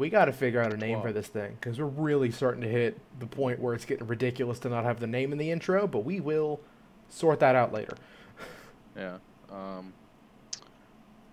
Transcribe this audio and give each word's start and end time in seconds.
we 0.00 0.08
got 0.08 0.24
to 0.24 0.32
figure 0.32 0.62
out 0.62 0.72
a 0.72 0.78
name 0.78 1.02
for 1.02 1.12
this 1.12 1.26
thing 1.28 1.58
because 1.60 1.78
we're 1.78 1.84
really 1.84 2.30
starting 2.30 2.62
to 2.62 2.68
hit 2.68 2.98
the 3.18 3.26
point 3.26 3.60
where 3.60 3.74
it's 3.74 3.84
getting 3.84 4.06
ridiculous 4.06 4.58
to 4.58 4.70
not 4.70 4.82
have 4.82 4.98
the 4.98 5.06
name 5.06 5.30
in 5.30 5.36
the 5.36 5.50
intro. 5.50 5.86
But 5.86 6.06
we 6.06 6.20
will 6.20 6.58
sort 7.10 7.38
that 7.40 7.54
out 7.54 7.72
later. 7.72 7.96
Yeah. 8.96 9.18
Um, 9.52 9.92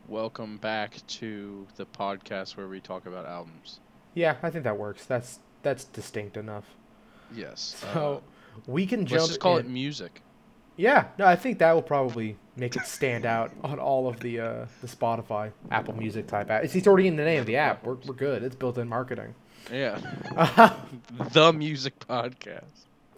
welcome 0.08 0.58
back 0.58 0.96
to 1.08 1.66
the 1.76 1.88
podcast 1.88 2.56
where 2.56 2.68
we 2.68 2.80
talk 2.80 3.08
about 3.08 3.26
albums. 3.26 3.80
Yeah, 4.14 4.36
I 4.43 4.52
think 4.52 4.64
that 4.66 4.77
works. 4.77 5.05
That's 5.05 5.39
that's 5.63 5.86
distinct 5.86 6.38
enough. 6.38 6.65
Yes. 7.34 7.84
So 7.93 8.21
we 8.68 8.86
can 8.86 9.02
uh, 9.02 9.05
jump. 9.05 9.20
let's 9.21 9.27
just 9.29 9.39
call 9.39 9.57
in- 9.57 9.65
it 9.65 9.70
music. 9.70 10.21
Yeah, 10.75 11.07
no, 11.18 11.25
I 11.25 11.36
think 11.36 11.57
that 11.59 11.73
will 11.73 11.81
probably 11.81 12.38
make 12.58 12.76
it 12.76 12.86
stand 12.86 13.26
out 13.26 13.52
on 13.64 13.80
all 13.80 14.08
of 14.08 14.20
the 14.20 14.40
uh, 14.40 14.66
the 14.82 14.88
Spotify, 14.88 15.52
Apple 15.71 15.96
Music 15.96 16.28
type 16.28 16.50
app. 16.50 16.64
It's, 16.64 16.88
already 16.88 17.08
in 17.08 17.16
the 17.16 17.23
name 17.23 17.40
of 17.40 17.46
the 17.46 17.58
app. 17.58 17.86
We're, 17.86 17.96
we're 18.05 18.14
good. 18.14 18.44
It's 18.44 18.55
built-in 18.55 18.88
marketing. 18.88 19.36
Yeah. 19.72 20.00
yeah, 20.23 20.73
the 21.31 21.54
music 21.54 22.00
podcast. 22.00 22.64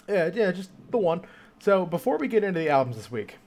Yeah, 0.08 0.30
yeah, 0.34 0.52
just 0.52 0.72
the 0.90 0.98
one. 0.98 1.22
So 1.60 1.86
before 1.86 2.18
we 2.18 2.27
get 2.27 2.44
into 2.44 2.60
the 2.60 2.70
albums 2.70 2.96
this 2.96 3.12
week, 3.12 3.38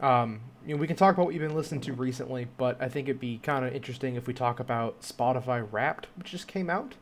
um, 0.00 0.40
you 0.66 0.74
know, 0.74 0.80
we 0.80 0.86
can 0.86 0.96
talk 0.96 1.14
about 1.14 1.24
what 1.26 1.34
you've 1.34 1.42
been 1.42 1.56
listening 1.56 1.80
to 1.82 1.92
recently, 1.92 2.46
but 2.56 2.80
I 2.80 2.88
think 2.88 3.08
it'd 3.08 3.20
be 3.20 3.38
kind 3.38 3.64
of 3.64 3.74
interesting 3.74 4.16
if 4.16 4.26
we 4.26 4.34
talk 4.34 4.60
about 4.60 5.00
Spotify 5.00 5.66
Wrapped, 5.70 6.08
which 6.16 6.30
just 6.30 6.46
came 6.46 6.70
out. 6.70 6.94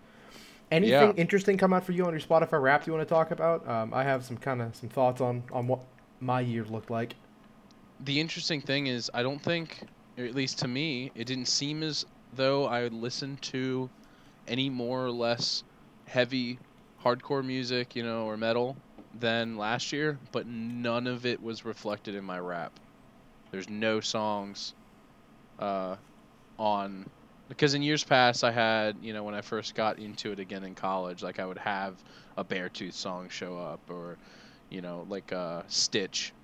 Anything 0.71 1.09
Yeah. 1.11 1.13
interesting 1.17 1.59
come 1.59 1.73
out 1.73 1.85
for 1.85 1.93
you 1.93 2.05
on 2.07 2.13
your 2.13 2.21
Spotify 2.21 2.61
Wrapped 2.61 2.87
you 2.87 2.93
want 2.93 3.07
to 3.07 3.15
talk 3.15 3.31
about? 3.31 3.69
Um, 3.69 3.93
I 3.93 4.03
have 4.05 4.25
some 4.25 4.37
kind 4.37 4.63
of 4.63 4.75
some 4.75 4.89
thoughts 4.89 5.21
on 5.21 5.45
on 5.53 5.67
what 5.67 5.81
my 6.21 6.41
year 6.41 6.65
looked 6.65 6.91
like. 6.91 7.15
The 7.99 8.21
interesting 8.21 8.61
thing 8.63 8.87
is, 8.87 9.11
I 9.13 9.23
don't 9.23 9.43
think, 9.43 9.85
at 10.17 10.35
least 10.35 10.59
to 10.61 10.69
me, 10.69 11.13
it 11.15 11.27
didn't 11.27 11.47
seem 11.49 11.83
as 11.83 12.05
though 12.33 12.67
I 12.67 12.83
would 12.83 12.95
listen 12.95 13.37
to 13.53 13.91
any 14.47 14.71
more 14.71 15.05
or 15.07 15.13
less 15.13 15.65
heavy 16.07 16.59
hardcore 17.03 17.45
music, 17.45 17.97
you 17.97 18.03
know, 18.03 18.27
or 18.27 18.37
metal 18.37 18.79
than 19.15 19.57
last 19.59 19.93
year, 19.93 20.21
but 20.33 20.47
none 20.47 21.07
of 21.07 21.27
it 21.27 21.41
was 21.43 21.65
reflected 21.65 22.15
in 22.15 22.25
my 22.25 22.39
rap. 22.41 22.81
There's 23.51 23.71
no 23.71 24.01
songs 24.01 24.75
uh, 25.59 25.97
on 26.59 27.07
because 27.49 27.75
in 27.75 27.83
years 27.83 28.05
past 28.05 28.45
I 28.45 28.53
had, 28.53 28.99
you 29.03 29.13
know, 29.13 29.25
when 29.25 29.35
I 29.35 29.43
first 29.43 29.75
got 29.75 29.99
into 29.99 30.33
it 30.33 30.41
again 30.41 30.65
in 30.65 30.75
college, 30.75 31.23
like 31.23 31.39
I 31.41 31.47
would 31.47 31.59
have 31.59 32.03
a 32.37 32.45
Beartooth 32.45 32.95
song 32.95 33.29
show 33.29 33.59
up 33.59 33.83
or 33.91 34.19
you 34.71 34.83
know, 34.83 35.05
like 35.09 35.33
uh, 35.33 35.63
Stitch 35.69 36.35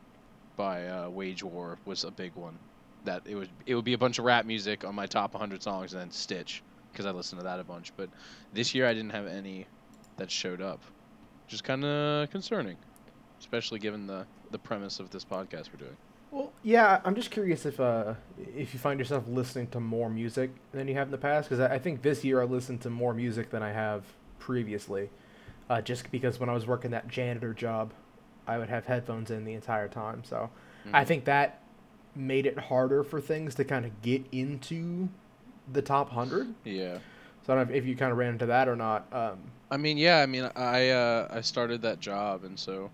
by 0.56 0.86
uh, 0.88 1.08
Wage 1.08 1.42
War 1.42 1.78
was 1.84 2.04
a 2.04 2.10
big 2.10 2.34
one. 2.34 2.58
That 3.04 3.22
it 3.26 3.34
would 3.34 3.48
it 3.66 3.74
would 3.74 3.84
be 3.84 3.94
a 3.94 3.98
bunch 3.98 4.18
of 4.18 4.24
rap 4.24 4.46
music 4.46 4.84
on 4.84 4.94
my 4.94 5.06
top 5.06 5.34
100 5.34 5.62
songs, 5.62 5.92
and 5.92 6.00
then 6.00 6.10
Stitch 6.10 6.62
because 6.92 7.06
I 7.06 7.10
listened 7.10 7.40
to 7.40 7.44
that 7.44 7.58
a 7.58 7.64
bunch. 7.64 7.92
But 7.96 8.10
this 8.52 8.74
year 8.74 8.86
I 8.86 8.94
didn't 8.94 9.10
have 9.10 9.26
any 9.26 9.66
that 10.18 10.30
showed 10.30 10.60
up, 10.60 10.80
which 11.46 11.54
is 11.54 11.60
kind 11.60 11.84
of 11.84 12.30
concerning, 12.30 12.76
especially 13.40 13.78
given 13.78 14.06
the 14.06 14.26
the 14.50 14.58
premise 14.58 15.00
of 15.00 15.10
this 15.10 15.24
podcast 15.24 15.70
we're 15.72 15.78
doing. 15.78 15.96
Well, 16.30 16.52
yeah, 16.62 17.00
I'm 17.04 17.14
just 17.14 17.30
curious 17.30 17.66
if 17.66 17.80
uh 17.80 18.14
if 18.56 18.72
you 18.72 18.78
find 18.78 19.00
yourself 19.00 19.24
listening 19.26 19.66
to 19.68 19.80
more 19.80 20.08
music 20.08 20.50
than 20.72 20.86
you 20.88 20.94
have 20.94 21.08
in 21.08 21.12
the 21.12 21.18
past, 21.18 21.48
because 21.48 21.60
I, 21.60 21.74
I 21.74 21.78
think 21.78 22.02
this 22.02 22.24
year 22.24 22.40
I 22.40 22.44
listened 22.44 22.80
to 22.82 22.90
more 22.90 23.14
music 23.14 23.50
than 23.50 23.62
I 23.62 23.72
have 23.72 24.04
previously, 24.38 25.10
uh, 25.68 25.80
just 25.80 26.10
because 26.10 26.38
when 26.38 26.48
I 26.48 26.52
was 26.54 26.66
working 26.66 26.92
that 26.92 27.08
janitor 27.08 27.52
job, 27.52 27.92
I 28.46 28.58
would 28.58 28.68
have 28.68 28.86
headphones 28.86 29.30
in 29.30 29.44
the 29.44 29.54
entire 29.54 29.88
time. 29.88 30.24
So 30.24 30.50
I 30.92 31.04
Mhm. 31.04 31.06
think 31.06 31.24
that 31.26 31.60
made 32.14 32.46
it 32.46 32.58
harder 32.58 33.02
for 33.02 33.20
things 33.20 33.54
to 33.56 33.64
kind 33.64 33.84
of 33.84 34.02
get 34.02 34.24
into 34.32 35.08
the 35.72 35.82
top 35.82 36.10
hundred. 36.10 36.54
Yeah. 36.64 36.98
So 37.46 37.52
I 37.52 37.56
don't 37.56 37.70
know 37.70 37.74
if, 37.74 37.86
you 37.86 37.96
kind 37.96 38.12
of 38.12 38.18
ran 38.18 38.34
into 38.34 38.46
that 38.46 38.68
or 38.68 38.76
not. 38.76 39.06
Um, 39.12 39.38
I 39.70 39.76
mean, 39.76 39.96
yeah. 39.96 40.18
I 40.18 40.26
mean, 40.26 40.50
I 40.54 40.90
uh, 40.90 41.28
I 41.30 41.40
started 41.40 41.82
that 41.82 41.98
job, 41.98 42.44
and 42.44 42.58
so 42.58 42.90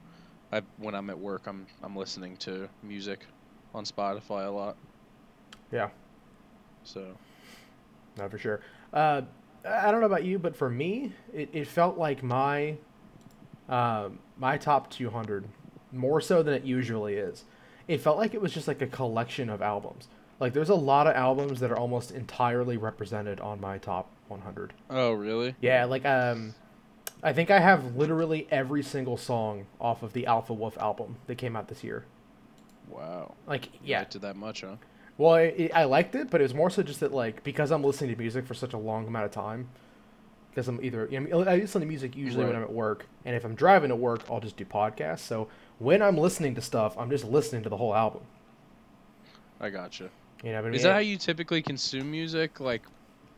I 0.52 0.62
when 0.78 0.94
I'm 0.94 1.10
at 1.10 1.18
work, 1.18 1.46
I'm 1.46 1.66
I'm 1.82 1.96
listening 1.96 2.36
to 2.38 2.68
music 2.82 3.26
on 3.74 3.84
Spotify 3.84 4.46
a 4.46 4.50
lot. 4.50 4.76
Yeah. 5.72 5.90
So 6.84 7.16
Not 8.16 8.30
for 8.30 8.38
sure. 8.38 8.60
Uh, 8.92 9.22
I 9.64 9.88
I 9.88 9.90
don't 9.90 10.00
know 10.00 10.06
about 10.06 10.24
you, 10.24 10.38
but 10.38 10.56
for 10.56 10.70
me, 10.70 11.12
it, 11.32 11.50
it 11.52 11.66
felt 11.66 11.98
like 11.98 12.22
my 12.22 12.76
um, 13.68 14.18
my 14.36 14.56
top 14.56 14.90
200 14.90 15.46
more 15.92 16.20
so 16.20 16.42
than 16.42 16.54
it 16.54 16.64
usually 16.64 17.14
is. 17.14 17.44
It 17.86 18.00
felt 18.00 18.18
like 18.18 18.34
it 18.34 18.40
was 18.40 18.52
just 18.52 18.68
like 18.68 18.82
a 18.82 18.86
collection 18.86 19.48
of 19.48 19.62
albums. 19.62 20.08
Like 20.40 20.52
there's 20.52 20.68
a 20.68 20.74
lot 20.74 21.06
of 21.06 21.16
albums 21.16 21.60
that 21.60 21.70
are 21.70 21.78
almost 21.78 22.10
entirely 22.10 22.76
represented 22.76 23.40
on 23.40 23.60
my 23.60 23.78
top 23.78 24.10
100. 24.28 24.74
Oh, 24.90 25.12
really? 25.12 25.56
Yeah, 25.60 25.84
like 25.86 26.04
um, 26.04 26.54
I 27.22 27.32
think 27.32 27.50
I 27.50 27.60
have 27.60 27.96
literally 27.96 28.46
every 28.50 28.82
single 28.82 29.16
song 29.16 29.66
off 29.80 30.02
of 30.02 30.12
the 30.12 30.26
Alpha 30.26 30.52
Wolf 30.54 30.76
album 30.78 31.16
that 31.26 31.36
came 31.38 31.56
out 31.56 31.68
this 31.68 31.82
year. 31.82 32.04
Wow. 32.88 33.34
Like 33.46 33.66
You 33.66 33.80
yeah, 33.84 33.98
liked 34.00 34.16
it 34.16 34.22
that 34.22 34.36
much, 34.36 34.60
huh? 34.62 34.76
well, 35.16 35.34
it, 35.36 35.72
I 35.74 35.84
liked 35.84 36.14
it, 36.14 36.30
but 36.30 36.40
it 36.40 36.44
was 36.44 36.54
more 36.54 36.70
so 36.70 36.82
just 36.82 37.00
that 37.00 37.12
like 37.12 37.42
because 37.42 37.70
I'm 37.70 37.82
listening 37.82 38.10
to 38.10 38.16
music 38.18 38.46
for 38.46 38.54
such 38.54 38.72
a 38.72 38.78
long 38.78 39.06
amount 39.06 39.24
of 39.26 39.30
time. 39.32 39.68
Because 40.58 40.66
I'm 40.66 40.84
either 40.84 41.06
you 41.08 41.20
know, 41.20 41.44
I 41.44 41.54
listen 41.58 41.82
to 41.82 41.86
music 41.86 42.16
usually 42.16 42.44
when 42.44 42.56
I'm 42.56 42.64
at 42.64 42.72
work, 42.72 43.06
and 43.24 43.36
if 43.36 43.44
I'm 43.44 43.54
driving 43.54 43.90
to 43.90 43.94
work, 43.94 44.24
I'll 44.28 44.40
just 44.40 44.56
do 44.56 44.64
podcasts. 44.64 45.20
So 45.20 45.46
when 45.78 46.02
I'm 46.02 46.18
listening 46.18 46.56
to 46.56 46.60
stuff, 46.60 46.98
I'm 46.98 47.10
just 47.10 47.24
listening 47.24 47.62
to 47.62 47.68
the 47.68 47.76
whole 47.76 47.94
album. 47.94 48.22
I 49.60 49.70
gotcha. 49.70 50.10
You 50.42 50.50
know 50.50 50.58
I 50.58 50.62
mean? 50.62 50.74
Is 50.74 50.82
that 50.82 50.94
how 50.94 50.98
you 50.98 51.16
typically 51.16 51.62
consume 51.62 52.10
music? 52.10 52.58
Like, 52.58 52.82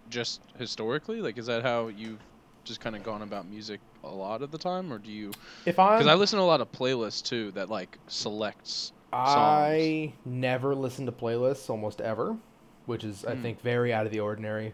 just 0.08 0.40
historically? 0.58 1.20
Like, 1.20 1.36
is 1.36 1.44
that 1.44 1.62
how 1.62 1.88
you've 1.88 2.20
just 2.64 2.80
kind 2.80 2.96
of 2.96 3.02
gone 3.02 3.20
about 3.20 3.46
music 3.46 3.80
a 4.02 4.08
lot 4.08 4.40
of 4.40 4.50
the 4.50 4.56
time, 4.56 4.90
or 4.90 4.96
do 4.96 5.10
you? 5.10 5.30
if 5.66 5.78
I'm, 5.78 5.98
Because 5.98 6.06
I 6.10 6.14
listen 6.14 6.38
to 6.38 6.42
a 6.42 6.46
lot 6.46 6.62
of 6.62 6.72
playlists 6.72 7.22
too 7.22 7.50
that 7.50 7.68
like 7.68 7.98
selects. 8.08 8.92
I 9.12 10.14
never 10.24 10.74
listen 10.74 11.04
to 11.04 11.12
playlists 11.12 11.68
almost 11.68 12.00
ever, 12.00 12.34
which 12.86 13.04
is 13.04 13.26
I 13.26 13.34
Hmm. 13.34 13.42
think 13.42 13.60
very 13.60 13.92
out 13.92 14.06
of 14.06 14.12
the 14.12 14.20
ordinary. 14.20 14.72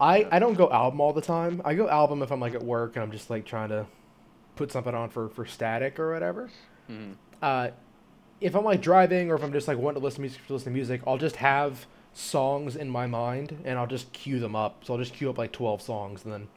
I, 0.00 0.26
I 0.30 0.38
don't 0.38 0.54
go 0.54 0.70
album 0.70 1.00
all 1.00 1.12
the 1.12 1.20
time. 1.22 1.60
I 1.64 1.74
go 1.74 1.88
album 1.88 2.22
if 2.22 2.30
I'm 2.30 2.40
like 2.40 2.54
at 2.54 2.62
work 2.62 2.94
and 2.96 3.02
I'm 3.02 3.10
just 3.10 3.30
like 3.30 3.44
trying 3.44 3.70
to 3.70 3.86
put 4.56 4.70
something 4.72 4.94
on 4.94 5.10
for, 5.10 5.28
for 5.28 5.44
static 5.46 5.98
or 5.98 6.12
whatever. 6.12 6.50
Mhm. 6.90 7.14
Uh, 7.42 7.70
if 8.40 8.54
I'm 8.54 8.64
like 8.64 8.80
driving 8.80 9.30
or 9.30 9.34
if 9.34 9.42
I'm 9.42 9.52
just 9.52 9.66
like 9.68 9.78
wanting 9.78 10.00
to 10.00 10.04
listen 10.04 10.16
to 10.18 10.20
music 10.22 10.46
to 10.46 10.52
listen 10.52 10.72
to 10.72 10.74
music, 10.76 11.00
I'll 11.06 11.18
just 11.18 11.36
have 11.36 11.86
songs 12.12 12.76
in 12.76 12.88
my 12.88 13.06
mind 13.06 13.60
and 13.64 13.78
I'll 13.78 13.86
just 13.86 14.12
queue 14.12 14.38
them 14.38 14.54
up. 14.54 14.84
So 14.84 14.92
I'll 14.94 14.98
just 15.00 15.14
queue 15.14 15.28
up 15.30 15.38
like 15.38 15.52
twelve 15.52 15.82
songs 15.82 16.24
and 16.24 16.32
then 16.32 16.48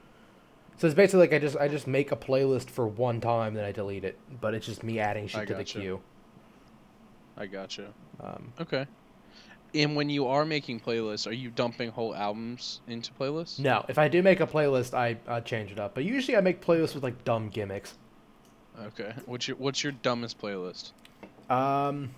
so 0.78 0.88
it's 0.88 0.96
basically 0.96 1.20
like 1.22 1.34
I 1.34 1.40
just 1.40 1.58
I 1.58 1.68
just 1.68 1.88
make 1.88 2.12
a 2.12 2.16
playlist 2.16 2.70
for 2.70 2.88
one 2.88 3.22
time 3.22 3.54
then 3.56 3.66
I 3.66 3.72
delete 3.72 4.04
it. 4.04 4.18
But 4.40 4.54
it's 4.54 4.66
just 4.68 4.84
me 4.84 5.00
adding 5.00 5.28
shit 5.28 5.42
I 5.42 5.46
to 5.46 5.54
the 5.56 5.64
queue. 5.64 6.02
I 7.38 7.46
gotcha. 7.48 7.88
Um, 8.20 8.54
Okay. 8.60 8.86
And 9.74 9.96
when 9.96 10.10
you 10.10 10.28
are 10.28 10.44
making 10.46 10.82
playlists, 10.82 11.26
are 11.28 11.34
you 11.34 11.50
dumping 11.50 11.92
whole 11.92 12.14
albums 12.14 12.82
into 12.88 13.12
playlists? 13.14 13.58
No, 13.60 13.86
if 13.88 13.98
I 13.98 14.08
do 14.10 14.22
make 14.22 14.42
a 14.42 14.48
playlist, 14.48 14.94
I 14.94 15.40
change 15.42 15.72
it 15.72 15.80
up. 15.80 15.94
But 15.96 16.04
usually 16.04 16.36
I 16.36 16.42
make 16.42 16.64
playlists 16.66 16.94
with 16.94 17.04
like 17.04 17.24
dumb 17.24 17.50
gimmicks. 17.50 17.94
Okay. 18.80 19.14
What's 19.26 19.48
your 19.48 19.58
What's 19.58 19.84
your 19.84 19.94
dumbest 19.94 20.40
playlist? 20.42 20.92
Um, 21.50 22.12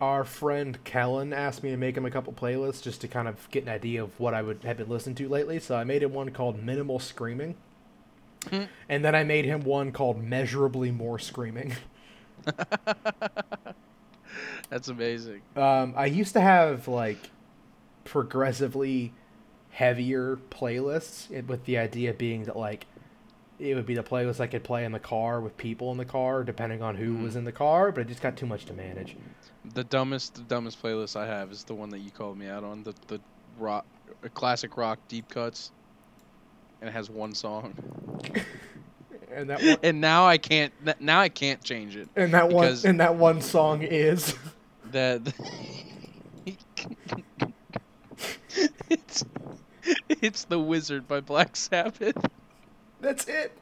our 0.00 0.24
friend 0.24 0.78
Kellen 0.84 1.32
asked 1.32 1.62
me 1.64 1.70
to 1.70 1.76
make 1.76 1.96
him 1.96 2.04
a 2.06 2.10
couple 2.10 2.32
playlists 2.32 2.82
just 2.82 3.00
to 3.00 3.08
kind 3.08 3.26
of 3.26 3.48
get 3.50 3.64
an 3.64 3.68
idea 3.68 4.02
of 4.02 4.18
what 4.20 4.34
I 4.34 4.42
would 4.42 4.62
have 4.64 4.76
been 4.76 4.88
listening 4.88 5.16
to 5.16 5.28
lately. 5.28 5.58
So 5.58 5.76
I 5.76 5.84
made 5.84 6.02
him 6.02 6.12
one 6.12 6.30
called 6.30 6.62
Minimal 6.62 7.00
Screaming, 7.00 7.56
Hmm. 8.50 8.64
and 8.88 9.04
then 9.04 9.14
I 9.16 9.24
made 9.24 9.44
him 9.44 9.62
one 9.62 9.90
called 9.92 10.22
Measurably 10.22 10.90
More 10.92 11.18
Screaming. 11.18 11.74
That's 14.70 14.88
amazing. 14.88 15.40
Um, 15.56 15.94
I 15.96 16.06
used 16.06 16.32
to 16.34 16.40
have 16.40 16.88
like 16.88 17.30
progressively 18.04 19.12
heavier 19.70 20.38
playlists, 20.50 21.30
with 21.46 21.64
the 21.64 21.78
idea 21.78 22.12
being 22.12 22.44
that 22.44 22.56
like 22.56 22.86
it 23.58 23.74
would 23.74 23.86
be 23.86 23.94
the 23.94 24.02
playlist 24.02 24.40
I 24.40 24.46
could 24.46 24.62
play 24.64 24.84
in 24.84 24.92
the 24.92 24.98
car 25.00 25.40
with 25.40 25.56
people 25.56 25.90
in 25.92 25.98
the 25.98 26.04
car, 26.04 26.44
depending 26.44 26.80
on 26.82 26.94
who 26.96 27.14
Mhm. 27.14 27.22
was 27.22 27.36
in 27.36 27.44
the 27.44 27.52
car. 27.52 27.90
But 27.92 28.02
it 28.02 28.08
just 28.08 28.22
got 28.22 28.36
too 28.36 28.46
much 28.46 28.64
to 28.66 28.72
manage. 28.72 29.16
The 29.74 29.84
dumbest, 29.84 30.34
the 30.36 30.42
dumbest 30.42 30.80
playlist 30.82 31.16
I 31.16 31.26
have 31.26 31.50
is 31.50 31.64
the 31.64 31.74
one 31.74 31.90
that 31.90 31.98
you 31.98 32.10
called 32.10 32.38
me 32.38 32.48
out 32.48 32.62
on. 32.64 32.82
The 32.84 32.94
the 33.08 33.20
rock, 33.58 33.84
classic 34.34 34.76
rock 34.76 34.98
deep 35.08 35.28
cuts, 35.28 35.72
and 36.80 36.88
it 36.88 36.92
has 36.92 37.08
one 37.10 37.34
song. 37.34 37.74
And 39.30 39.50
that 39.50 39.60
one, 39.62 39.76
And 39.82 40.00
now 40.00 40.26
I 40.26 40.38
can't. 40.38 40.72
Now 41.00 41.20
I 41.20 41.28
can't 41.28 41.62
change 41.62 41.96
it. 41.96 42.08
and 42.16 42.32
that 42.32 42.48
one, 42.48 42.64
because- 42.66 42.84
and 42.86 42.98
that 43.00 43.14
one 43.16 43.42
song 43.42 43.82
is. 43.82 44.34
That 44.92 45.34
it's 48.90 49.24
it's 50.08 50.44
the 50.44 50.58
Wizard 50.58 51.06
by 51.06 51.20
Black 51.20 51.56
Sabbath. 51.56 52.16
That's 53.00 53.26
it. 53.26 53.56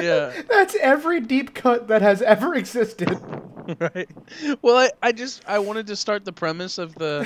Yeah. 0.00 0.42
That's 0.48 0.76
every 0.80 1.20
deep 1.20 1.54
cut 1.54 1.88
that 1.88 2.02
has 2.02 2.22
ever 2.22 2.54
existed. 2.54 3.10
right. 3.80 4.08
Well, 4.62 4.76
I, 4.76 4.90
I 5.02 5.12
just 5.12 5.42
I 5.46 5.58
wanted 5.58 5.86
to 5.88 5.96
start 5.96 6.24
the 6.24 6.32
premise 6.32 6.78
of 6.78 6.94
the 6.94 7.20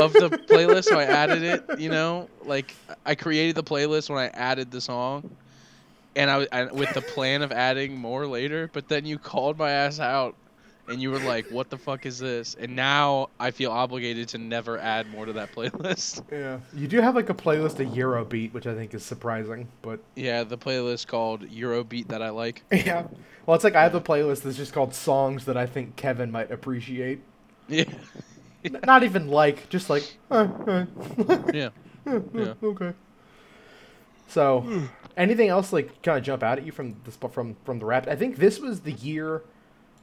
of 0.00 0.12
the 0.12 0.30
playlist, 0.48 0.84
so 0.84 0.98
I 0.98 1.04
added 1.04 1.42
it. 1.42 1.78
You 1.78 1.90
know, 1.90 2.28
like 2.44 2.74
I 3.04 3.14
created 3.14 3.54
the 3.54 3.62
playlist 3.62 4.08
when 4.08 4.18
I 4.18 4.28
added 4.28 4.70
the 4.70 4.80
song, 4.80 5.36
and 6.16 6.30
I, 6.30 6.46
I 6.52 6.64
with 6.64 6.92
the 6.94 7.02
plan 7.02 7.42
of 7.42 7.52
adding 7.52 7.96
more 7.96 8.26
later. 8.26 8.70
But 8.72 8.88
then 8.88 9.04
you 9.04 9.18
called 9.18 9.58
my 9.58 9.70
ass 9.70 10.00
out, 10.00 10.34
and 10.88 11.00
you 11.02 11.10
were 11.10 11.18
like, 11.20 11.50
"What 11.50 11.70
the 11.70 11.78
fuck 11.78 12.06
is 12.06 12.18
this?" 12.18 12.54
And 12.58 12.74
now 12.76 13.30
I 13.38 13.50
feel 13.50 13.70
obligated 13.70 14.28
to 14.30 14.38
never 14.38 14.78
add 14.78 15.08
more 15.10 15.26
to 15.26 15.32
that 15.34 15.52
playlist. 15.54 16.22
Yeah. 16.30 16.60
You 16.72 16.88
do 16.88 17.00
have 17.00 17.14
like 17.14 17.30
a 17.30 17.34
playlist 17.34 17.80
of 17.80 17.88
Eurobeat, 17.92 18.52
which 18.52 18.66
I 18.66 18.74
think 18.74 18.94
is 18.94 19.04
surprising, 19.04 19.68
but 19.82 20.00
Yeah, 20.16 20.44
the 20.44 20.58
playlist 20.58 21.06
called 21.06 21.42
Eurobeat 21.48 22.08
that 22.08 22.22
I 22.22 22.30
like. 22.30 22.62
yeah. 22.72 23.06
Well, 23.46 23.54
it's 23.54 23.64
like 23.64 23.74
I 23.76 23.82
have 23.82 23.94
a 23.94 24.00
playlist 24.00 24.42
that's 24.42 24.56
just 24.56 24.72
called 24.72 24.94
songs 24.94 25.44
that 25.46 25.56
I 25.56 25.66
think 25.66 25.96
Kevin 25.96 26.30
might 26.30 26.50
appreciate. 26.50 27.20
Yeah, 27.68 27.84
Not 28.84 29.02
even 29.04 29.28
like, 29.28 29.68
just 29.68 29.88
like, 29.88 30.02
eh, 30.30 30.48
eh. 30.66 30.84
yeah. 31.52 31.70
Eh, 32.06 32.20
Yeah. 32.34 32.54
okay. 32.62 32.92
So, 34.26 34.88
anything 35.16 35.48
else 35.48 35.72
like 35.72 36.02
kind 36.02 36.18
of 36.18 36.24
jump 36.24 36.42
out 36.42 36.58
at 36.58 36.66
you 36.66 36.72
from 36.72 36.96
the 37.04 37.10
from 37.28 37.56
from 37.64 37.78
the 37.78 37.84
rap? 37.86 38.06
I 38.08 38.16
think 38.16 38.36
this 38.36 38.58
was 38.58 38.80
the 38.80 38.92
year 38.92 39.42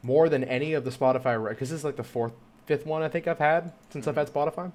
more 0.05 0.29
than 0.29 0.43
any 0.43 0.73
of 0.73 0.83
the 0.83 0.91
Spotify 0.91 1.49
because 1.49 1.71
this 1.71 1.79
is 1.79 1.83
like 1.83 1.95
the 1.95 2.03
fourth, 2.03 2.33
fifth 2.67 2.85
one 2.85 3.01
I 3.01 3.09
think 3.09 3.27
I've 3.27 3.39
had 3.39 3.71
since 3.89 4.07
I've 4.07 4.15
had 4.15 4.31
Spotify. 4.31 4.71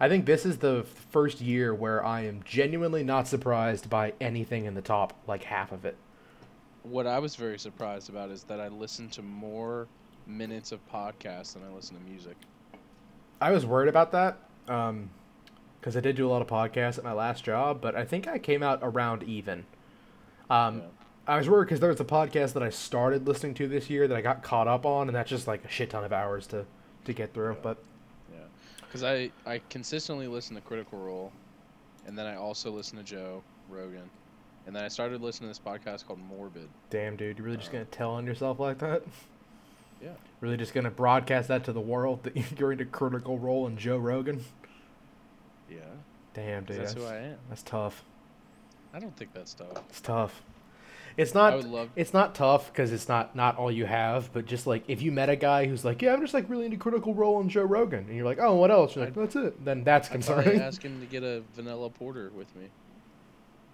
I 0.00 0.08
think 0.08 0.24
this 0.24 0.46
is 0.46 0.56
the 0.56 0.86
first 1.10 1.42
year 1.42 1.74
where 1.74 2.02
I 2.02 2.22
am 2.22 2.40
genuinely 2.46 3.04
not 3.04 3.28
surprised 3.28 3.90
by 3.90 4.14
anything 4.22 4.64
in 4.64 4.72
the 4.72 4.80
top, 4.80 5.12
like 5.26 5.44
half 5.44 5.70
of 5.70 5.84
it. 5.84 5.98
What 6.82 7.06
I 7.06 7.18
was 7.18 7.36
very 7.36 7.58
surprised 7.58 8.08
about 8.08 8.30
is 8.30 8.44
that 8.44 8.58
I 8.58 8.68
listened 8.68 9.12
to 9.12 9.22
more 9.22 9.86
minutes 10.26 10.72
of 10.72 10.80
podcasts 10.90 11.52
than 11.52 11.62
I 11.62 11.68
listen 11.74 11.98
to 11.98 12.02
music. 12.02 12.38
I 13.38 13.50
was 13.50 13.66
worried 13.66 13.90
about 13.90 14.12
that 14.12 14.38
because 14.64 15.94
I 15.94 16.00
did 16.00 16.16
do 16.16 16.26
a 16.26 16.30
lot 16.30 16.40
of 16.40 16.48
podcasts 16.48 16.96
at 16.96 17.04
my 17.04 17.12
last 17.12 17.44
job, 17.44 17.82
but 17.82 17.94
I 17.94 18.06
think 18.06 18.26
I 18.26 18.38
came 18.38 18.62
out 18.62 18.78
around 18.80 19.24
even. 19.24 19.66
Um, 20.48 20.78
Yeah. 20.78 20.84
I 21.30 21.36
was 21.38 21.48
worried 21.48 21.66
because 21.66 21.80
there 21.80 21.90
was 21.90 22.00
a 22.00 22.04
podcast 22.04 22.54
that 22.54 22.62
I 22.62 22.70
started 22.70 23.26
listening 23.28 23.54
to 23.54 23.68
this 23.68 23.88
year 23.88 24.08
that 24.08 24.16
I 24.16 24.20
got 24.20 24.42
caught 24.42 24.66
up 24.66 24.84
on, 24.84 25.08
and 25.08 25.14
that's 25.14 25.30
just 25.30 25.46
like 25.46 25.64
a 25.64 25.68
shit 25.68 25.90
ton 25.90 26.02
of 26.04 26.12
hours 26.12 26.46
to, 26.48 26.66
to 27.04 27.12
get 27.12 27.32
through. 27.32 27.56
But 27.62 27.78
Yeah, 28.32 28.38
because 28.80 29.04
I 29.04 29.30
I 29.46 29.60
consistently 29.70 30.26
listen 30.26 30.56
to 30.56 30.60
Critical 30.62 30.98
Role, 30.98 31.30
and 32.06 32.18
then 32.18 32.26
I 32.26 32.34
also 32.36 32.70
listen 32.70 32.98
to 32.98 33.04
Joe 33.04 33.42
Rogan, 33.68 34.10
and 34.66 34.74
then 34.74 34.82
I 34.84 34.88
started 34.88 35.20
listening 35.20 35.52
to 35.52 35.60
this 35.60 35.64
podcast 35.64 36.06
called 36.06 36.18
Morbid. 36.18 36.68
damn, 36.90 37.16
dude, 37.16 37.38
you're 37.38 37.44
really 37.46 37.58
just 37.58 37.68
Uh, 37.70 37.74
gonna 37.74 37.84
tell 37.86 38.10
on 38.10 38.26
yourself 38.26 38.58
like 38.60 38.78
that? 38.78 39.02
Yeah. 40.02 40.12
Really 40.40 40.56
just 40.56 40.72
gonna 40.72 40.90
broadcast 40.90 41.48
that 41.48 41.62
to 41.64 41.74
the 41.74 41.80
world 41.80 42.22
that 42.22 42.58
you're 42.58 42.72
into 42.72 42.86
Critical 42.86 43.38
Role 43.38 43.66
and 43.66 43.76
Joe 43.78 43.98
Rogan? 43.98 44.42
Yeah, 45.70 45.80
Damn, 46.32 46.64
dude, 46.64 46.78
that's 46.78 46.94
that's, 46.94 47.06
who 47.06 47.12
I 47.12 47.18
am. 47.18 47.36
that's 47.50 47.62
tough. 47.62 48.02
I 48.94 48.98
don't 48.98 49.14
think 49.14 49.34
that's 49.34 49.52
tough. 49.52 49.82
It's 49.90 50.00
tough. 50.00 50.40
It's 51.16 51.34
not. 51.34 51.64
love. 51.64 51.90
it's 51.96 52.12
not 52.14 52.34
tough 52.34 52.72
because 52.72 52.92
it's 52.92 53.08
not 53.08 53.34
not 53.34 53.56
all 53.56 53.70
you 53.70 53.86
have, 53.86 54.32
but 54.32 54.46
just 54.46 54.66
like 54.66 54.84
if 54.88 55.02
you 55.02 55.12
met 55.12 55.28
a 55.28 55.36
guy 55.36 55.66
who's 55.66 55.84
like, 55.84 56.02
yeah, 56.02 56.12
I'm 56.12 56.20
just 56.20 56.34
like 56.34 56.48
really 56.48 56.64
into 56.64 56.76
Critical 56.76 57.14
Role 57.14 57.40
and 57.40 57.50
Joe 57.50 57.62
Rogan, 57.62 58.06
and 58.06 58.16
you're 58.16 58.24
like, 58.24 58.38
oh, 58.40 58.54
what 58.54 58.70
else? 58.70 58.94
You're 58.94 59.04
like, 59.04 59.14
that's 59.14 59.36
it. 59.36 59.64
Then 59.64 59.84
that's 59.84 60.08
I'd 60.08 60.12
concerning. 60.12 60.60
ask 60.60 60.82
him 60.82 61.00
to 61.00 61.06
get 61.06 61.22
a 61.22 61.42
vanilla 61.54 61.90
porter 61.90 62.30
with 62.34 62.54
me. 62.56 62.68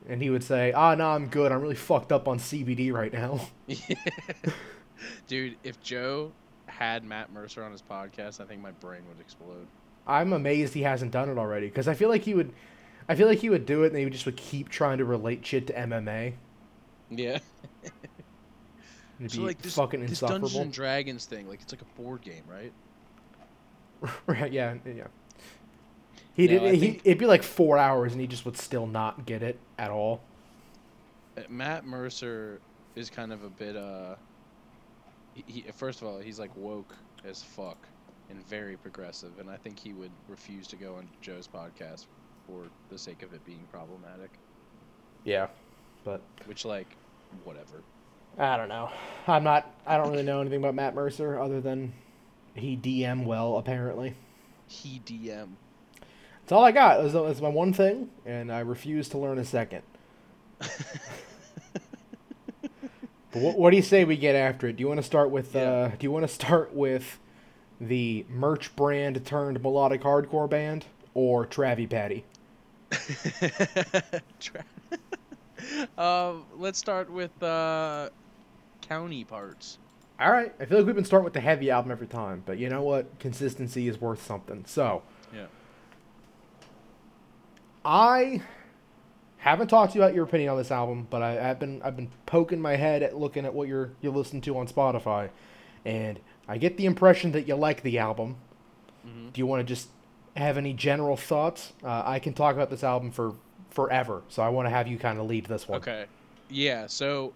And 0.08 0.22
he 0.22 0.30
would 0.30 0.44
say, 0.44 0.72
ah, 0.72 0.94
no, 0.94 1.10
I'm 1.10 1.26
good. 1.26 1.50
I'm 1.50 1.60
really 1.60 1.74
fucked 1.74 2.12
up 2.12 2.28
on 2.28 2.38
CBD 2.38 2.92
right 2.92 3.12
now. 3.12 3.40
Dude, 5.26 5.56
if 5.64 5.80
Joe 5.82 6.32
had 6.66 7.04
Matt 7.04 7.32
Mercer 7.32 7.64
on 7.64 7.72
his 7.72 7.82
podcast, 7.82 8.40
I 8.40 8.44
think 8.44 8.62
my 8.62 8.70
brain 8.72 9.02
would 9.08 9.20
explode. 9.20 9.66
I'm 10.06 10.32
amazed 10.32 10.74
he 10.74 10.82
hasn't 10.82 11.10
done 11.10 11.28
it 11.28 11.38
already 11.38 11.66
because 11.66 11.88
I 11.88 11.94
feel 11.94 12.08
like 12.08 12.22
he 12.22 12.34
would. 12.34 12.52
I 13.08 13.14
feel 13.14 13.28
like 13.28 13.38
he 13.38 13.50
would 13.50 13.66
do 13.66 13.82
it, 13.84 13.88
and 13.88 13.98
he 13.98 14.04
would 14.04 14.12
just 14.12 14.26
would 14.26 14.36
keep 14.36 14.68
trying 14.68 14.98
to 14.98 15.04
relate 15.04 15.44
shit 15.44 15.66
to 15.68 15.72
MMA. 15.72 16.34
Yeah. 17.10 17.38
It'd 19.20 19.32
So 19.32 19.42
like 19.42 19.62
this, 19.62 19.74
fucking 19.74 20.04
this 20.06 20.20
Dungeons 20.20 20.54
and 20.56 20.72
Dragons 20.72 21.24
thing, 21.24 21.48
like 21.48 21.62
it's 21.62 21.72
like 21.72 21.80
a 21.82 22.00
board 22.00 22.20
game, 22.20 22.42
right? 22.48 22.72
right? 24.26 24.52
Yeah, 24.52 24.74
yeah. 24.84 25.06
He 26.34 26.46
did. 26.46 26.62
I 26.62 26.74
He, 26.74 26.78
think- 26.80 27.00
it'd 27.04 27.18
be 27.18 27.26
like 27.26 27.42
four 27.42 27.78
hours, 27.78 28.12
and 28.12 28.20
he 28.20 28.26
just 28.26 28.44
would 28.44 28.58
still 28.58 28.86
not 28.86 29.24
get 29.24 29.42
it 29.42 29.58
at 29.78 29.90
all. 29.90 30.20
Uh, 31.36 31.42
Matt 31.48 31.86
Mercer 31.86 32.60
is 32.94 33.08
kind 33.10 33.32
of 33.32 33.42
a 33.44 33.50
bit 33.50 33.76
uh 33.76 34.14
he, 35.34 35.44
he 35.46 35.60
first 35.72 36.00
of 36.02 36.08
all, 36.08 36.18
he's 36.18 36.38
like 36.38 36.54
woke 36.56 36.94
as 37.24 37.42
fuck 37.42 37.76
and 38.30 38.42
very 38.46 38.76
progressive 38.76 39.38
and 39.38 39.50
I 39.50 39.56
think 39.56 39.78
he 39.78 39.92
would 39.92 40.10
refuse 40.28 40.66
to 40.68 40.76
go 40.76 40.94
on 40.96 41.06
Joe's 41.20 41.46
podcast 41.46 42.06
for 42.46 42.64
the 42.88 42.96
sake 42.98 43.22
of 43.22 43.32
it 43.34 43.44
being 43.44 43.66
problematic, 43.70 44.30
Yeah, 45.24 45.48
but 46.06 46.22
which 46.46 46.64
like 46.64 46.86
whatever. 47.44 47.82
I 48.38 48.56
don't 48.56 48.68
know. 48.68 48.90
I'm 49.26 49.44
not. 49.44 49.70
I 49.86 49.98
don't 49.98 50.10
really 50.10 50.22
know 50.22 50.40
anything 50.40 50.60
about 50.60 50.74
Matt 50.74 50.94
Mercer 50.94 51.38
other 51.38 51.60
than 51.60 51.92
he 52.54 52.76
DM 52.76 53.24
well 53.26 53.58
apparently. 53.58 54.14
He 54.66 55.02
DM. 55.04 55.48
That's 56.40 56.52
all 56.52 56.64
I 56.64 56.72
got. 56.72 57.02
That's, 57.02 57.12
that's 57.12 57.40
my 57.42 57.48
one 57.48 57.72
thing, 57.72 58.08
and 58.24 58.50
I 58.50 58.60
refuse 58.60 59.08
to 59.10 59.18
learn 59.18 59.38
a 59.38 59.44
second. 59.44 59.82
But 63.36 63.42
what, 63.42 63.58
what 63.58 63.70
do 63.70 63.76
you 63.76 63.82
say 63.82 64.06
we 64.06 64.16
get 64.16 64.34
after 64.34 64.68
it? 64.68 64.76
Do 64.76 64.80
you 64.80 64.88
want 64.88 64.96
to 64.96 65.06
start 65.06 65.30
with? 65.30 65.54
Yeah. 65.54 65.60
Uh, 65.60 65.88
do 65.88 66.04
you 66.04 66.10
want 66.10 66.26
to 66.26 66.34
start 66.34 66.72
with 66.72 67.18
the 67.78 68.24
merch 68.30 68.74
brand 68.74 69.22
turned 69.26 69.62
melodic 69.62 70.00
hardcore 70.00 70.48
band 70.48 70.86
or 71.12 71.46
Travi 71.46 71.86
Patty? 71.86 72.24
Tra- 74.40 74.64
um, 75.98 76.44
let's 76.56 76.78
start 76.78 77.10
with 77.10 77.30
uh, 77.42 78.10
Counterparts. 78.82 79.78
All 80.18 80.32
right. 80.32 80.54
I 80.58 80.64
feel 80.64 80.78
like 80.78 80.86
we've 80.86 80.94
been 80.94 81.04
starting 81.04 81.24
with 81.24 81.34
the 81.34 81.40
heavy 81.40 81.70
album 81.70 81.90
every 81.92 82.06
time, 82.06 82.42
but 82.46 82.58
you 82.58 82.68
know 82.68 82.82
what? 82.82 83.18
Consistency 83.18 83.86
is 83.88 84.00
worth 84.00 84.24
something. 84.24 84.64
So 84.66 85.02
Yeah. 85.34 85.46
I 87.84 88.42
haven't 89.38 89.68
talked 89.68 89.92
to 89.92 89.98
you 89.98 90.04
about 90.04 90.14
your 90.14 90.24
opinion 90.24 90.50
on 90.50 90.56
this 90.56 90.70
album, 90.70 91.06
but 91.10 91.22
I, 91.22 91.50
I've 91.50 91.58
been 91.60 91.80
I've 91.82 91.96
been 91.96 92.10
poking 92.26 92.60
my 92.60 92.76
head 92.76 93.02
at 93.02 93.16
looking 93.16 93.44
at 93.44 93.54
what 93.54 93.68
you're 93.68 93.90
you 94.00 94.10
listen 94.10 94.40
to 94.42 94.58
on 94.58 94.66
Spotify, 94.66 95.30
and 95.84 96.18
I 96.48 96.58
get 96.58 96.76
the 96.76 96.86
impression 96.86 97.32
that 97.32 97.46
you 97.46 97.54
like 97.54 97.82
the 97.82 97.98
album. 97.98 98.36
Mhm. 99.06 99.32
Do 99.32 99.38
you 99.38 99.46
want 99.46 99.60
to 99.60 99.64
just 99.64 99.88
have 100.36 100.56
any 100.56 100.72
general 100.72 101.16
thoughts? 101.16 101.74
Uh, 101.84 102.02
I 102.04 102.18
can 102.18 102.32
talk 102.34 102.54
about 102.54 102.70
this 102.70 102.82
album 102.82 103.10
for 103.12 103.34
forever, 103.76 104.24
so 104.28 104.42
I 104.42 104.48
want 104.48 104.66
to 104.66 104.70
have 104.70 104.88
you 104.88 104.98
kind 104.98 105.20
of 105.20 105.26
lead 105.26 105.46
this 105.46 105.68
one. 105.68 105.82
Okay. 105.82 106.06
Yeah, 106.48 106.86
so 106.88 107.34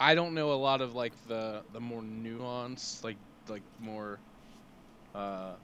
I 0.00 0.14
don't 0.14 0.34
know 0.34 0.52
a 0.52 0.54
lot 0.54 0.80
of 0.80 0.94
like 0.94 1.12
the 1.28 1.62
the 1.72 1.80
more 1.80 2.02
nuanced, 2.02 3.04
like 3.04 3.18
like 3.48 3.62
more 3.78 4.20
uh 5.14 5.54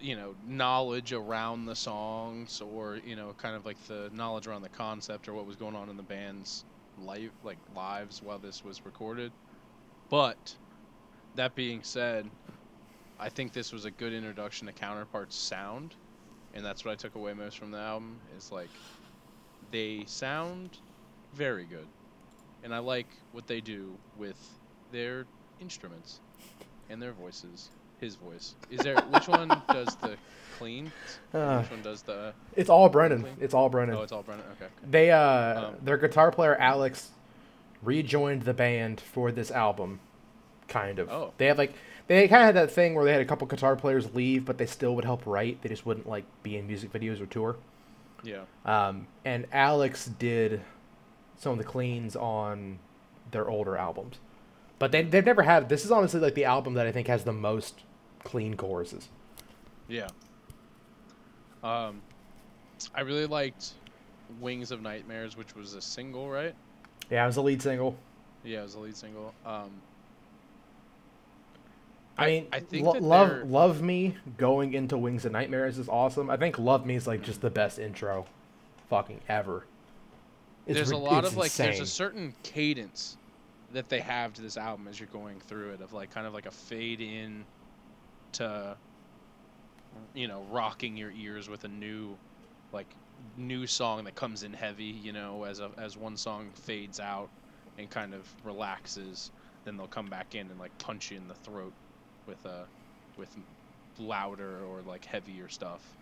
you 0.00 0.14
know, 0.16 0.34
knowledge 0.46 1.12
around 1.12 1.66
the 1.66 1.74
songs 1.74 2.60
or, 2.60 2.96
you 3.04 3.16
know, 3.16 3.34
kind 3.34 3.56
of 3.56 3.64
like 3.66 3.78
the 3.86 4.10
knowledge 4.12 4.46
around 4.46 4.62
the 4.62 4.68
concept 4.68 5.28
or 5.28 5.34
what 5.34 5.46
was 5.46 5.56
going 5.56 5.74
on 5.74 5.88
in 5.88 5.96
the 5.96 6.02
band's 6.02 6.64
life 6.96 7.32
like 7.42 7.58
lives 7.74 8.22
while 8.22 8.38
this 8.38 8.62
was 8.62 8.84
recorded. 8.84 9.32
But 10.10 10.56
that 11.34 11.54
being 11.54 11.82
said, 11.82 12.30
I 13.18 13.28
think 13.28 13.52
this 13.52 13.72
was 13.72 13.84
a 13.84 13.90
good 13.90 14.12
introduction 14.12 14.66
to 14.66 14.72
Counterpart's 14.72 15.36
sound, 15.36 15.96
and 16.54 16.64
that's 16.64 16.84
what 16.84 16.92
I 16.92 16.94
took 16.94 17.14
away 17.14 17.34
most 17.34 17.58
from 17.58 17.70
the 17.70 17.78
album 17.78 18.18
is 18.36 18.50
like 18.50 18.70
they 19.70 20.04
sound 20.06 20.78
very 21.34 21.64
good. 21.64 21.86
And 22.64 22.74
I 22.74 22.78
like 22.78 23.06
what 23.32 23.46
they 23.46 23.60
do 23.60 23.94
with 24.16 24.36
their 24.90 25.26
instruments 25.60 26.20
and 26.90 27.00
their 27.00 27.12
voices. 27.12 27.70
His 28.00 28.14
voice. 28.14 28.54
Is 28.70 28.80
there 28.80 28.96
which 29.10 29.26
one 29.28 29.48
does 29.68 29.96
the 29.96 30.16
clean? 30.56 30.92
Uh, 31.34 31.60
which 31.60 31.70
one 31.70 31.82
does 31.82 32.02
the 32.02 32.32
it's 32.56 32.70
all 32.70 32.88
Brendan. 32.88 33.26
It's 33.40 33.54
all 33.54 33.68
Brendan. 33.68 33.96
Oh, 33.96 34.02
it's 34.02 34.12
all 34.12 34.22
Brendan. 34.22 34.46
Okay. 34.52 34.66
okay. 34.66 34.74
They 34.88 35.10
uh 35.10 35.68
Um, 35.68 35.74
their 35.82 35.96
guitar 35.96 36.30
player 36.30 36.56
Alex 36.56 37.10
rejoined 37.82 38.42
the 38.42 38.54
band 38.54 39.00
for 39.00 39.32
this 39.32 39.50
album, 39.50 40.00
kind 40.68 40.98
of. 40.98 41.08
Oh. 41.08 41.32
They 41.38 41.46
have 41.46 41.58
like 41.58 41.74
they 42.08 42.26
kind 42.26 42.42
of 42.42 42.46
had 42.46 42.56
that 42.56 42.70
thing 42.72 42.94
where 42.94 43.04
they 43.04 43.12
had 43.12 43.20
a 43.20 43.24
couple 43.24 43.46
guitar 43.46 43.76
players 43.76 44.14
leave, 44.14 44.44
but 44.44 44.58
they 44.58 44.66
still 44.66 44.94
would 44.96 45.04
help 45.04 45.26
write. 45.26 45.62
They 45.62 45.68
just 45.68 45.86
wouldn't 45.86 46.08
like 46.08 46.24
be 46.42 46.56
in 46.56 46.66
music 46.66 46.92
videos 46.92 47.20
or 47.20 47.26
tour. 47.26 47.56
Yeah. 48.24 48.42
Um, 48.64 49.06
and 49.24 49.46
Alex 49.52 50.06
did 50.06 50.62
some 51.36 51.52
of 51.52 51.58
the 51.58 51.64
cleans 51.64 52.16
on 52.16 52.78
their 53.30 53.48
older 53.48 53.76
albums, 53.76 54.18
but 54.78 54.90
they 54.90 55.02
they've 55.02 55.24
never 55.24 55.42
had. 55.42 55.68
This 55.68 55.84
is 55.84 55.92
honestly 55.92 56.18
like 56.18 56.34
the 56.34 56.46
album 56.46 56.74
that 56.74 56.86
I 56.86 56.92
think 56.92 57.06
has 57.06 57.24
the 57.24 57.32
most 57.32 57.82
clean 58.24 58.56
choruses. 58.56 59.08
Yeah. 59.86 60.08
Um 61.62 62.00
I 62.94 63.00
really 63.00 63.26
liked 63.26 63.72
Wings 64.40 64.70
of 64.70 64.82
Nightmares, 64.82 65.36
which 65.36 65.54
was 65.54 65.74
a 65.74 65.82
single, 65.82 66.28
right? 66.28 66.54
Yeah, 67.10 67.24
it 67.24 67.26
was 67.26 67.36
the 67.36 67.42
lead 67.42 67.62
single. 67.62 67.96
Yeah, 68.44 68.60
it 68.60 68.64
was 68.64 68.74
the 68.74 68.80
lead 68.80 68.96
single. 68.96 69.34
Um, 69.44 69.70
I 72.18 72.26
mean, 72.26 72.48
I 72.52 72.60
think 72.60 72.84
lo- 72.86 72.92
that 72.94 73.02
love 73.02 73.28
they're- 73.28 73.44
love 73.44 73.82
me 73.82 74.16
going 74.36 74.74
into 74.74 74.98
Wings 74.98 75.24
and 75.24 75.32
Nightmares 75.32 75.78
is 75.78 75.88
awesome. 75.88 76.30
I 76.30 76.36
think 76.36 76.58
Love 76.58 76.84
Me 76.84 76.96
is 76.96 77.06
like 77.06 77.22
just 77.22 77.40
the 77.40 77.50
best 77.50 77.78
intro, 77.78 78.26
fucking 78.88 79.20
ever. 79.28 79.64
It's 80.66 80.74
there's 80.76 80.90
a 80.90 80.96
lot 80.96 81.24
of 81.24 81.36
like 81.36 81.52
there's 81.52 81.80
a 81.80 81.86
certain 81.86 82.34
cadence 82.42 83.16
that 83.72 83.88
they 83.88 84.00
have 84.00 84.32
to 84.34 84.42
this 84.42 84.56
album 84.56 84.88
as 84.88 84.98
you're 84.98 85.08
going 85.12 85.40
through 85.40 85.70
it 85.72 85.80
of 85.80 85.92
like 85.92 86.10
kind 86.10 86.26
of 86.26 86.34
like 86.34 86.46
a 86.46 86.50
fade 86.50 87.00
in 87.00 87.44
to 88.32 88.76
you 90.14 90.28
know 90.28 90.44
rocking 90.50 90.96
your 90.96 91.10
ears 91.12 91.48
with 91.48 91.64
a 91.64 91.68
new 91.68 92.16
like 92.72 92.86
new 93.36 93.66
song 93.66 94.04
that 94.04 94.14
comes 94.14 94.42
in 94.42 94.52
heavy 94.52 94.84
you 94.84 95.12
know 95.12 95.44
as 95.44 95.60
a, 95.60 95.70
as 95.78 95.96
one 95.96 96.16
song 96.16 96.50
fades 96.54 97.00
out 97.00 97.28
and 97.78 97.90
kind 97.90 98.14
of 98.14 98.26
relaxes 98.44 99.30
then 99.64 99.76
they'll 99.76 99.86
come 99.86 100.06
back 100.06 100.34
in 100.34 100.48
and 100.50 100.58
like 100.58 100.76
punch 100.78 101.10
you 101.10 101.16
in 101.16 101.26
the 101.28 101.34
throat 101.34 101.72
with 102.28 102.46
uh 102.46 102.66
with 103.18 103.36
louder 103.98 104.64
or 104.64 104.82
like 104.82 105.06
heavier 105.06 105.48
stuff 105.48 105.98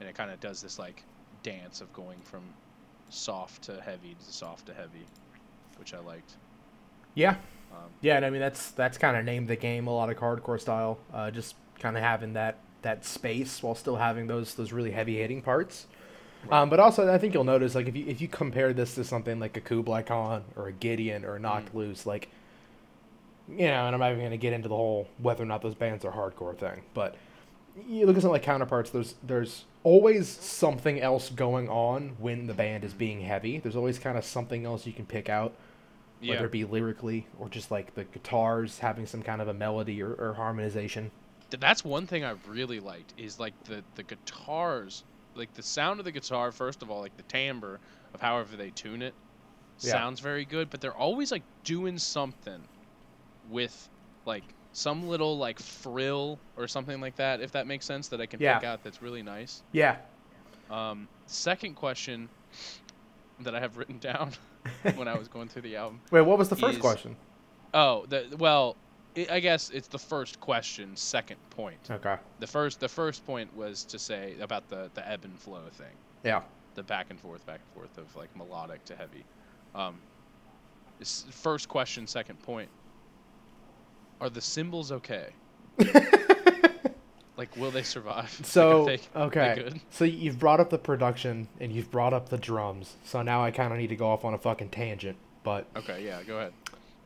and 0.00 0.08
it 0.08 0.14
kind 0.16 0.30
of 0.32 0.40
does 0.40 0.62
this 0.62 0.78
like 0.78 1.06
dance 1.42 1.82
of 1.82 1.92
going 1.92 2.22
from 2.22 2.56
soft 3.10 3.62
to 3.64 3.80
heavy 3.82 4.16
to 4.16 4.32
soft 4.32 4.66
to 4.66 4.74
heavy, 4.74 5.10
which 5.76 5.94
I 5.94 6.00
liked. 6.00 6.38
yeah, 7.14 7.36
Um, 7.70 7.92
yeah. 8.00 8.16
And 8.16 8.26
I 8.26 8.30
mean, 8.30 8.40
that's 8.40 8.72
that's 8.72 8.98
kind 8.98 9.16
of 9.16 9.24
named 9.24 9.48
the 9.48 9.56
game 9.56 9.88
a 9.88 9.94
lot 9.94 10.10
of 10.10 10.18
hardcore 10.18 10.60
style. 10.60 11.00
Uh, 11.12 11.30
just 11.30 11.56
kind 11.78 11.96
of 11.96 12.02
having 12.02 12.34
that 12.34 12.58
that 12.82 13.04
space 13.06 13.62
while 13.62 13.76
still 13.76 13.96
having 13.96 14.28
those 14.28 14.54
those 14.54 14.72
really 14.72 14.92
heavy 14.92 15.18
hitting 15.18 15.42
parts. 15.42 15.86
Um, 16.50 16.70
but 16.70 16.80
also, 16.80 17.12
I 17.12 17.18
think 17.18 17.34
you'll 17.34 17.44
notice, 17.44 17.74
like 17.74 17.88
if 17.88 17.96
you 17.96 18.06
if 18.06 18.20
you 18.20 18.28
compare 18.28 18.72
this 18.74 18.94
to 18.96 19.04
something 19.04 19.40
like 19.40 19.56
a 19.56 19.62
Kublai 19.62 20.02
Khan 20.02 20.44
or 20.56 20.68
a 20.68 20.72
Gideon 20.72 21.24
or 21.24 21.36
a 21.36 21.40
Knocked 21.40 21.74
Loose, 21.74 22.06
like 22.06 22.30
you 23.50 23.66
know, 23.68 23.86
and 23.86 23.94
I'm 23.94 24.00
not 24.00 24.08
even 24.12 24.20
going 24.20 24.30
to 24.30 24.36
get 24.36 24.52
into 24.52 24.68
the 24.68 24.76
whole 24.76 25.08
whether 25.18 25.42
or 25.42 25.46
not 25.46 25.62
those 25.62 25.74
bands 25.74 26.04
are 26.04 26.12
hardcore 26.12 26.56
thing, 26.56 26.82
but 26.94 27.16
you 27.88 28.06
look 28.06 28.16
at 28.16 28.22
something 28.22 28.32
like 28.32 28.42
Counterparts. 28.42 28.90
There's 28.90 29.14
there's 29.22 29.64
always 29.84 30.28
something 30.28 31.00
else 31.00 31.30
going 31.30 31.68
on 31.68 32.16
when 32.18 32.46
the 32.46 32.54
band 32.54 32.84
is 32.84 32.92
being 32.92 33.20
heavy. 33.20 33.58
There's 33.58 33.76
always 33.76 33.98
kind 33.98 34.18
of 34.18 34.24
something 34.24 34.64
else 34.66 34.86
you 34.86 34.92
can 34.92 35.06
pick 35.06 35.28
out, 35.28 35.54
yeah, 36.20 36.34
whether 36.34 36.46
it 36.46 36.52
be 36.52 36.64
lyrically 36.64 37.26
or 37.38 37.48
just 37.48 37.70
like 37.70 37.94
the 37.94 38.04
guitars 38.04 38.78
having 38.78 39.06
some 39.06 39.22
kind 39.22 39.40
of 39.40 39.48
a 39.48 39.54
melody 39.54 40.02
or, 40.02 40.12
or 40.14 40.34
harmonization. 40.34 41.10
That's 41.50 41.84
one 41.84 42.06
thing 42.06 42.24
I 42.24 42.34
really 42.46 42.80
liked 42.80 43.14
is 43.16 43.40
like 43.40 43.54
the 43.64 43.82
the 43.94 44.02
guitars, 44.02 45.04
like 45.34 45.52
the 45.54 45.62
sound 45.62 45.98
of 46.00 46.04
the 46.04 46.12
guitar. 46.12 46.52
First 46.52 46.82
of 46.82 46.90
all, 46.90 47.00
like 47.00 47.16
the 47.16 47.22
timbre 47.24 47.80
of 48.14 48.20
however 48.20 48.56
they 48.56 48.70
tune 48.70 49.02
it, 49.02 49.14
Yeah. 49.80 49.92
sounds 49.92 50.20
very 50.20 50.44
good. 50.44 50.70
But 50.70 50.80
they're 50.80 50.96
always 50.96 51.32
like 51.32 51.42
doing 51.64 51.98
something 51.98 52.60
with 53.50 53.88
like 54.26 54.44
some 54.72 55.08
little 55.08 55.36
like 55.36 55.58
frill 55.58 56.38
or 56.56 56.68
something 56.68 57.00
like 57.00 57.16
that. 57.16 57.40
If 57.40 57.52
that 57.52 57.66
makes 57.66 57.84
sense, 57.84 58.08
that 58.08 58.20
I 58.20 58.26
can 58.26 58.40
Yeah. 58.40 58.58
pick 58.58 58.68
out. 58.68 58.84
That's 58.84 59.02
really 59.02 59.22
nice. 59.22 59.62
Yeah. 59.72 59.96
Um, 60.70 61.08
second 61.26 61.74
question 61.74 62.28
that 63.40 63.54
I 63.54 63.60
have 63.60 63.76
written 63.76 63.98
down 64.10 64.32
when 64.94 65.08
I 65.08 65.16
was 65.18 65.28
going 65.28 65.48
through 65.48 65.62
the 65.62 65.76
album. 65.76 66.00
Wait, 66.10 66.20
what 66.22 66.38
was 66.38 66.48
the 66.48 66.56
first 66.56 66.76
Is- 66.76 66.80
question? 66.80 67.16
Oh, 67.74 68.04
the 68.08 68.26
well, 68.38 68.76
i 69.16 69.26
I 69.30 69.40
guess 69.40 69.70
it's 69.70 69.88
the 69.88 69.98
first 69.98 70.40
question, 70.40 70.96
second 70.96 71.38
point. 71.50 71.78
Okay. 71.90 72.16
The 72.40 72.46
first 72.46 72.78
the 72.80 72.88
first 72.88 73.24
point 73.26 73.54
was 73.56 73.84
to 73.86 73.98
say 73.98 74.34
about 74.40 74.68
the 74.68 74.90
the 74.94 75.08
ebb 75.08 75.24
and 75.24 75.38
flow 75.38 75.62
thing, 75.72 75.94
Yeah. 76.24 76.42
the 76.74 76.82
back 76.82 77.06
and 77.10 77.18
forth, 77.20 77.44
back 77.46 77.60
and 77.64 77.74
forth 77.74 77.96
of 77.98 78.14
like 78.16 78.34
melodic 78.36 78.84
to 78.86 78.96
heavy. 78.96 79.24
Um, 79.74 79.98
first 81.30 81.68
question, 81.68 82.06
second 82.06 82.40
point. 82.42 82.68
Are 84.20 84.30
the 84.30 84.40
cymbals 84.40 84.92
okay? 84.92 85.28
like, 87.36 87.56
will 87.56 87.70
they 87.70 87.82
survive? 87.82 88.30
So 88.44 88.84
they- 88.84 88.96
they 88.96 89.02
okay, 89.20 89.72
so 89.90 90.04
you've 90.04 90.38
brought 90.38 90.60
up 90.60 90.70
the 90.70 90.78
production 90.78 91.48
and 91.60 91.72
you've 91.72 91.90
brought 91.90 92.12
up 92.12 92.28
the 92.28 92.38
drums. 92.38 92.96
So 93.04 93.22
now 93.22 93.42
I 93.42 93.50
kind 93.50 93.72
of 93.72 93.78
need 93.78 93.88
to 93.88 93.96
go 93.96 94.08
off 94.08 94.24
on 94.24 94.34
a 94.34 94.38
fucking 94.38 94.70
tangent. 94.70 95.16
But 95.42 95.66
Okay, 95.76 96.04
yeah, 96.04 96.22
go 96.22 96.36
ahead. 96.38 96.52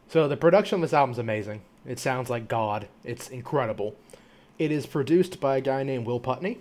so 0.09 0.27
the 0.27 0.37
production 0.37 0.77
of 0.77 0.81
this 0.83 0.93
album's 0.93 1.19
amazing. 1.19 1.63
It 1.87 1.99
sounds 1.99 2.31
like 2.31 2.49
God. 2.49 2.89
It's 3.05 3.29
incredible. 3.29 3.95
It 4.59 4.73
is 4.73 4.87
produced 4.87 5.39
by 5.41 5.59
a 5.59 5.61
guy 5.61 5.83
named 5.83 6.07
Will 6.07 6.21
Putney. 6.21 6.59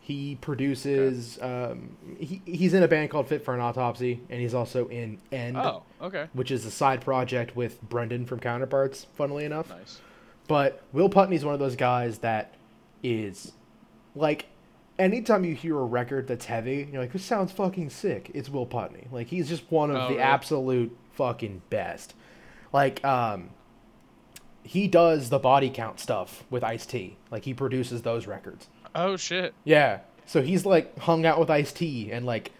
He 0.00 0.36
produces. 0.40 1.38
Um, 1.40 1.96
he, 2.18 2.42
he's 2.44 2.74
in 2.74 2.82
a 2.82 2.88
band 2.88 3.10
called 3.10 3.28
Fit 3.28 3.44
for 3.44 3.54
an 3.54 3.60
Autopsy, 3.60 4.20
and 4.28 4.40
he's 4.40 4.54
also 4.54 4.86
in 4.88 5.18
End, 5.32 5.56
Oh, 5.56 5.82
okay, 6.04 6.28
which 6.32 6.50
is 6.50 6.64
a 6.64 6.70
side 6.70 7.00
project 7.00 7.56
with 7.56 7.80
Brendan 7.82 8.26
from 8.26 8.38
Counterparts. 8.40 9.06
Funnily 9.14 9.44
enough, 9.44 9.68
nice. 9.70 10.00
But 10.46 10.82
Will 10.92 11.08
Putney's 11.08 11.44
one 11.44 11.54
of 11.54 11.60
those 11.60 11.76
guys 11.76 12.18
that 12.18 12.54
is 13.02 13.52
like 14.14 14.46
anytime 14.98 15.44
you 15.44 15.54
hear 15.54 15.76
a 15.78 15.84
record 15.84 16.28
that's 16.28 16.44
heavy, 16.44 16.88
you're 16.92 17.00
like, 17.02 17.12
this 17.12 17.24
sounds 17.24 17.50
fucking 17.52 17.90
sick. 17.90 18.30
It's 18.34 18.48
Will 18.48 18.66
Putney. 18.66 19.08
Like 19.10 19.26
he's 19.28 19.48
just 19.48 19.64
one 19.70 19.90
of 19.90 19.96
Oh, 19.96 20.00
the 20.04 20.08
really? 20.10 20.20
absolute 20.22 20.96
fucking 21.14 21.62
best. 21.70 22.14
Like, 22.72 23.04
um 23.04 23.50
he 24.66 24.88
does 24.88 25.28
the 25.28 25.38
body 25.38 25.68
count 25.68 26.00
stuff 26.00 26.42
with 26.48 26.64
Ice 26.64 26.86
T. 26.86 27.16
Like 27.30 27.44
he 27.44 27.52
produces 27.52 28.00
those 28.02 28.26
records. 28.26 28.68
Oh 28.94 29.16
shit. 29.16 29.52
Yeah. 29.64 30.00
So 30.26 30.40
he's 30.42 30.64
like 30.64 30.96
hung 31.00 31.26
out 31.26 31.38
with 31.38 31.50
Ice 31.50 31.70
T 31.72 32.10
and 32.12 32.24
like 32.24 32.50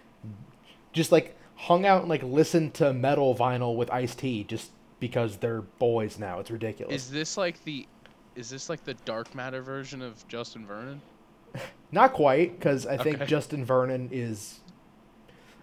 just 0.92 1.12
like 1.12 1.34
hung 1.56 1.86
out 1.86 2.00
and 2.00 2.08
like 2.08 2.22
listened 2.22 2.74
to 2.74 2.92
metal 2.92 3.34
vinyl 3.34 3.76
with 3.76 3.90
Ice 3.90 4.14
T 4.14 4.44
just 4.44 4.70
because 5.00 5.36
they're 5.36 5.62
boys 5.62 6.18
now. 6.18 6.40
It's 6.40 6.50
ridiculous. 6.50 6.94
Is 6.94 7.10
this 7.10 7.36
like 7.36 7.62
the, 7.64 7.86
is 8.34 8.50
this 8.50 8.68
like 8.68 8.84
the 8.84 8.94
dark 9.04 9.34
matter 9.34 9.62
version 9.62 10.02
of 10.02 10.26
Justin 10.28 10.66
Vernon? 10.66 11.00
Not 11.92 12.12
quite, 12.12 12.58
because 12.58 12.86
I 12.86 12.96
think 12.96 13.16
Okay. 13.16 13.26
Justin 13.26 13.64
Vernon 13.64 14.08
is. 14.12 14.60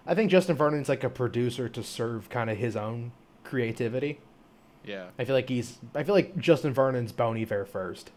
I 0.06 0.14
think 0.14 0.30
Justin 0.30 0.56
Vernon's 0.56 0.88
like 0.88 1.04
a 1.04 1.10
producer 1.10 1.68
to 1.68 1.82
serve 1.82 2.28
kind 2.28 2.50
of 2.50 2.56
his 2.56 2.74
own 2.74 3.12
creativity. 3.44 4.20
Yeah, 4.84 5.06
I 5.18 5.24
feel 5.24 5.34
like 5.34 5.48
he's. 5.48 5.78
I 5.94 6.02
feel 6.02 6.14
like 6.14 6.36
Justin 6.38 6.72
Vernon's 6.72 7.12
Bon 7.12 7.36
Iver 7.36 7.64
first, 7.66 8.10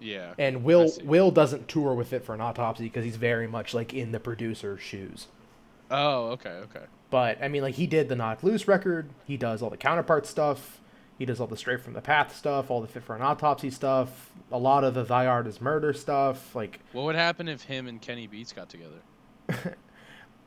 yeah. 0.00 0.34
and 0.38 0.62
Will. 0.62 0.92
Will 1.02 1.30
doesn't 1.32 1.66
tour 1.66 1.94
with 1.94 2.08
Fit 2.08 2.24
for 2.24 2.34
an 2.34 2.40
Autopsy 2.40 2.84
because 2.84 3.04
he's 3.04 3.16
very 3.16 3.48
much 3.48 3.74
like 3.74 3.92
in 3.92 4.12
the 4.12 4.20
producer's 4.20 4.80
shoes. 4.80 5.26
Oh, 5.90 6.28
okay, 6.28 6.50
okay. 6.50 6.84
But 7.10 7.42
I 7.42 7.48
mean, 7.48 7.62
like 7.62 7.74
he 7.76 7.86
did 7.86 8.08
the 8.08 8.16
Knocked 8.16 8.44
Loose 8.44 8.68
record. 8.68 9.08
He 9.26 9.36
does 9.36 9.62
all 9.62 9.70
the 9.70 9.76
counterpart 9.76 10.26
stuff. 10.26 10.80
He 11.18 11.24
does 11.24 11.40
all 11.40 11.46
the 11.48 11.56
Stray 11.56 11.76
from 11.78 11.94
the 11.94 12.00
Path 12.00 12.36
stuff, 12.36 12.70
all 12.70 12.80
the 12.80 12.86
Fit 12.86 13.02
for 13.02 13.16
an 13.16 13.22
Autopsy 13.22 13.70
stuff, 13.70 14.30
a 14.52 14.58
lot 14.58 14.84
of 14.84 14.94
the 14.94 15.02
Thy 15.02 15.26
Art 15.26 15.46
is 15.48 15.60
Murder 15.60 15.92
stuff. 15.92 16.54
Like 16.54 16.78
What 16.92 17.04
would 17.06 17.16
happen 17.16 17.48
if 17.48 17.62
him 17.62 17.88
and 17.88 18.00
Kenny 18.00 18.26
Beats 18.28 18.52
got 18.52 18.68
together? 18.68 19.00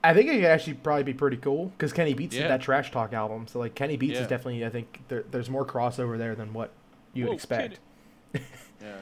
I 0.03 0.13
think 0.13 0.29
it 0.29 0.35
could 0.35 0.45
actually 0.45 0.75
probably 0.75 1.03
be 1.03 1.13
pretty 1.13 1.37
cool 1.37 1.67
because 1.77 1.91
Kenny 1.93 2.13
Beats 2.13 2.35
Yeah. 2.35 2.43
did 2.43 2.51
that 2.51 2.61
Trash 2.61 2.89
Talk 2.91 3.11
album. 3.13 3.47
So 3.47 3.59
like 3.59 3.75
Kenny 3.75 3.97
Beats 3.97 4.13
Yeah. 4.15 4.21
is 4.21 4.27
definitely 4.27 4.65
I 4.65 4.69
think 4.69 5.01
there, 5.09 5.23
there's 5.29 5.49
more 5.49 5.65
crossover 5.65 6.17
there 6.17 6.35
than 6.35 6.53
what 6.53 6.71
you 7.13 7.23
would 7.25 7.29
Whoa, 7.31 7.35
expect. 7.35 7.79
Yeah. 8.81 8.95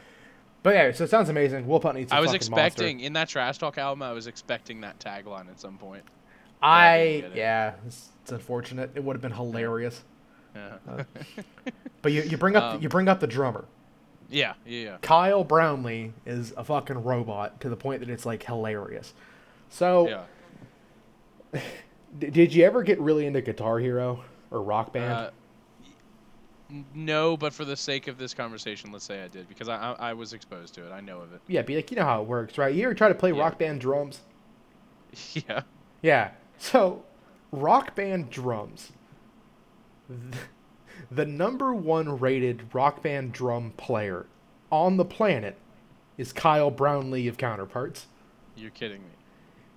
But 0.61 0.73
yeah, 0.75 0.91
so 0.91 1.05
it 1.05 1.09
sounds 1.09 1.29
amazing. 1.29 1.65
Will 1.67 1.79
Putney's 1.79 2.11
a 2.11 2.15
I 2.15 2.19
was 2.19 2.33
expecting 2.33 2.95
monster. 2.97 3.05
in 3.05 3.13
that 3.13 3.29
trash 3.29 3.57
talk 3.59 3.77
album. 3.77 4.01
I 4.01 4.11
was 4.11 4.27
expecting 4.27 4.81
that 4.81 4.99
tagline 4.99 5.47
at 5.49 5.57
some 5.59 5.77
point. 5.77 6.03
I 6.61 6.97
didn't 6.97 7.21
get 7.21 7.31
it. 7.31 7.37
yeah, 7.37 7.73
it's, 7.87 8.09
it's 8.23 8.31
unfortunate. 8.31 8.91
It 8.95 9.03
would 9.03 9.15
have 9.15 9.21
been 9.21 9.31
hilarious. 9.31 10.03
Yeah. 10.55 10.77
Uh, 10.87 11.03
But 12.01 12.11
you, 12.13 12.21
you 12.23 12.37
bring 12.37 12.55
up 12.55 12.75
Um, 12.75 12.81
you 12.81 12.87
bring 12.89 13.07
up 13.09 13.19
the 13.19 13.27
drummer. 13.27 13.65
yeah, 14.29 14.53
yeah, 14.65 14.79
yeah. 14.83 14.97
Kyle 15.01 15.43
Brownlee 15.43 16.13
is 16.25 16.53
a 16.55 16.63
fucking 16.63 17.03
robot 17.03 17.59
to 17.61 17.69
the 17.69 17.75
point 17.75 17.99
that 17.99 18.09
it's 18.09 18.25
like 18.25 18.43
hilarious. 18.43 19.13
So 19.69 20.07
Yeah. 21.53 21.61
d- 22.19 22.29
did 22.29 22.53
you 22.53 22.63
ever 22.65 22.83
get 22.83 22.99
really 23.01 23.25
into 23.25 23.41
Guitar 23.41 23.79
Hero 23.79 24.23
or 24.51 24.61
Rock 24.61 24.93
Band? 24.93 25.11
Uh, 25.11 25.29
no, 26.93 27.35
but 27.35 27.51
for 27.53 27.65
the 27.65 27.75
sake 27.75 28.07
of 28.07 28.17
this 28.17 28.33
conversation, 28.33 28.91
let's 28.91 29.03
say 29.03 29.23
I 29.23 29.27
did 29.27 29.49
because 29.49 29.67
I, 29.67 29.75
I 29.99 30.09
I 30.11 30.13
was 30.13 30.33
exposed 30.33 30.75
to 30.75 30.85
it. 30.87 30.91
I 30.91 31.01
know 31.01 31.19
of 31.21 31.33
it. 31.33 31.41
yeah, 31.47 31.63
be 31.63 31.75
like 31.75 31.89
you 31.89 31.97
know 31.97 32.05
how 32.05 32.21
it 32.21 32.27
works, 32.27 32.57
right? 32.59 32.73
You 32.73 32.83
ever 32.85 32.93
try 32.93 33.07
to 33.09 33.15
play 33.15 33.31
Yeah. 33.31 33.41
Rock 33.41 33.57
Band 33.57 33.81
drums? 33.81 34.21
yeah. 35.33 35.61
Yeah. 36.03 36.31
So, 36.59 37.03
rock 37.51 37.95
band 37.95 38.29
drums. 38.29 38.91
The 41.09 41.25
number 41.25 41.73
one 41.73 42.19
rated 42.19 42.73
rock 42.73 43.01
band 43.01 43.31
drum 43.31 43.73
player 43.77 44.25
on 44.71 44.97
the 44.97 45.05
planet 45.05 45.57
is 46.17 46.33
Kyle 46.33 46.69
Brownlee 46.69 47.27
of 47.27 47.37
Counterparts. 47.37 48.07
You're 48.55 48.71
kidding 48.71 49.01
me. 49.01 49.11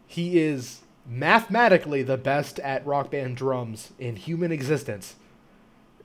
He 0.07 0.41
is 0.41 0.81
mathematically 1.07 2.03
the 2.03 2.17
best 2.17 2.59
at 2.59 2.85
rock 2.85 3.13
band 3.13 3.37
drums 3.37 3.93
in 3.99 4.17
human 4.17 4.51
existence. 4.51 5.15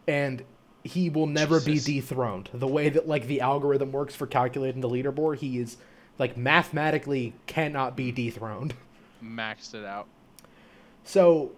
And 0.08 0.44
he 0.84 1.10
will 1.10 1.28
never 1.28 1.60
be 1.60 1.80
dethroned. 1.80 2.50
The 2.54 2.68
way 2.68 2.90
that 2.90 3.08
like 3.08 3.28
the 3.28 3.42
algorithm 3.42 3.92
works 3.92 4.16
for 4.16 4.28
calculating 4.28 4.82
the 4.82 4.90
leaderboard, 4.90 5.40
he 5.40 5.60
is 5.60 5.78
like 6.20 6.38
mathematically 6.38 7.34
cannot 7.48 7.98
be 7.98 8.12
dethroned. 8.12 8.74
Maxed 9.22 9.74
it 9.74 9.84
out. 9.84 10.08
So, 11.08 11.52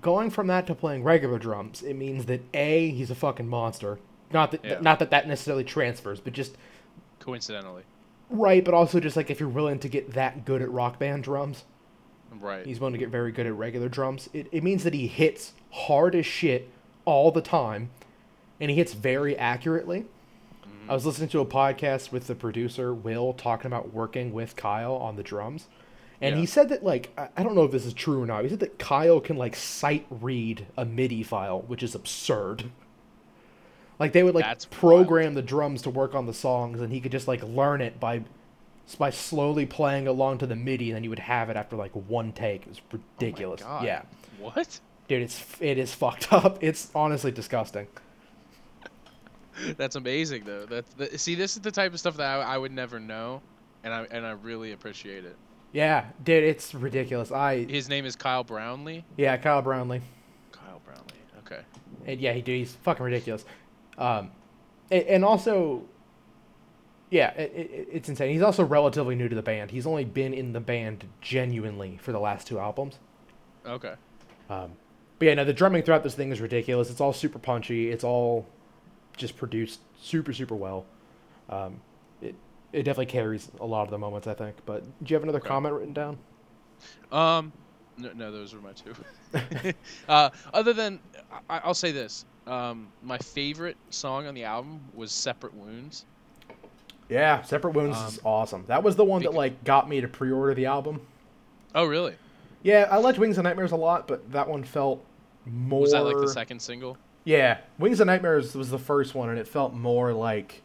going 0.00 0.30
from 0.30 0.46
that 0.46 0.66
to 0.68 0.74
playing 0.74 1.04
regular 1.04 1.38
drums, 1.38 1.82
it 1.82 1.94
means 1.94 2.24
that 2.26 2.40
a 2.54 2.88
he's 2.90 3.10
a 3.10 3.14
fucking 3.14 3.46
monster. 3.46 3.98
Not 4.32 4.50
that 4.52 4.64
Yeah. 4.64 4.80
not 4.80 4.98
that 5.00 5.10
that 5.10 5.28
necessarily 5.28 5.64
transfers, 5.64 6.18
but 6.18 6.32
just 6.32 6.56
coincidentally. 7.20 7.82
Right, 8.30 8.64
but 8.64 8.74
also 8.74 8.98
just 8.98 9.16
like 9.16 9.30
if 9.30 9.38
you're 9.38 9.48
willing 9.48 9.78
to 9.80 9.88
get 9.88 10.12
that 10.14 10.44
good 10.44 10.62
at 10.62 10.70
rock 10.70 10.98
band 10.98 11.22
drums, 11.24 11.64
Right. 12.40 12.66
he's 12.66 12.80
willing 12.80 12.94
to 12.94 12.98
get 12.98 13.10
very 13.10 13.30
good 13.32 13.46
at 13.46 13.54
regular 13.54 13.88
drums. 13.88 14.28
It, 14.32 14.48
it 14.50 14.64
means 14.64 14.82
that 14.84 14.94
he 14.94 15.06
hits 15.06 15.52
hard 15.72 16.14
as 16.14 16.26
shit 16.26 16.68
all 17.04 17.30
the 17.30 17.40
time, 17.42 17.90
and 18.60 18.70
he 18.70 18.76
hits 18.76 18.94
very 18.94 19.36
accurately. 19.38 20.06
Mm-hmm. 20.64 20.90
I 20.90 20.94
was 20.94 21.04
listening 21.06 21.28
to 21.30 21.40
a 21.40 21.46
podcast 21.46 22.10
with 22.12 22.26
the 22.26 22.34
producer 22.34 22.92
Will 22.94 23.32
talking 23.34 23.66
about 23.66 23.92
working 23.92 24.32
with 24.32 24.56
Kyle 24.56 24.94
on 24.96 25.16
the 25.16 25.22
drums, 25.22 25.68
and 26.20 26.34
Yeah. 26.34 26.40
he 26.40 26.46
said 26.46 26.68
that 26.70 26.82
like 26.84 27.10
I, 27.18 27.28
I 27.36 27.42
don't 27.42 27.54
know 27.54 27.64
if 27.64 27.72
this 27.72 27.84
is 27.86 27.92
true 27.94 28.22
or 28.22 28.26
not. 28.26 28.42
He 28.44 28.48
said 28.50 28.60
that 28.60 28.78
Kyle 28.78 29.20
can 29.20 29.36
like 29.36 29.54
sight 29.56 30.06
read 30.10 30.66
a 30.76 30.84
MIDI 30.84 31.22
file, 31.22 31.60
which 31.62 31.82
is 31.82 31.94
absurd. 31.94 32.70
Like 33.98 34.12
they 34.12 34.22
would 34.22 34.34
like 34.34 34.44
That's 34.44 34.66
program 34.66 35.34
the 35.34 35.42
drums 35.42 35.82
to 35.82 35.90
work 35.90 36.14
on 36.14 36.26
the 36.26 36.34
songs, 36.34 36.80
and 36.80 36.92
he 36.92 37.00
could 37.00 37.12
just 37.12 37.26
like 37.28 37.42
learn 37.42 37.80
it 37.80 37.98
by 37.98 38.22
by 38.98 39.10
slowly 39.10 39.66
playing 39.66 40.06
along 40.06 40.38
to 40.38 40.46
the 40.46 40.54
MIDI, 40.56 40.90
and 40.90 40.96
then 40.96 41.02
you 41.04 41.10
would 41.10 41.18
have 41.18 41.50
it 41.50 41.56
after 41.56 41.76
like 41.76 41.92
one 41.92 42.32
take. 42.32 42.62
It 42.62 42.68
was 42.68 42.80
oh 42.92 42.98
ridiculous. 43.18 43.62
God. 43.62 43.84
yeah, 43.84 44.02
What? 44.38 44.80
dude, 45.08 45.22
it's 45.22 45.44
it 45.60 45.78
is 45.78 45.92
fucked 45.94 46.32
up. 46.32 46.58
It's 46.62 46.90
honestly 46.94 47.30
disgusting. 47.32 47.86
That's 49.78 49.96
amazing 49.96 50.44
though. 50.44 50.66
That's 50.66 50.92
the, 50.94 51.18
see, 51.18 51.34
this 51.34 51.56
is 51.56 51.62
the 51.62 51.70
type 51.70 51.92
of 51.94 51.98
stuff 51.98 52.18
that 52.18 52.26
I, 52.40 52.42
I 52.54 52.58
would 52.58 52.72
never 52.72 53.00
know, 53.00 53.40
and 53.82 53.92
I 53.94 54.06
and 54.10 54.26
I 54.26 54.32
really 54.32 54.72
appreciate 54.72 55.24
it. 55.24 55.36
Yeah, 55.72 56.06
dude, 56.24 56.44
it's 56.44 56.74
ridiculous. 56.74 57.30
I 57.30 57.64
His 57.64 57.88
name 57.88 58.06
is 58.06 58.16
Kyle 58.16 58.44
Brownlee. 58.44 59.04
yeah, 59.16 59.36
Kyle 59.36 59.62
Brownlee. 59.62 60.00
Kyle 60.52 60.80
Brownlee. 60.84 61.04
Okay. 61.40 61.60
And 62.06 62.20
yeah, 62.20 62.32
he 62.32 62.40
dude, 62.40 62.58
he's 62.58 62.72
fucking 62.82 63.04
ridiculous. 63.04 63.44
Um, 63.98 64.30
and, 64.90 65.02
and 65.04 65.24
also, 65.24 65.84
yeah, 67.10 67.30
it, 67.32 67.52
it, 67.54 67.88
it's 67.92 68.08
insane. 68.08 68.32
He's 68.32 68.42
also 68.42 68.64
relatively 68.64 69.14
new 69.14 69.28
to 69.28 69.34
the 69.34 69.42
band. 69.42 69.70
He's 69.70 69.86
only 69.86 70.04
been 70.04 70.32
in 70.32 70.52
the 70.52 70.60
band 70.60 71.04
genuinely 71.20 71.98
for 72.00 72.12
the 72.12 72.20
last 72.20 72.46
two 72.46 72.58
albums. 72.58 72.98
Okay. 73.66 73.94
Um, 74.48 74.72
but 75.18 75.26
yeah, 75.28 75.34
no, 75.34 75.44
the 75.44 75.52
drumming 75.52 75.82
throughout 75.82 76.02
this 76.02 76.14
thing 76.14 76.30
is 76.30 76.40
ridiculous. 76.40 76.90
It's 76.90 77.00
all 77.00 77.12
super 77.12 77.38
punchy. 77.38 77.90
It's 77.90 78.04
all 78.04 78.46
just 79.16 79.36
produced 79.36 79.80
super, 80.00 80.32
super 80.32 80.54
well. 80.54 80.86
Um, 81.48 81.80
it 82.76 82.80
it 82.80 82.82
definitely 82.84 83.06
carries 83.06 83.50
a 83.60 83.66
lot 83.66 83.82
of 83.82 83.90
the 83.90 83.98
moments, 83.98 84.26
I 84.26 84.34
think. 84.34 84.56
But 84.66 84.82
do 85.02 85.10
you 85.12 85.14
have 85.14 85.22
another 85.22 85.38
Okay. 85.38 85.48
comment 85.48 85.74
written 85.74 85.92
down? 85.94 86.18
Um, 87.10 87.52
no, 87.96 88.12
no, 88.14 88.30
those 88.30 88.54
were 88.54 88.60
my 88.60 88.72
two. 88.72 88.94
uh, 90.08 90.30
other 90.52 90.72
than, 90.72 91.00
I, 91.48 91.60
I'll 91.64 91.74
say 91.74 91.92
this. 91.92 92.24
Um, 92.46 92.88
my 93.02 93.18
favorite 93.18 93.76
song 93.90 94.26
on 94.26 94.34
the 94.34 94.44
album 94.44 94.80
was 94.94 95.10
"Separate 95.10 95.54
Wounds." 95.54 96.04
Yeah, 97.08 97.42
Separate 97.42 97.72
Wounds 97.74 97.96
is 97.98 98.18
Um, 98.18 98.26
awesome. 98.26 98.64
That 98.66 98.82
was 98.82 98.96
the 98.96 99.04
one 99.04 99.22
that 99.22 99.34
like 99.34 99.62
got 99.64 99.88
me 99.88 100.00
to 100.00 100.08
pre-order 100.08 100.54
the 100.54 100.66
album. 100.66 101.00
Oh, 101.74 101.84
really? 101.84 102.14
Yeah, 102.62 102.88
I 102.90 102.96
liked 102.98 103.18
Wings 103.18 103.38
and 103.38 103.44
Nightmares 103.44 103.72
a 103.72 103.76
lot, 103.76 104.08
but 104.08 104.30
that 104.32 104.48
one 104.48 104.64
felt 104.64 105.04
more. 105.44 105.80
Was 105.82 105.92
that 105.92 106.04
like 106.04 106.18
the 106.18 106.28
second 106.28 106.60
single? 106.60 106.96
Yeah, 107.24 107.58
Wings 107.78 108.00
and 108.00 108.06
Nightmares 108.08 108.54
was 108.54 108.70
the 108.70 108.78
first 108.78 109.14
one, 109.14 109.28
and 109.30 109.38
it 109.38 109.46
felt 109.48 109.72
more 109.74 110.12
like, 110.12 110.62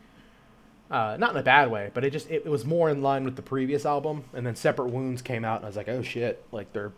uh, 0.91 1.15
not 1.17 1.31
in 1.31 1.37
a 1.37 1.43
bad 1.43 1.71
way, 1.71 1.89
but 1.93 2.03
it 2.03 2.11
just 2.11 2.29
it, 2.29 2.43
it 2.45 2.49
was 2.49 2.65
more 2.65 2.89
in 2.89 3.01
line 3.01 3.23
with 3.23 3.37
the 3.37 3.41
previous 3.41 3.85
album. 3.85 4.25
And 4.33 4.45
then 4.45 4.55
Separate 4.55 4.89
Wounds 4.89 5.21
came 5.21 5.45
out, 5.45 5.57
and 5.57 5.65
I 5.65 5.69
was 5.69 5.77
like, 5.77 5.87
oh 5.87 6.01
shit, 6.01 6.43
like 6.51 6.73
they're, 6.73 6.91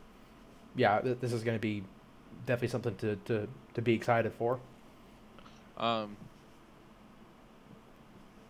yeah, 0.75 0.99
th- 0.99 1.19
this 1.21 1.31
is 1.31 1.43
gonna 1.43 1.59
be 1.59 1.83
definitely 2.47 2.69
something 2.69 2.95
to 2.95 3.15
to 3.27 3.47
to 3.75 3.81
be 3.81 3.93
excited 3.93 4.33
for. 4.33 4.59
Um, 5.77 6.17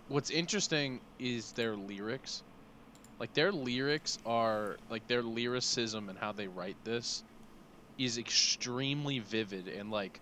what's 0.07 0.29
interesting 0.29 1.01
is 1.19 1.51
their 1.51 1.75
lyrics. 1.75 2.41
Like 3.19 3.33
their 3.33 3.51
lyrics 3.51 4.19
are 4.25 4.77
like 4.89 5.07
their 5.07 5.21
lyricism 5.21 6.09
and 6.09 6.17
how 6.17 6.31
they 6.31 6.47
write 6.47 6.77
this 6.83 7.23
is 7.97 8.17
extremely 8.17 9.19
vivid 9.19 9.67
and 9.67 9.91
like 9.91 10.19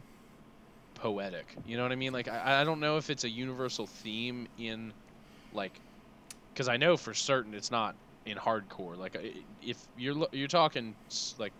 poetic. 0.95 1.55
You 1.65 1.77
know 1.77 1.83
what 1.83 1.91
I 1.91 1.95
mean? 1.95 2.13
Like 2.13 2.27
I, 2.27 2.61
I 2.61 2.63
don't 2.63 2.79
know 2.79 2.97
if 2.97 3.09
it's 3.09 3.23
a 3.23 3.29
universal 3.29 3.85
theme 3.87 4.47
in 4.57 4.93
like 5.53 5.79
because 6.53 6.67
I 6.67 6.77
know 6.77 6.97
for 6.97 7.13
certain 7.13 7.53
it's 7.53 7.71
not 7.71 7.95
in 8.25 8.37
hardcore. 8.37 8.97
Like 8.97 9.17
if 9.61 9.77
you're 9.97 10.27
you're 10.31 10.47
talking 10.47 10.95
like 11.37 11.53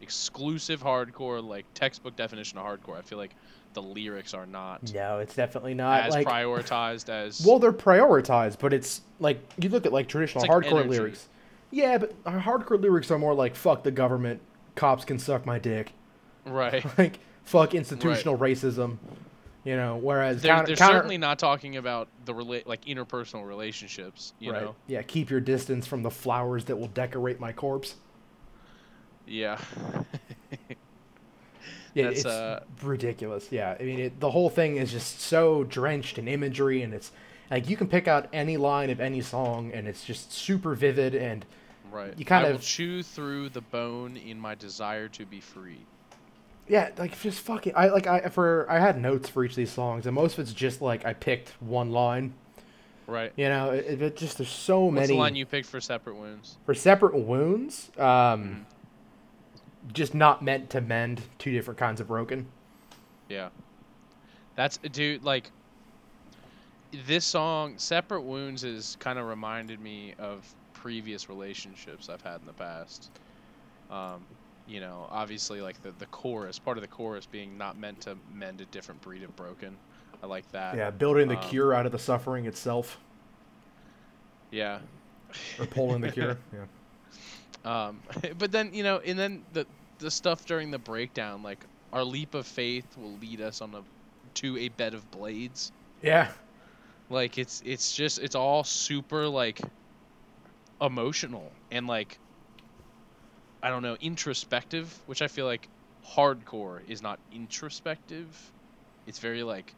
exclusive 0.00 0.82
hardcore, 0.82 1.46
like 1.46 1.66
textbook 1.74 2.16
definition 2.16 2.58
of 2.58 2.64
hardcore, 2.64 2.98
I 2.98 3.02
feel 3.02 3.18
like 3.18 3.34
the 3.72 3.82
lyrics 3.82 4.34
are 4.34 4.46
not 4.46 4.92
No, 4.92 5.18
it's 5.18 5.34
definitely 5.34 5.74
not 5.74 6.02
as 6.02 6.14
like. 6.14 6.26
prioritized 6.26 7.08
as 7.08 7.44
well, 7.46 7.58
they're 7.58 7.72
prioritized, 7.72 8.58
but 8.58 8.72
it's 8.72 9.02
like 9.20 9.40
you 9.60 9.68
look 9.68 9.86
at 9.86 9.92
like 9.92 10.08
traditional 10.08 10.42
like 10.42 10.50
hardcore 10.50 10.80
energy. 10.80 10.88
lyrics. 10.88 11.28
Yeah, 11.70 11.98
but 11.98 12.12
our 12.26 12.40
hardcore 12.40 12.80
lyrics 12.80 13.10
are 13.10 13.18
more 13.18 13.34
like 13.34 13.54
"fuck 13.54 13.84
the 13.84 13.92
government," 13.92 14.40
"cops 14.74 15.04
can 15.04 15.18
suck 15.18 15.46
my 15.46 15.58
dick," 15.58 15.92
right. 16.44 16.84
like 16.98 17.20
"fuck 17.44 17.74
institutional 17.74 18.36
racism," 18.36 18.96
you 19.64 19.76
know. 19.76 19.96
Whereas 19.96 20.42
They're, 20.42 20.54
counter, 20.54 20.66
they're 20.68 20.76
counter- 20.76 20.94
certainly 20.98 21.18
not 21.18 21.38
talking 21.38 21.76
about 21.76 22.08
the 22.24 22.32
rela- 22.32 22.66
like 22.66 22.84
interpersonal 22.84 23.46
relationships. 23.46 24.32
You 24.38 24.52
right. 24.52 24.62
know. 24.62 24.74
Yeah, 24.86 25.02
keep 25.02 25.30
your 25.30 25.40
distance 25.40 25.86
from 25.86 26.02
the 26.02 26.10
flowers 26.10 26.64
that 26.66 26.76
will 26.76 26.88
decorate 26.88 27.40
my 27.40 27.52
corpse. 27.52 27.94
Yeah. 29.26 29.58
Yeah, 31.92 32.04
That's, 32.04 32.18
it's 32.18 32.26
uh, 32.26 32.62
ridiculous. 32.82 33.48
Yeah, 33.50 33.76
I 33.78 33.82
mean, 33.82 33.98
it, 33.98 34.20
the 34.20 34.30
whole 34.30 34.48
thing 34.48 34.76
is 34.76 34.92
just 34.92 35.20
so 35.20 35.64
drenched 35.64 36.18
in 36.18 36.28
imagery, 36.28 36.82
and 36.82 36.94
it's 36.94 37.10
like 37.50 37.68
you 37.68 37.76
can 37.76 37.88
pick 37.88 38.06
out 38.06 38.28
any 38.32 38.56
line 38.56 38.90
of 38.90 39.00
any 39.00 39.20
song, 39.20 39.72
and 39.74 39.88
it's 39.88 40.04
just 40.04 40.32
super 40.32 40.76
vivid. 40.76 41.16
And 41.16 41.44
right. 41.90 42.14
You 42.16 42.24
kind 42.24 42.46
I 42.46 42.50
will 42.50 42.56
of- 42.56 42.62
chew 42.62 43.02
through 43.02 43.48
the 43.48 43.60
bone 43.60 44.16
in 44.16 44.38
my 44.38 44.54
desire 44.54 45.08
to 45.08 45.26
be 45.26 45.40
free. 45.40 45.80
Yeah, 46.70 46.90
like 46.96 47.18
just 47.20 47.40
fucking. 47.40 47.72
I 47.76 47.88
like 47.88 48.06
I 48.06 48.28
for 48.28 48.66
I 48.70 48.78
had 48.78 49.00
notes 49.00 49.28
for 49.28 49.44
each 49.44 49.50
of 49.52 49.56
these 49.56 49.72
songs, 49.72 50.06
and 50.06 50.14
most 50.14 50.34
of 50.34 50.38
it's 50.40 50.52
just 50.52 50.80
like 50.80 51.04
I 51.04 51.12
picked 51.12 51.50
one 51.60 51.90
line. 51.90 52.32
Right. 53.06 53.32
You 53.36 53.48
know, 53.48 53.70
it, 53.70 54.00
it 54.00 54.16
just 54.16 54.38
there's 54.38 54.48
so 54.48 54.84
What's 54.84 54.94
many 54.94 55.06
the 55.08 55.14
line 55.14 55.34
you 55.34 55.44
picked 55.44 55.68
for 55.68 55.80
separate 55.80 56.14
wounds? 56.14 56.56
for 56.64 56.74
separate 56.74 57.16
wounds. 57.16 57.90
Um, 57.98 58.04
Mhm. 58.04 59.92
just 59.92 60.14
not 60.14 60.42
meant 60.42 60.70
to 60.70 60.80
mend 60.80 61.22
two 61.38 61.50
different 61.50 61.78
kinds 61.78 62.00
of 62.00 62.06
broken. 62.06 62.46
Yeah. 63.28 63.48
That's 64.54 64.76
dude 64.78 65.24
like 65.24 65.50
this 67.06 67.24
song 67.24 67.74
Separate 67.78 68.22
Wounds 68.22 68.62
has 68.62 68.96
kind 69.00 69.18
of 69.18 69.26
reminded 69.26 69.80
me 69.80 70.14
of 70.18 70.44
previous 70.72 71.28
relationships 71.28 72.08
I've 72.08 72.22
had 72.22 72.40
in 72.40 72.46
the 72.46 72.52
past. 72.52 73.10
Um, 73.90 74.24
you 74.70 74.80
know, 74.80 75.06
obviously 75.10 75.60
like 75.60 75.82
the 75.82 75.90
the 75.98 76.06
chorus, 76.06 76.58
part 76.58 76.78
of 76.78 76.82
the 76.82 76.88
chorus 76.88 77.26
being 77.26 77.58
not 77.58 77.76
meant 77.76 78.00
to 78.02 78.16
mend 78.32 78.60
a 78.60 78.64
different 78.66 79.00
breed 79.02 79.22
of 79.24 79.34
broken. 79.36 79.76
I 80.22 80.26
like 80.26 80.50
that. 80.52 80.76
Yeah, 80.76 80.90
building 80.90 81.28
the 81.28 81.36
um, 81.38 81.48
cure 81.48 81.74
out 81.74 81.86
of 81.86 81.92
the 81.92 81.98
suffering 81.98 82.46
itself, 82.46 82.98
Yeah. 84.50 84.78
or 85.58 85.66
pulling 85.66 86.00
the 86.00 86.12
cure. 86.12 86.38
Yeah. 86.52 87.86
Um, 87.88 88.00
but 88.38 88.52
then 88.52 88.72
you 88.72 88.82
know, 88.82 88.98
and 88.98 89.18
then 89.18 89.42
the 89.52 89.66
the 89.98 90.10
stuff 90.10 90.46
during 90.46 90.70
the 90.70 90.78
breakdown, 90.78 91.42
like 91.42 91.64
our 91.92 92.04
leap 92.04 92.34
of 92.34 92.46
faith 92.46 92.86
will 92.96 93.16
lead 93.20 93.40
us 93.40 93.60
on 93.60 93.74
a 93.74 93.82
to 94.34 94.56
a 94.58 94.68
bed 94.68 94.94
of 94.94 95.10
blades. 95.10 95.72
Yeah. 96.02 96.30
Like 97.08 97.38
it's 97.38 97.62
it's 97.64 97.92
just 97.94 98.20
it's 98.20 98.36
all 98.36 98.62
super 98.62 99.26
like 99.26 99.60
emotional 100.80 101.50
and 101.70 101.86
like 101.86 102.18
I 103.62 103.70
don't 103.70 103.82
know 103.82 103.96
introspective, 104.00 104.96
which 105.06 105.22
I 105.22 105.28
feel 105.28 105.46
like 105.46 105.68
hardcore 106.16 106.88
is 106.88 107.02
not 107.02 107.18
introspective. 107.32 108.52
It's 109.06 109.18
very 109.18 109.42
like 109.42 109.74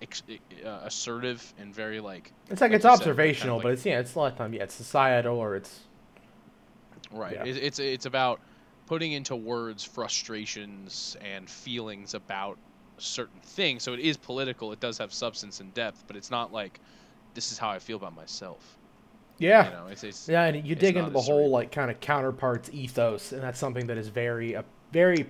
ex- 0.00 0.22
uh, 0.64 0.80
assertive 0.84 1.52
and 1.58 1.74
very 1.74 2.00
like 2.00 2.32
It's 2.50 2.60
like, 2.60 2.70
Like 2.70 2.76
it's 2.76 2.84
you 2.84 2.90
said, 2.90 3.00
observational, 3.00 3.58
kinda 3.58 3.62
but 3.62 3.72
it's 3.72 3.86
yeah, 3.86 3.98
it's 3.98 4.14
a 4.14 4.18
lot 4.18 4.32
of 4.32 4.38
time. 4.38 4.54
Yeah, 4.54 4.62
it's 4.64 4.74
societal 4.74 5.38
or 5.38 5.56
it's 5.56 5.80
Right. 7.12 7.34
Yeah. 7.34 7.44
It, 7.44 7.56
it's 7.56 7.78
it's 7.78 8.06
about 8.06 8.40
putting 8.86 9.12
into 9.12 9.36
words 9.36 9.84
frustrations 9.84 11.16
and 11.20 11.48
feelings 11.48 12.14
about 12.14 12.58
certain 12.98 13.40
things. 13.40 13.82
So 13.82 13.92
it 13.92 14.00
is 14.00 14.16
political. 14.16 14.72
It 14.72 14.80
does 14.80 14.98
have 14.98 15.12
substance 15.12 15.60
and 15.60 15.72
depth, 15.74 16.04
but 16.06 16.16
it's 16.16 16.30
not 16.30 16.52
like 16.52 16.80
this 17.34 17.52
is 17.52 17.58
how 17.58 17.68
I 17.68 17.78
feel 17.78 17.96
about 17.96 18.14
myself. 18.14 18.78
Yeah, 19.38 19.66
You 19.66 19.70
know, 19.72 19.86
it's, 19.88 20.04
it's 20.04 20.28
yeah. 20.28 20.44
And 20.44 20.66
you 20.66 20.74
dig 20.74 20.96
into 20.96 21.10
the 21.10 21.20
whole 21.20 21.50
like 21.50 21.70
kind 21.72 21.90
of 21.90 22.00
counterparts 22.00 22.70
ethos, 22.72 23.32
and 23.32 23.42
that's 23.42 23.58
something 23.58 23.86
that 23.88 23.98
is 23.98 24.08
very 24.08 24.56
uh, 24.56 24.62
very 24.92 25.28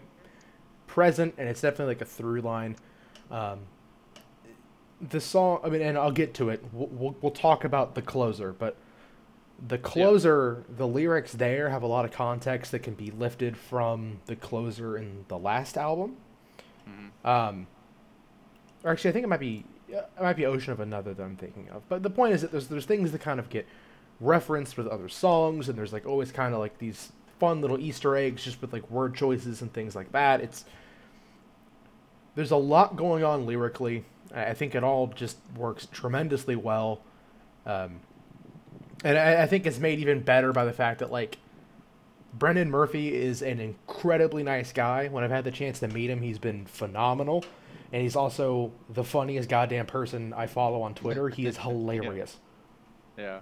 present, 0.86 1.34
and 1.38 1.48
it's 1.48 1.60
definitely 1.60 1.94
like 1.94 2.02
a 2.02 2.04
through 2.04 2.40
line. 2.40 2.76
Um, 3.30 3.60
the 5.10 5.20
song, 5.20 5.60
I 5.62 5.68
mean, 5.68 5.82
and 5.82 5.98
I'll 5.98 6.12
get 6.12 6.34
to 6.34 6.48
it. 6.48 6.64
We'll, 6.72 6.88
we'll, 6.88 7.16
we'll 7.20 7.32
talk 7.32 7.64
about 7.64 7.94
the 7.94 8.02
closer, 8.02 8.52
but 8.52 8.76
the 9.68 9.78
closer, 9.78 10.64
the 10.76 10.86
lyrics 10.86 11.32
there 11.32 11.70
have 11.70 11.82
a 11.82 11.86
lot 11.86 12.04
of 12.04 12.12
context 12.12 12.72
that 12.72 12.80
can 12.80 12.94
be 12.94 13.10
lifted 13.10 13.56
from 13.56 14.20
the 14.26 14.36
closer 14.36 14.96
in 14.96 15.24
the 15.28 15.38
last 15.38 15.76
album. 15.76 16.16
Mhm. 16.88 17.28
Um, 17.28 17.66
or 18.84 18.92
actually, 18.92 19.10
I 19.10 19.12
think 19.12 19.24
it 19.24 19.28
might 19.28 19.40
be 19.40 19.64
it 19.88 20.08
might 20.20 20.36
be 20.36 20.46
Ocean 20.46 20.72
of 20.72 20.80
Another 20.80 21.14
that 21.14 21.22
I'm 21.22 21.36
thinking 21.36 21.68
of. 21.70 21.88
But 21.88 22.02
the 22.02 22.10
point 22.10 22.34
is 22.34 22.42
that 22.42 22.52
there's 22.52 22.68
there's 22.68 22.86
things 22.86 23.12
that 23.12 23.20
kind 23.20 23.40
of 23.40 23.48
get 23.48 23.66
referenced 24.20 24.76
with 24.76 24.86
other 24.86 25.08
songs, 25.08 25.68
and 25.68 25.78
there's 25.78 25.92
like 25.92 26.06
always 26.06 26.32
kind 26.32 26.54
of 26.54 26.60
like 26.60 26.78
these 26.78 27.12
fun 27.38 27.60
little 27.60 27.78
Easter 27.78 28.16
eggs 28.16 28.44
just 28.44 28.60
with 28.60 28.72
like 28.72 28.90
word 28.90 29.14
choices 29.14 29.62
and 29.62 29.72
things 29.72 29.94
like 29.94 30.12
that. 30.12 30.40
It's 30.40 30.64
there's 32.34 32.50
a 32.50 32.56
lot 32.56 32.96
going 32.96 33.24
on 33.24 33.46
lyrically. 33.46 34.04
I 34.34 34.54
think 34.54 34.74
it 34.74 34.82
all 34.82 35.06
just 35.08 35.38
works 35.56 35.86
tremendously 35.90 36.56
well, 36.56 37.00
um, 37.64 38.00
and 39.04 39.16
I, 39.16 39.42
I 39.42 39.46
think 39.46 39.66
it's 39.66 39.78
made 39.78 40.00
even 40.00 40.20
better 40.20 40.52
by 40.52 40.64
the 40.64 40.72
fact 40.72 40.98
that 40.98 41.12
like 41.12 41.38
Brendan 42.38 42.70
Murphy 42.70 43.14
is 43.14 43.42
an 43.42 43.60
incredibly 43.60 44.42
nice 44.42 44.72
guy. 44.72 45.08
When 45.08 45.24
I've 45.24 45.30
had 45.30 45.44
the 45.44 45.50
chance 45.50 45.80
to 45.80 45.88
meet 45.88 46.10
him, 46.10 46.20
he's 46.22 46.38
been 46.38 46.66
phenomenal. 46.66 47.44
And 47.92 48.02
he's 48.02 48.16
also 48.16 48.72
the 48.90 49.04
funniest 49.04 49.48
goddamn 49.48 49.86
person 49.86 50.32
I 50.34 50.46
follow 50.46 50.82
on 50.82 50.94
Twitter. 50.94 51.28
He 51.28 51.46
is 51.46 51.56
hilarious. 51.58 52.36
Yeah. 53.16 53.40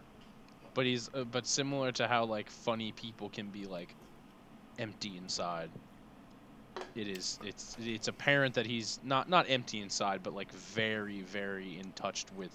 But 0.74 0.86
he's 0.86 1.08
uh, 1.14 1.24
but 1.24 1.46
similar 1.46 1.92
to 1.92 2.06
how 2.06 2.24
like 2.24 2.50
funny 2.50 2.92
people 2.92 3.28
can 3.30 3.48
be 3.48 3.64
like 3.64 3.94
empty 4.78 5.16
inside. 5.16 5.70
It 6.94 7.08
is 7.08 7.38
it's 7.44 7.76
it's 7.80 8.08
apparent 8.08 8.54
that 8.54 8.66
he's 8.66 8.98
not 9.04 9.28
not 9.28 9.46
empty 9.48 9.80
inside 9.80 10.22
but 10.22 10.34
like 10.34 10.52
very 10.52 11.22
very 11.22 11.78
in 11.78 11.92
touch 11.92 12.24
with 12.36 12.52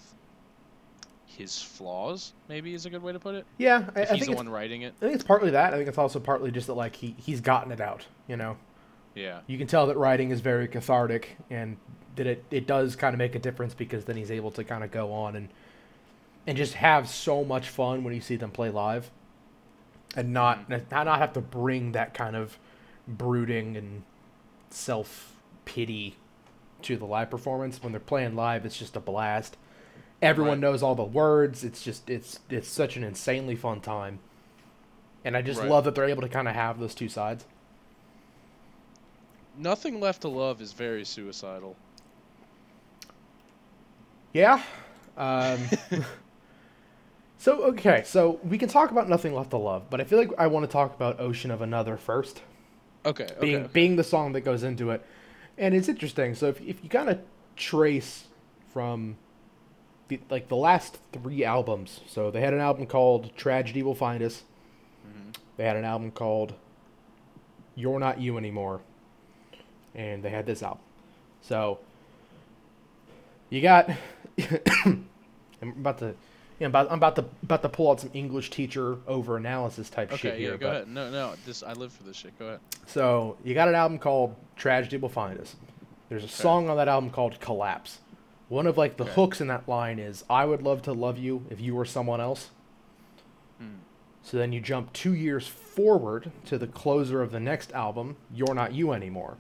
his 1.26 1.62
flaws 1.62 2.34
maybe 2.48 2.74
is 2.74 2.86
a 2.86 2.90
good 2.90 3.04
way 3.04 3.14
to 3.14 3.20
put 3.20 3.36
it. 3.36 3.46
Yeah, 3.58 3.90
I, 3.96 4.02
I 4.02 4.06
think 4.06 4.18
he's 4.18 4.28
the 4.28 4.34
one 4.36 4.50
writing 4.50 4.82
it. 4.82 4.94
I 4.98 5.06
think 5.06 5.16
it's 5.16 5.24
partly 5.24 5.52
that. 5.52 5.74
I 5.74 5.78
think 5.78 5.88
it's 5.88 5.98
also 5.98 6.20
partly 6.20 6.52
just 6.52 6.68
that 6.68 6.74
like 6.74 6.96
he 6.96 7.16
he's 7.18 7.40
gotten 7.42 7.72
it 7.72 7.80
out. 7.82 8.06
You 8.28 8.36
know, 8.38 8.58
Yeah. 9.16 9.42
you 9.48 9.58
can 9.58 9.68
tell 9.68 9.88
that 9.88 9.98
writing 9.98 10.32
is 10.32 10.42
very 10.42 10.68
cathartic, 10.68 11.38
and 11.50 11.78
that 12.16 12.28
it 12.28 12.44
it 12.50 12.68
does 12.68 12.96
kind 12.96 13.14
of 13.14 13.18
make 13.18 13.36
a 13.36 13.40
difference 13.40 13.74
because 13.74 14.06
then 14.06 14.18
he's 14.18 14.32
able 14.32 14.52
to 14.52 14.64
kind 14.64 14.84
of 14.84 14.92
go 14.92 15.12
on 15.14 15.36
and 15.36 15.50
and 16.50 16.58
just 16.58 16.74
have 16.74 17.08
so 17.08 17.46
much 17.46 17.70
fun 17.70 18.04
when 18.04 18.16
you 18.16 18.22
see 18.22 18.36
them 18.36 18.50
play 18.50 18.72
live, 18.72 19.12
and 20.16 20.34
not 20.34 20.68
not 20.68 20.90
not 20.92 21.20
have 21.20 21.34
to 21.34 21.42
bring 21.42 21.92
that 21.92 22.16
kind 22.16 22.36
of 22.36 22.58
brooding 23.08 23.78
and 23.78 24.02
self 24.72 25.36
pity 25.66 26.18
to 26.82 26.98
the 26.98 27.06
live 27.06 27.30
performance. 27.30 27.84
When 27.84 27.94
they're 27.94 28.00
playing 28.00 28.36
live, 28.36 28.66
it's 28.66 28.80
just 28.80 28.96
a 28.96 29.00
blast. 29.00 29.58
Everyone 30.24 30.60
Right. 30.60 30.60
knows 30.60 30.82
all 30.82 30.96
the 30.96 31.04
words. 31.04 31.64
It's 31.64 31.84
just 31.84 32.10
it's 32.10 32.40
it's 32.50 32.68
such 32.68 32.98
an 32.98 33.04
insanely 33.04 33.56
fun 33.56 33.82
time. 33.82 34.20
And 35.24 35.38
I 35.38 35.44
just 35.44 35.62
Right. 35.62 35.70
love 35.70 35.84
that 35.86 35.96
they're 35.96 36.10
able 36.10 36.24
to 36.24 36.30
kind 36.30 36.48
of 36.48 36.56
have 36.56 36.80
those 36.80 36.96
two 36.96 37.10
sides. 37.10 37.46
Nothing 39.54 40.00
left 40.00 40.22
to 40.24 40.28
love 40.30 40.60
is 40.60 40.74
very 40.74 41.06
suicidal. 41.06 41.78
Yeah. 44.34 44.62
Um, 45.18 45.72
so 47.40 47.64
okay, 47.64 48.04
so 48.06 48.40
we 48.44 48.58
can 48.60 48.70
talk 48.70 48.92
about 48.92 49.10
nothing 49.10 49.34
left 49.34 49.50
to 49.52 49.58
love, 49.58 49.90
but 49.90 50.00
I 50.00 50.04
feel 50.04 50.20
like 50.20 50.30
I 50.38 50.46
want 50.48 50.66
to 50.66 50.72
talk 50.72 50.94
about 50.96 51.20
Ocean 51.20 51.50
of 51.52 51.62
Another 51.62 51.98
first, 51.98 52.42
Okay. 53.06 53.24
Okay. 53.24 53.36
being 53.40 53.56
okay. 53.64 53.70
being 53.74 53.96
the 53.96 54.04
song 54.04 54.34
that 54.34 54.42
goes 54.42 54.62
into 54.64 54.92
it, 54.92 55.04
and 55.58 55.74
it's 55.74 55.88
interesting. 55.90 56.36
So 56.36 56.48
if 56.48 56.62
if 56.62 56.84
you 56.84 56.90
kind 56.90 57.10
of 57.10 57.20
trace 57.56 58.26
from 58.74 59.16
the, 60.10 60.20
like 60.30 60.48
the 60.50 60.56
last 60.56 61.00
three 61.14 61.44
albums, 61.44 62.02
so 62.08 62.30
they 62.30 62.42
had 62.42 62.54
an 62.54 62.60
album 62.60 62.86
called 62.86 63.36
Tragedy 63.36 63.82
Will 63.84 63.96
Find 63.96 64.22
Us. 64.22 64.44
Mhm. 65.08 65.36
They 65.58 65.64
had 65.66 65.76
an 65.78 65.86
album 65.86 66.12
called 66.12 66.54
You're 67.76 68.00
Not 68.00 68.20
You 68.20 68.38
Anymore. 68.38 68.82
And 69.96 70.22
they 70.24 70.30
had 70.30 70.46
this 70.46 70.62
album. 70.62 70.82
So 71.42 71.80
you 73.50 73.62
got 73.62 73.90
I'm 74.46 75.08
about 75.62 75.98
to 76.00 76.16
yeah, 76.60 76.66
I'm 76.66 76.72
about, 76.72 76.88
I'm 76.92 76.98
about 76.98 77.16
to 77.18 77.26
about 77.44 77.62
to 77.64 77.70
pull 77.70 77.90
out 77.92 78.02
some 78.02 78.12
English 78.14 78.50
teacher 78.50 78.98
over 79.08 79.38
analysis 79.38 79.90
type 79.90 80.12
shit 80.12 80.34
Okay. 80.34 80.40
here. 80.40 80.52
Yeah. 80.52 80.58
Go 80.58 80.68
but- 80.68 80.76
ahead. 80.76 80.88
No. 80.90 81.10
No. 81.10 81.34
This 81.46 81.64
I 81.64 81.74
live 81.74 81.92
for 81.92 82.04
this 82.04 82.18
shit. 82.18 82.38
Go 82.38 82.46
ahead. 82.48 82.60
So 82.88 83.38
you 83.44 83.54
got 83.54 83.68
an 83.68 83.76
album 83.76 83.98
called 84.00 84.36
Tragedy 84.56 84.98
Will 84.98 85.10
Find 85.10 85.40
Us. 85.40 85.56
There's 86.10 86.24
a 86.24 86.28
song 86.28 86.70
on 86.70 86.78
that 86.78 86.88
album 86.88 87.10
called 87.12 87.40
Collapse. 87.40 88.00
One 88.50 88.66
of 88.66 88.78
like 88.78 88.98
the 88.98 89.04
Okay. 89.04 89.14
hooks 89.14 89.42
in 89.42 89.48
that 89.48 89.68
line 89.70 90.00
is 90.00 90.24
I 90.30 90.46
would 90.46 90.64
love 90.64 90.82
to 90.84 90.94
love 90.94 91.18
you 91.18 91.46
if 91.50 91.62
you 91.62 91.76
were 91.76 91.86
someone 91.86 92.20
else. 92.20 92.50
Hmm. 93.60 93.76
So 94.24 94.38
then 94.38 94.52
you 94.52 94.60
jump 94.60 94.92
two 94.92 95.14
years 95.14 95.48
forward 95.48 96.32
to 96.46 96.58
the 96.58 96.68
closer 96.68 97.22
of 97.22 97.32
the 97.32 97.40
next 97.40 97.72
album, 97.74 98.18
You're 98.34 98.56
Not 98.56 98.74
You 98.74 98.92
Anymore. 98.92 99.38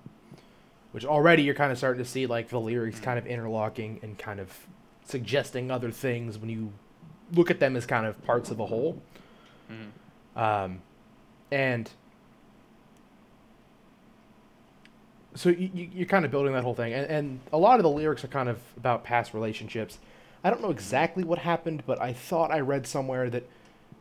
Which 0.91 1.05
already 1.05 1.43
you're 1.43 1.55
kind 1.55 1.71
of 1.71 1.77
starting 1.77 2.03
to 2.03 2.09
see 2.09 2.25
like 2.27 2.49
the 2.49 2.59
lyrics 2.59 2.99
kind 2.99 3.17
of 3.19 3.25
interlocking 3.27 3.99
and 4.03 4.17
kind 4.17 4.39
of 4.39 4.51
suggesting 5.05 5.69
other 5.71 5.91
things 5.91 6.37
when 6.37 6.49
you 6.49 6.71
look 7.33 7.51
at 7.51 7.59
them 7.59 7.75
as 7.75 7.85
kind 7.85 8.05
of 8.05 8.21
parts 8.23 8.51
of 8.51 8.59
a 8.59 8.65
whole. 8.65 9.01
Mhm. 9.71 10.39
Um, 10.41 10.81
and 11.51 11.89
so 15.35 15.49
you, 15.49 15.89
you're 15.93 16.05
kind 16.07 16.25
of 16.25 16.31
building 16.31 16.53
that 16.53 16.63
whole 16.63 16.75
thing. 16.75 16.93
And, 16.93 17.05
and 17.07 17.39
a 17.53 17.57
lot 17.57 17.79
of 17.79 17.83
the 17.83 17.89
lyrics 17.89 18.23
are 18.23 18.27
kind 18.29 18.49
of 18.49 18.59
about 18.77 19.03
past 19.03 19.33
relationships. 19.33 19.99
I 20.43 20.49
don't 20.49 20.61
know 20.61 20.71
exactly 20.71 21.23
what 21.23 21.39
happened, 21.39 21.83
but 21.85 22.01
I 22.01 22.13
thought 22.13 22.51
I 22.51 22.59
read 22.59 22.87
somewhere 22.87 23.29
that, 23.29 23.47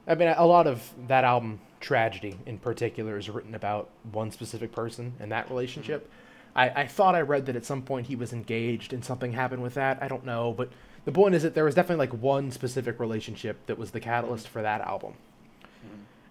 I 0.07 0.15
mean, 0.15 0.29
a 0.29 0.47
lot 0.47 0.67
of 0.67 0.93
that 1.09 1.25
album, 1.25 1.61
Tragedy 1.81 2.37
in 2.47 2.59
particular, 2.59 3.19
is 3.19 3.29
written 3.31 3.55
about 3.55 3.89
one 4.11 4.31
specific 4.31 4.73
person 4.73 5.15
and 5.21 5.31
that 5.33 5.49
relationship. 5.49 6.11
I, 6.57 6.71
I 6.71 6.87
thought 6.87 7.15
I 7.15 7.21
read 7.21 7.47
that 7.47 7.57
at 7.57 7.65
some 7.65 7.83
point 7.83 8.07
he 8.07 8.17
was 8.17 8.33
engaged 8.33 8.93
and 8.93 9.05
something 9.05 9.33
happened 9.33 9.63
with 9.63 9.75
that. 9.75 10.03
I 10.03 10.09
don't 10.09 10.25
know, 10.25 10.53
but 10.53 10.71
the 11.09 11.13
point 11.13 11.35
is 11.35 11.43
that 11.43 11.55
there 11.55 11.65
was 11.65 11.75
definitely 11.75 12.07
like 12.07 12.23
one 12.23 12.51
specific 12.51 13.01
relationship 13.01 13.65
that 13.65 13.79
was 13.79 13.93
the 13.93 13.99
catalyst 13.99 14.47
for 14.47 14.61
that 14.61 14.83
album. 14.83 15.15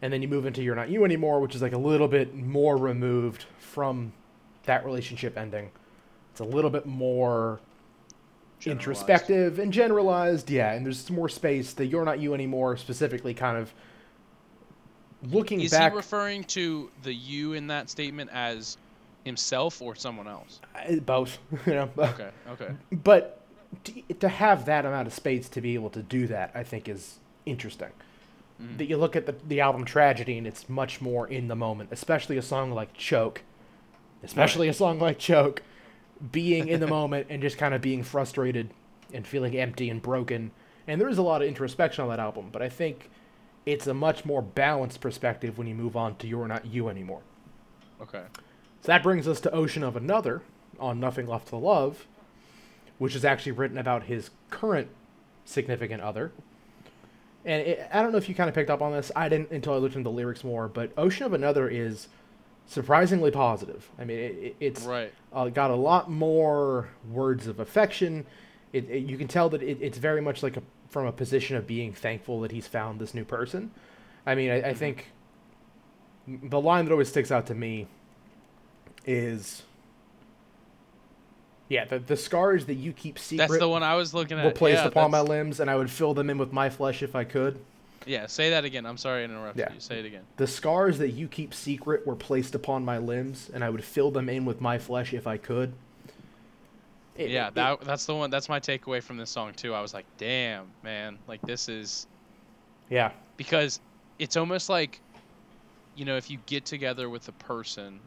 And 0.04 0.14
then 0.14 0.22
you 0.22 0.28
move 0.28 0.46
into 0.46 0.62
You're 0.62 0.76
Not 0.76 0.88
You 0.92 1.04
Anymore, 1.04 1.40
which 1.40 1.56
is 1.56 1.64
like 1.64 1.74
a 1.74 1.80
little 1.80 2.08
bit 2.08 2.36
more 2.36 2.78
removed 2.78 3.46
from 3.58 4.14
that 4.66 4.86
relationship 4.86 5.36
ending. 5.36 5.72
It's 6.30 6.42
a 6.42 6.44
little 6.44 6.70
bit 6.70 6.86
more 6.86 7.60
introspective 8.68 9.58
and 9.58 9.74
generalized, 9.74 10.48
yeah, 10.52 10.74
and 10.74 10.86
there's 10.86 11.10
more 11.10 11.28
space. 11.28 11.74
that 11.74 11.88
You're 11.88 12.06
Not 12.06 12.20
You 12.20 12.36
Anymore 12.36 12.78
specifically 12.78 13.34
kind 13.34 13.58
of 13.58 13.74
looking 15.24 15.60
Is 15.60 15.72
back 15.72 15.92
Is 15.92 15.94
he 15.94 15.98
referring 15.98 16.44
to 16.44 16.92
the 17.02 17.16
you 17.16 17.54
in 17.54 17.66
that 17.66 17.90
statement 17.90 18.30
as 18.32 18.78
himself 19.26 19.82
or 19.82 19.96
someone 19.96 20.28
else? 20.28 20.62
uh, 20.76 20.98
both, 20.98 21.40
you 21.66 21.74
know. 21.74 21.90
Okay. 21.98 22.30
Okay. 22.52 22.70
But 22.92 23.42
to, 23.84 24.02
to 24.20 24.30
have 24.30 24.66
that 24.66 24.86
amount 24.86 25.08
of 25.08 25.14
space 25.14 25.50
to 25.50 25.62
be 25.62 25.74
able 25.76 25.90
to 25.92 26.02
do 26.02 26.28
that, 26.28 26.52
I 26.56 26.64
think 26.64 26.88
is 26.88 27.18
interesting. 27.46 27.90
Mhm. 28.62 28.78
That 28.78 28.86
you 28.86 28.98
look 28.98 29.16
at 29.16 29.26
the, 29.26 29.36
the 29.48 29.62
album 29.62 29.86
Tragedy 29.86 30.38
and 30.38 30.48
it's 30.48 30.68
much 30.68 31.00
more 31.02 31.28
in 31.28 31.48
the 31.48 31.56
moment, 31.56 31.90
especially 31.92 32.38
a 32.38 32.42
song 32.42 32.72
like 32.72 32.94
Choke, 32.94 33.44
especially 34.24 34.68
a 34.68 34.74
song 34.74 35.00
like 35.00 35.20
Choke, 35.20 35.62
being 36.32 36.68
in 36.68 36.80
the 36.80 36.88
moment 37.00 37.28
and 37.30 37.42
just 37.42 37.58
kind 37.58 37.74
of 37.74 37.82
being 37.82 38.04
frustrated 38.04 38.72
and 39.14 39.28
feeling 39.28 39.56
empty 39.56 39.90
and 39.90 40.02
broken. 40.02 40.52
And 40.88 41.00
there 41.00 41.10
is 41.10 41.18
a 41.18 41.22
lot 41.22 41.42
of 41.42 41.48
introspection 41.48 42.04
on 42.04 42.10
that 42.10 42.20
album, 42.20 42.50
but 42.52 42.62
I 42.62 42.70
think 42.70 43.10
it's 43.66 43.86
a 43.88 43.94
much 43.94 44.24
more 44.26 44.42
balanced 44.42 45.02
perspective 45.02 45.58
when 45.58 45.68
you 45.68 45.76
move 45.76 45.96
on 45.96 46.16
to 46.18 46.28
You're 46.28 46.48
Not 46.48 46.66
You 46.66 46.88
Anymore. 46.90 47.22
Okay. 48.02 48.24
So 48.82 48.88
that 48.88 49.04
brings 49.04 49.28
us 49.28 49.40
to 49.42 49.52
Ocean 49.52 49.84
of 49.84 49.96
Another 49.96 50.42
on 50.80 51.00
Nothing 51.00 51.28
Left 51.28 51.48
to 51.50 51.58
Love, 51.58 52.08
which 52.98 53.16
is 53.16 53.24
actually 53.26 53.52
written 53.54 53.78
about 53.78 54.04
his 54.04 54.30
current 54.50 54.90
significant 55.46 56.02
other. 56.02 56.32
And 57.46 57.62
it, 57.66 57.88
I 57.94 58.02
don't 58.02 58.12
know 58.12 58.18
if 58.18 58.28
you 58.28 58.36
kind 58.36 58.50
of 58.50 58.56
picked 58.56 58.70
up 58.70 58.82
on 58.82 58.92
this. 58.92 59.12
I 59.16 59.30
didn't 59.30 59.52
until 59.52 59.74
I 59.74 59.78
looked 59.78 59.96
into 59.96 60.10
the 60.10 60.16
lyrics 60.16 60.44
more. 60.44 60.68
But 60.68 60.92
Ocean 60.98 61.26
of 61.26 61.34
Another 61.34 61.70
is 61.70 62.08
surprisingly 62.66 63.32
positive. 63.32 63.90
I 63.98 64.04
mean, 64.04 64.18
it, 64.20 64.36
it, 64.36 64.56
it's 64.60 64.82
Right. 64.84 65.14
uh, 65.32 65.48
got 65.50 65.72
a 65.72 65.76
lot 65.76 66.10
more 66.12 66.90
words 67.10 67.48
of 67.48 67.60
affection. 67.62 68.26
It, 68.74 68.90
it, 68.90 69.04
you 69.06 69.18
can 69.18 69.28
tell 69.30 69.48
that 69.50 69.64
it, 69.64 69.78
it's 69.80 69.98
very 69.98 70.20
much 70.22 70.44
like 70.44 70.58
a, 70.58 70.64
from 70.90 71.06
a 71.06 71.12
position 71.14 71.56
of 71.56 71.66
being 71.66 71.94
thankful 71.94 72.42
that 72.42 72.52
he's 72.52 72.68
found 72.68 73.00
this 73.00 73.14
new 73.14 73.24
person. 73.24 73.72
I 74.26 74.36
mean, 74.36 74.52
I, 74.52 74.70
I 74.70 74.74
think 74.74 75.12
the 76.28 76.60
line 76.60 76.84
that 76.84 76.92
always 76.92 77.08
sticks 77.08 77.32
out 77.32 77.46
to 77.48 77.56
me 77.56 77.88
is, 79.06 79.64
yeah, 81.70 81.86
the, 81.86 82.00
the 82.00 82.16
scars 82.18 82.66
that 82.68 82.76
you 82.76 82.94
keep 82.94 83.20
secret 83.20 83.48
That's 83.50 83.60
the 83.60 83.68
one 83.70 83.84
I 83.84 83.96
was 83.96 84.14
looking 84.14 84.40
at. 84.40 84.46
were 84.46 84.52
placed 84.52 84.82
yeah, 84.84 84.88
upon 84.88 85.12
my 85.12 85.22
limbs, 85.22 85.60
and 85.60 85.70
I 85.70 85.76
would 85.76 85.90
fill 85.92 86.14
them 86.14 86.30
in 86.30 86.38
with 86.38 86.54
my 86.54 86.70
flesh 86.70 87.04
if 87.04 87.16
I 87.16 87.24
could. 87.24 87.60
Yeah, 88.06 88.28
say 88.28 88.52
that 88.52 88.64
again. 88.64 88.86
I'm 88.86 88.96
sorry 88.96 89.28
to 89.28 89.34
interrupt 89.34 89.58
Yeah. 89.58 89.74
you. 89.74 89.80
Say 89.82 90.00
it 90.00 90.06
again. 90.06 90.24
The 90.38 90.48
scars 90.48 90.98
that 91.00 91.10
you 91.10 91.28
keep 91.28 91.54
secret 91.54 92.08
were 92.08 92.16
placed 92.16 92.56
upon 92.56 92.86
my 92.86 92.98
limbs, 92.98 93.50
and 93.54 93.64
I 93.64 93.70
would 93.70 93.84
fill 93.84 94.12
them 94.12 94.30
in 94.30 94.46
with 94.46 94.62
my 94.62 94.78
flesh 94.78 95.14
if 95.14 95.28
I 95.28 95.36
could. 95.38 95.74
It- 97.18 97.32
yeah, 97.32 97.48
it- 97.48 97.56
that 97.56 97.82
that's 97.82 98.06
the 98.06 98.16
one. 98.16 98.30
That's 98.30 98.48
my 98.48 98.60
takeaway 98.60 99.02
from 99.04 99.18
this 99.18 99.30
song 99.30 99.54
too. 99.54 99.74
I 99.74 99.82
was 99.82 99.94
like, 99.94 100.06
damn, 100.18 100.68
man, 100.84 101.18
like 101.28 101.42
this 101.42 101.68
is 101.68 102.08
yeah, 102.90 103.12
because 103.36 103.80
it's 104.20 104.38
almost 104.38 104.70
like, 104.70 105.02
you 105.96 106.06
know, 106.06 106.16
if 106.16 106.30
you 106.30 106.38
get 106.46 106.64
together 106.64 107.10
with 107.10 107.28
a 107.28 107.32
person 107.34 108.00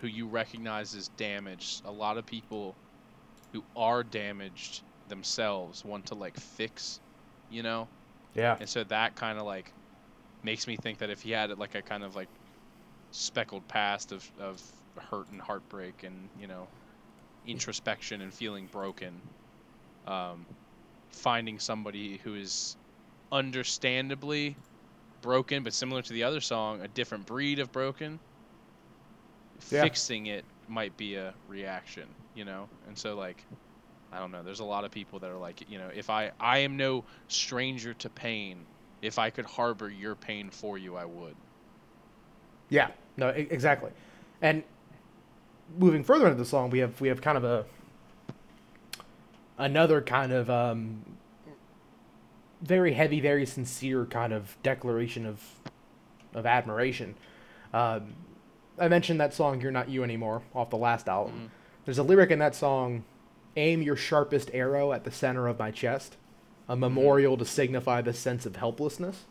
who 0.00 0.08
you 0.08 0.26
recognize 0.26 0.94
as 0.94 1.08
damaged, 1.16 1.82
a 1.86 1.90
lot 1.90 2.18
of 2.18 2.26
people 2.26 2.74
who 3.56 3.66
are 3.76 4.04
damaged 4.04 4.84
themselves 5.06 5.84
want 5.84 6.06
to 6.06 6.14
like 6.14 6.36
fix, 6.38 7.00
you 7.48 7.62
know? 7.62 7.90
Yeah. 8.34 8.60
And 8.60 8.68
so 8.68 8.84
that 8.84 9.16
kind 9.16 9.38
of 9.38 9.46
like 9.46 9.74
makes 10.42 10.66
me 10.66 10.76
think 10.76 10.98
that 10.98 11.10
if 11.10 11.22
he 11.22 11.32
had 11.32 11.56
like 11.58 11.74
a 11.74 11.82
kind 11.82 12.04
of 12.04 12.14
like 12.16 12.30
speckled 13.12 13.68
past 13.68 14.12
of, 14.12 14.30
of 14.38 14.62
hurt 14.98 15.30
and 15.30 15.40
heartbreak 15.40 16.02
and, 16.02 16.30
you 16.34 16.46
know, 16.46 16.70
introspection 17.44 18.22
and 18.22 18.34
feeling 18.34 18.68
broken, 18.68 19.22
um, 20.06 20.48
finding 21.12 21.58
somebody 21.58 22.18
who 22.18 22.34
is 22.36 22.76
understandably 23.32 24.58
broken, 25.22 25.64
but 25.64 25.74
similar 25.74 26.02
to 26.02 26.14
the 26.14 26.24
other 26.24 26.40
song, 26.40 26.82
a 26.82 26.88
different 26.88 27.26
breed 27.26 27.60
of 27.60 27.72
broken, 27.72 28.20
Yeah. 29.70 29.88
fixing 29.88 30.26
it 30.26 30.46
might 30.68 30.96
be 30.96 31.16
a 31.16 31.34
reaction, 31.48 32.04
you 32.34 32.44
know? 32.44 32.68
And 32.86 32.96
so, 32.96 33.16
like, 33.16 33.44
I 34.12 34.18
don't 34.18 34.30
know. 34.30 34.42
There's 34.42 34.60
a 34.60 34.64
lot 34.64 34.84
of 34.84 34.90
people 34.90 35.18
that 35.20 35.30
are 35.30 35.36
like, 35.36 35.68
you 35.70 35.78
know, 35.78 35.90
if 35.94 36.10
I 36.10 36.32
I 36.40 36.58
am 36.58 36.76
no 36.76 37.04
stranger 37.28 37.94
to 37.94 38.08
pain. 38.08 38.64
If 39.02 39.18
I 39.18 39.30
could 39.30 39.44
harbor 39.44 39.90
your 39.90 40.14
pain 40.14 40.48
for 40.50 40.78
you, 40.78 40.96
I 40.96 41.04
would. 41.04 41.36
Yeah, 42.70 42.88
no, 43.16 43.28
exactly. 43.28 43.90
And 44.40 44.64
moving 45.78 46.02
further 46.02 46.26
into 46.26 46.38
the 46.38 46.44
song, 46.44 46.70
we 46.70 46.78
have 46.78 47.00
we 47.00 47.08
have 47.08 47.20
kind 47.20 47.36
of 47.36 47.44
a 47.44 47.66
another 49.58 50.00
kind 50.00 50.32
of 50.32 50.48
um, 50.48 51.04
very 52.62 52.94
heavy, 52.94 53.20
very 53.20 53.46
sincere 53.46 54.06
kind 54.06 54.32
of 54.32 54.56
declaration 54.62 55.26
of 55.26 55.42
of 56.34 56.46
admiration. 56.46 57.14
Um, 57.72 58.14
I 58.78 58.88
mentioned 58.88 59.20
that 59.20 59.32
song 59.32 59.60
"You're 59.60 59.72
Not 59.72 59.88
You 59.88 60.04
Anymore" 60.04 60.42
off 60.54 60.70
the 60.70 60.76
last 60.76 61.08
album. 61.08 61.34
Mhm. 61.34 61.50
There's 61.84 61.98
a 61.98 62.02
lyric 62.02 62.30
in 62.30 62.38
that 62.40 62.54
song: 62.54 63.04
"Aim 63.56 63.82
your 63.82 63.96
sharpest 63.96 64.50
arrow 64.52 64.92
at 64.92 65.04
the 65.04 65.10
center 65.10 65.48
of 65.48 65.58
my 65.58 65.70
chest, 65.70 66.16
a 66.68 66.76
memorial 66.76 67.36
to 67.36 67.44
signify 67.44 68.02
the 68.02 68.12
sense 68.12 68.44
of 68.44 68.56
helplessness." 68.56 69.24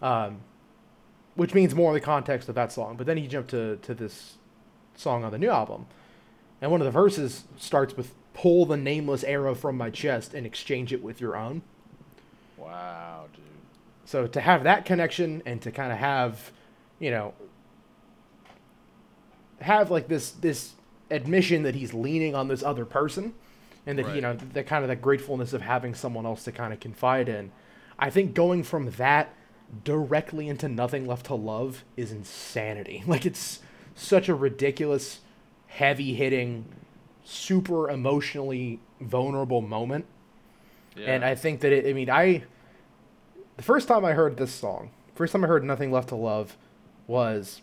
Um, 0.00 0.40
which 1.34 1.54
means 1.54 1.74
more 1.74 1.90
in 1.90 1.94
the 1.94 2.00
context 2.00 2.48
of 2.48 2.54
that 2.56 2.72
song. 2.72 2.96
But 2.96 3.06
then 3.06 3.16
he 3.16 3.28
jumped 3.28 3.50
to 3.50 3.76
to 3.76 3.94
this 3.94 4.38
song 4.96 5.24
on 5.24 5.30
the 5.30 5.38
new 5.38 5.50
album, 5.50 5.86
and 6.60 6.70
one 6.70 6.80
of 6.80 6.84
the 6.84 6.90
verses 6.90 7.44
starts 7.56 7.96
with 7.96 8.14
"Pull 8.34 8.66
the 8.66 8.76
nameless 8.76 9.22
arrow 9.24 9.54
from 9.54 9.76
my 9.76 9.90
chest 9.90 10.34
and 10.34 10.44
exchange 10.46 10.92
it 10.92 11.02
with 11.02 11.20
your 11.20 11.36
own." 11.36 11.62
Wow, 12.56 13.26
dude. 13.32 13.44
So 14.04 14.26
to 14.26 14.40
have 14.40 14.64
that 14.64 14.84
connection 14.84 15.42
and 15.46 15.62
to 15.62 15.70
kind 15.70 15.92
of 15.92 15.98
have, 15.98 16.50
you 16.98 17.10
know, 17.10 17.34
have 19.62 19.90
like 19.90 20.08
this 20.08 20.30
this 20.32 20.72
admission 21.10 21.62
that 21.62 21.74
he's 21.74 21.92
leaning 21.92 22.34
on 22.34 22.48
this 22.48 22.62
other 22.62 22.84
person, 22.84 23.34
and 23.86 23.98
that 23.98 24.14
you 24.14 24.20
know 24.20 24.34
the 24.34 24.64
kind 24.64 24.84
of 24.84 24.88
the 24.88 24.96
gratefulness 24.96 25.52
of 25.52 25.62
having 25.62 25.94
someone 25.94 26.26
else 26.26 26.44
to 26.44 26.52
kind 26.52 26.72
of 26.72 26.80
confide 26.80 27.28
in. 27.28 27.50
I 27.98 28.10
think 28.10 28.34
going 28.34 28.62
from 28.62 28.90
that 28.92 29.34
directly 29.84 30.48
into 30.48 30.68
nothing 30.68 31.06
left 31.06 31.26
to 31.26 31.34
love 31.34 31.84
is 31.96 32.12
insanity. 32.12 33.02
Like 33.12 33.26
it's 33.26 33.60
such 33.94 34.28
a 34.28 34.34
ridiculous, 34.34 35.20
heavy 35.66 36.14
hitting, 36.14 36.64
super 37.24 37.90
emotionally 37.90 38.80
vulnerable 39.00 39.60
moment. 39.60 40.06
Yeah. 40.96 41.14
And 41.14 41.24
I 41.24 41.34
think 41.34 41.60
that 41.60 41.72
it, 41.72 41.86
I 41.86 41.92
mean, 41.92 42.10
I, 42.10 42.44
the 43.56 43.62
first 43.62 43.88
time 43.88 44.04
I 44.04 44.12
heard 44.12 44.36
this 44.36 44.52
song, 44.52 44.90
first 45.14 45.32
time 45.32 45.44
I 45.44 45.46
heard 45.46 45.64
Nothing 45.64 45.90
Left 45.90 46.08
to 46.08 46.16
Love 46.16 46.56
was, 47.06 47.62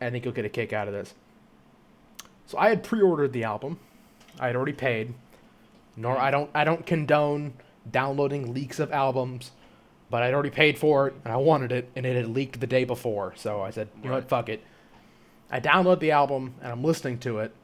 I 0.00 0.10
think 0.10 0.24
you'll 0.24 0.34
get 0.34 0.44
a 0.44 0.50
kick 0.50 0.72
out 0.72 0.88
of 0.88 0.94
this. 0.94 1.14
So 2.50 2.58
I 2.58 2.70
had 2.70 2.82
pre-ordered 2.82 3.32
the 3.32 3.44
album. 3.44 3.78
I 4.40 4.48
had 4.48 4.56
already 4.56 4.72
paid. 4.72 5.14
Nor 5.96 6.18
I 6.18 6.32
don't 6.32 6.50
I 6.52 6.64
don't 6.64 6.84
condone 6.84 7.52
downloading 7.88 8.52
leaks 8.52 8.80
of 8.80 8.90
albums, 8.90 9.52
but 10.10 10.24
I'd 10.24 10.34
already 10.34 10.50
paid 10.50 10.76
for 10.76 11.06
it 11.06 11.14
and 11.24 11.32
I 11.32 11.36
wanted 11.36 11.70
it 11.70 11.88
and 11.94 12.04
it 12.04 12.16
had 12.16 12.26
leaked 12.26 12.58
the 12.58 12.66
day 12.66 12.82
before. 12.82 13.34
So 13.36 13.62
I 13.62 13.70
said, 13.70 13.86
you 14.02 14.08
know 14.08 14.16
what, 14.16 14.28
fuck 14.28 14.48
it. 14.48 14.64
I 15.48 15.60
download 15.60 16.00
the 16.00 16.10
album 16.10 16.54
and 16.60 16.72
I'm 16.72 16.82
listening 16.82 17.18
to 17.20 17.38
it 17.38 17.54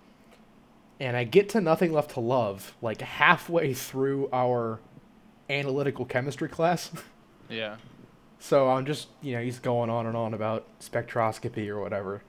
and 1.00 1.16
I 1.16 1.24
get 1.24 1.48
to 1.50 1.60
Nothing 1.60 1.92
Left 1.92 2.12
to 2.12 2.20
Love 2.20 2.76
like 2.80 3.00
halfway 3.00 3.74
through 3.74 4.28
our 4.32 4.78
analytical 5.50 6.04
chemistry 6.04 6.48
class. 6.48 6.92
yeah. 7.48 7.76
so 8.38 8.70
I'm 8.70 8.86
just, 8.86 9.08
you 9.20 9.34
know, 9.34 9.42
he's 9.42 9.58
going 9.58 9.90
on 9.90 10.06
and 10.06 10.16
on 10.16 10.32
about 10.32 10.64
spectroscopy 10.78 11.66
or 11.66 11.80
whatever. 11.80 12.22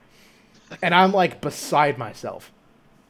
And 0.82 0.94
I'm 0.94 1.12
like 1.12 1.40
beside 1.40 1.96
myself 1.98 2.52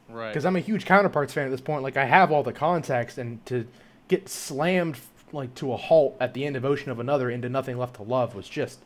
Right. 0.07 0.29
because 0.29 0.45
I'm 0.45 0.55
a 0.55 0.59
huge 0.61 0.85
counterparts 0.85 1.33
fan 1.33 1.45
at 1.45 1.51
this 1.51 1.61
point. 1.61 1.83
Like 1.83 1.97
I 1.97 2.05
have 2.05 2.31
all 2.31 2.41
the 2.43 2.53
context 2.53 3.17
and 3.17 3.45
to 3.47 3.67
get 4.07 4.27
slammed 4.29 4.97
like 5.31 5.53
to 5.55 5.71
a 5.73 5.77
halt 5.77 6.17
at 6.19 6.33
the 6.33 6.45
end 6.45 6.55
of 6.55 6.65
Ocean 6.65 6.89
of 6.91 6.99
Another 6.99 7.29
into 7.29 7.49
Nothing 7.49 7.77
Left 7.77 7.95
to 7.97 8.03
Love 8.03 8.33
was 8.33 8.47
just 8.49 8.79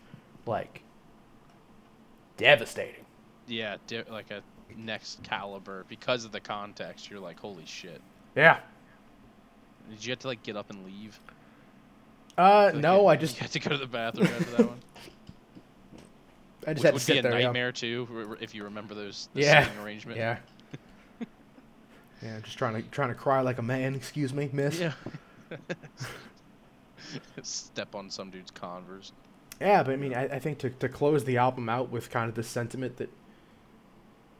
like 0.46 0.82
devastating. 2.38 3.06
yeah, 3.48 3.78
di- 3.88 4.04
like 4.10 4.32
a 4.32 4.42
next 4.78 5.22
caliber 5.24 5.86
because 5.88 6.26
of 6.26 6.32
the 6.32 6.40
context. 6.40 7.10
You're 7.10 7.20
like, 7.20 7.40
holy 7.40 7.66
shit. 7.66 8.02
Yeah. 8.36 8.60
Did 9.90 10.04
you 10.06 10.12
have 10.12 10.20
to 10.20 10.28
like 10.28 10.44
get 10.44 10.56
up 10.58 10.70
and 10.70 10.84
leave? 10.86 11.20
Uh, 12.38 12.72
Like, 12.74 12.76
no, 12.82 13.02
you- 13.02 13.08
I 13.08 13.16
just 13.16 13.36
you 13.36 13.42
had 13.42 13.52
to 13.52 13.60
go 13.60 13.70
to 13.70 13.78
the 13.78 13.86
bathroom 13.86 14.28
after 14.28 14.52
that 14.58 14.68
one. 14.68 14.80
I 16.68 16.74
just 16.74 16.84
Which 16.84 16.84
had 16.84 16.90
to 16.90 16.94
would 16.94 17.02
sit 17.02 17.14
be 17.14 17.20
a 17.20 17.22
there. 17.24 17.40
yeah. 17.40 17.46
nightmare 17.48 17.72
too, 17.72 18.38
if 18.42 18.54
you 18.56 18.64
remember 18.64 18.94
those 18.94 19.30
the 19.34 19.42
Yeah. 19.42 19.70
arrangement. 19.84 20.18
Yeah. 20.18 20.38
yeah, 22.22 22.40
just 22.44 22.58
trying 22.58 22.76
to 22.82 22.90
trying 22.90 23.10
to 23.10 23.16
cry 23.16 23.42
like 23.42 23.58
a 23.58 23.62
man. 23.64 23.96
Excuse 23.96 24.34
me, 24.34 24.50
miss. 24.54 24.80
Yeah. 24.80 24.94
Step 27.44 27.96
on 27.96 28.10
some 28.10 28.30
dude's 28.32 28.52
Converse. 28.52 29.12
Yeah, 29.62 29.84
but 29.84 29.94
I 29.94 29.98
mean, 29.98 30.14
I, 30.16 30.24
I 30.26 30.40
think 30.40 30.58
to, 30.60 30.70
to 30.70 30.90
close 30.90 31.26
the 31.26 31.38
album 31.38 31.70
out 31.70 31.90
with 31.90 32.10
kind 32.10 32.28
of 32.30 32.36
the 32.36 32.44
sentiment 32.44 32.98
that 32.98 33.10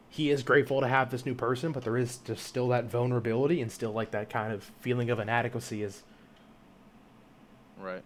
he 0.08 0.30
is 0.30 0.42
grateful 0.42 0.80
to 0.80 0.88
have 0.88 1.10
this 1.10 1.24
new 1.24 1.34
person, 1.34 1.72
but 1.72 1.84
there 1.84 1.96
is 1.96 2.16
just 2.18 2.44
still 2.44 2.68
that 2.68 2.84
vulnerability 2.84 3.60
and 3.60 3.70
still 3.70 3.92
like 3.92 4.10
that 4.12 4.28
kind 4.30 4.52
of 4.52 4.64
feeling 4.80 5.10
of 5.10 5.18
inadequacy 5.18 5.82
is, 5.82 6.02
Right. 7.78 8.02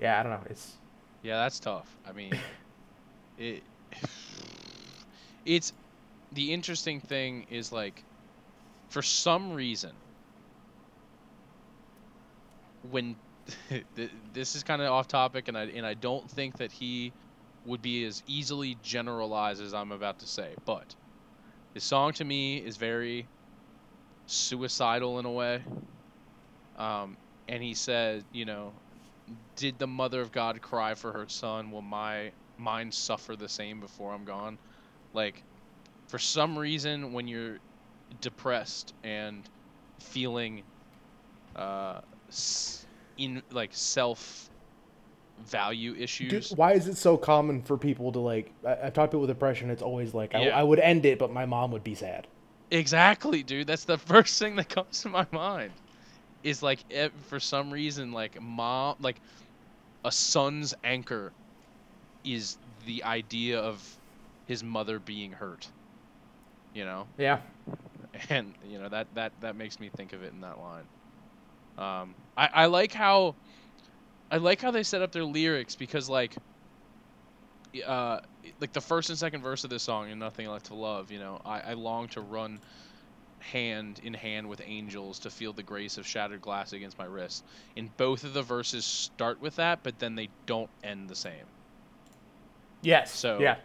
yeah, 0.00 0.18
I 0.18 0.22
don't 0.22 0.32
know. 0.32 0.42
It's, 0.50 0.74
Yeah, 1.22 1.36
that's 1.38 1.58
tough. 1.60 1.96
I 2.06 2.12
mean, 2.12 2.32
it. 3.42 3.64
It's 5.44 5.72
the 6.32 6.52
interesting 6.52 7.00
thing 7.00 7.44
is 7.44 7.72
like, 7.72 8.04
for 8.90 9.02
some 9.02 9.52
reason, 9.52 9.96
when 12.82 13.16
this 14.32 14.54
is 14.54 14.62
kind 14.62 14.82
of 14.82 14.90
off 14.90 15.08
topic, 15.08 15.48
and 15.48 15.56
I 15.56 15.64
and 15.64 15.86
I 15.86 15.94
don't 15.94 16.30
think 16.30 16.56
that 16.58 16.72
he 16.72 17.14
would 17.64 17.82
be 17.82 18.04
as 18.04 18.22
easily 18.26 18.76
generalized 18.82 19.62
as 19.62 19.74
I'm 19.74 19.92
about 19.92 20.18
to 20.20 20.26
say, 20.26 20.54
but 20.64 20.94
this 21.74 21.84
song 21.84 22.12
to 22.14 22.24
me 22.24 22.58
is 22.58 22.76
very 22.76 23.28
suicidal 24.26 25.18
in 25.18 25.26
a 25.26 25.32
way. 25.32 25.62
Um, 26.76 27.18
and 27.48 27.62
he 27.62 27.74
said, 27.74 28.24
you 28.32 28.44
know, 28.44 28.74
did 29.56 29.78
the 29.78 29.86
mother 29.86 30.20
of 30.20 30.32
God 30.32 30.60
cry 30.60 30.94
for 30.94 31.12
her 31.12 31.28
son? 31.28 31.70
Will 31.70 31.82
my 31.82 32.32
mine 32.62 32.92
suffer 32.92 33.36
the 33.36 33.48
same 33.50 33.80
before 33.80 34.14
I'm 34.14 34.24
gone? 34.26 34.60
Like, 35.14 35.44
for 36.08 36.18
some 36.18 36.58
reason, 36.58 37.12
when 37.12 37.28
you're 37.28 37.60
depressed 38.20 38.94
and 39.04 39.48
feeling, 40.00 40.64
uh, 41.56 42.00
s- 42.30 42.86
in 43.16 43.42
like 43.50 43.74
self 43.74 44.50
value 45.38 45.94
dude, 46.26 46.46
issues, 46.46 46.56
why 46.56 46.72
is 46.72 46.86
it 46.88 46.96
so 46.96 47.16
common 47.16 47.62
for 47.62 47.76
people 47.76 48.12
to 48.12 48.20
like, 48.20 48.54
I, 48.66 48.78
I've 48.84 48.92
talked 48.92 49.10
to 49.12 49.16
people 49.16 49.20
with 49.22 49.30
depression, 49.30 49.70
it's 49.70 49.82
always 49.82 50.14
like, 50.14 50.34
I, 50.34 50.40
Yeah. 50.40 50.56
I 50.60 50.62
would 50.62 50.78
end 50.78 51.04
it, 51.06 51.18
but 51.18 51.32
my 51.32 51.46
mom 51.46 51.70
would 51.72 51.84
be 51.84 51.94
sad. 51.94 52.28
Exactly, 52.70 53.42
dude. 53.42 53.66
That's 53.66 53.84
the 53.84 53.98
first 53.98 54.38
thing 54.38 54.56
that 54.56 54.68
comes 54.68 55.00
to 55.02 55.08
my 55.08 55.26
mind. 55.32 55.80
Is 56.42 56.62
like 56.62 56.84
for 57.24 57.40
some 57.40 57.72
reason 57.72 58.12
like 58.12 58.40
mom 58.40 58.96
like 59.00 59.20
a 60.04 60.12
son's 60.12 60.74
anchor 60.84 61.34
is 62.24 62.58
the 62.86 63.04
idea 63.04 63.60
of 63.60 63.98
his 64.46 64.62
mother 64.62 64.98
being 64.98 65.32
hurt. 65.32 65.70
You 66.74 66.84
know? 66.84 67.08
Yeah. 67.18 67.40
And 68.28 68.56
you 68.62 68.78
know 68.78 68.88
that 68.90 69.14
that 69.14 69.32
that 69.40 69.56
makes 69.56 69.80
me 69.80 69.88
think 69.88 70.12
of 70.12 70.22
it 70.22 70.32
in 70.34 70.40
that 70.42 70.58
line. 70.58 70.86
Um 71.78 72.16
I 72.36 72.50
I 72.52 72.66
like 72.66 72.92
how 72.92 73.36
I 74.30 74.38
like 74.38 74.60
how 74.60 74.70
they 74.72 74.82
set 74.84 75.02
up 75.02 75.12
their 75.12 75.24
lyrics 75.24 75.76
because 75.76 76.08
like 76.08 76.36
uh 77.86 78.18
like 78.60 78.72
the 78.72 78.80
first 78.80 79.08
and 79.08 79.18
second 79.18 79.42
verse 79.42 79.64
of 79.64 79.70
this 79.70 79.82
song 79.82 80.10
and 80.10 80.20
nothing 80.20 80.46
left 80.48 80.66
to 80.66 80.74
love 80.74 81.10
you 81.10 81.18
know 81.18 81.40
I, 81.44 81.60
I 81.60 81.72
long 81.74 82.08
to 82.08 82.20
run 82.20 82.60
hand 83.40 84.00
in 84.00 84.14
hand 84.14 84.48
with 84.48 84.62
angels 84.64 85.20
to 85.20 85.30
feel 85.30 85.52
the 85.54 85.62
grace 85.64 85.98
of 85.98 86.06
shattered 86.06 86.42
glass 86.42 86.72
against 86.72 86.98
my 86.98 87.06
wrist 87.06 87.44
and 87.76 87.96
both 87.96 88.24
of 88.24 88.34
the 88.34 88.42
verses 88.42 88.86
start 88.86 89.40
with 89.40 89.56
that 89.56 89.82
but 89.84 89.98
then 89.98 90.16
they 90.16 90.30
don't 90.46 90.70
end 90.84 91.10
the 91.10 91.16
same 91.16 91.51
Yes. 92.82 93.10
So- 93.14 93.38
yeah. 93.40 93.56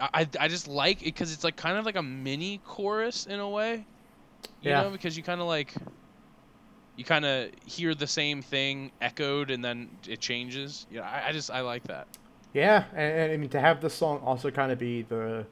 i 0.00 0.28
i, 0.38 0.46
just 0.46 0.68
like 0.68 1.00
it 1.02 1.06
because 1.06 1.32
it's 1.32 1.42
like 1.42 1.56
kind 1.56 1.76
of 1.76 1.84
like 1.84 1.96
a 1.96 2.02
mini 2.02 2.60
chorus 2.64 3.26
in 3.26 3.40
a 3.40 3.48
way 3.48 3.84
you 4.62 4.70
Yeah. 4.70 4.82
know 4.82 4.90
because 4.90 5.16
you 5.16 5.24
kind 5.24 5.40
of 5.40 5.48
like 5.48 5.74
you 6.96 7.04
kind 7.04 7.24
of 7.24 7.50
hear 7.66 7.94
the 7.94 8.06
same 8.06 8.40
thing 8.42 8.92
echoed 9.00 9.50
and 9.50 9.64
then 9.64 9.88
it 10.08 10.20
changes. 10.20 10.86
Yeah, 10.90 11.02
I, 11.02 11.28
I 11.28 11.32
just 11.32 11.50
I 11.50 11.60
like 11.60 11.84
that. 11.84 12.06
Yeah, 12.52 12.84
and, 12.92 13.20
and 13.20 13.32
I 13.32 13.36
mean 13.36 13.50
to 13.50 13.60
have 13.60 13.80
this 13.80 13.94
song 13.94 14.18
also 14.24 14.50
kind 14.50 14.72
of 14.72 14.78
be 14.80 15.02
the 15.02 15.46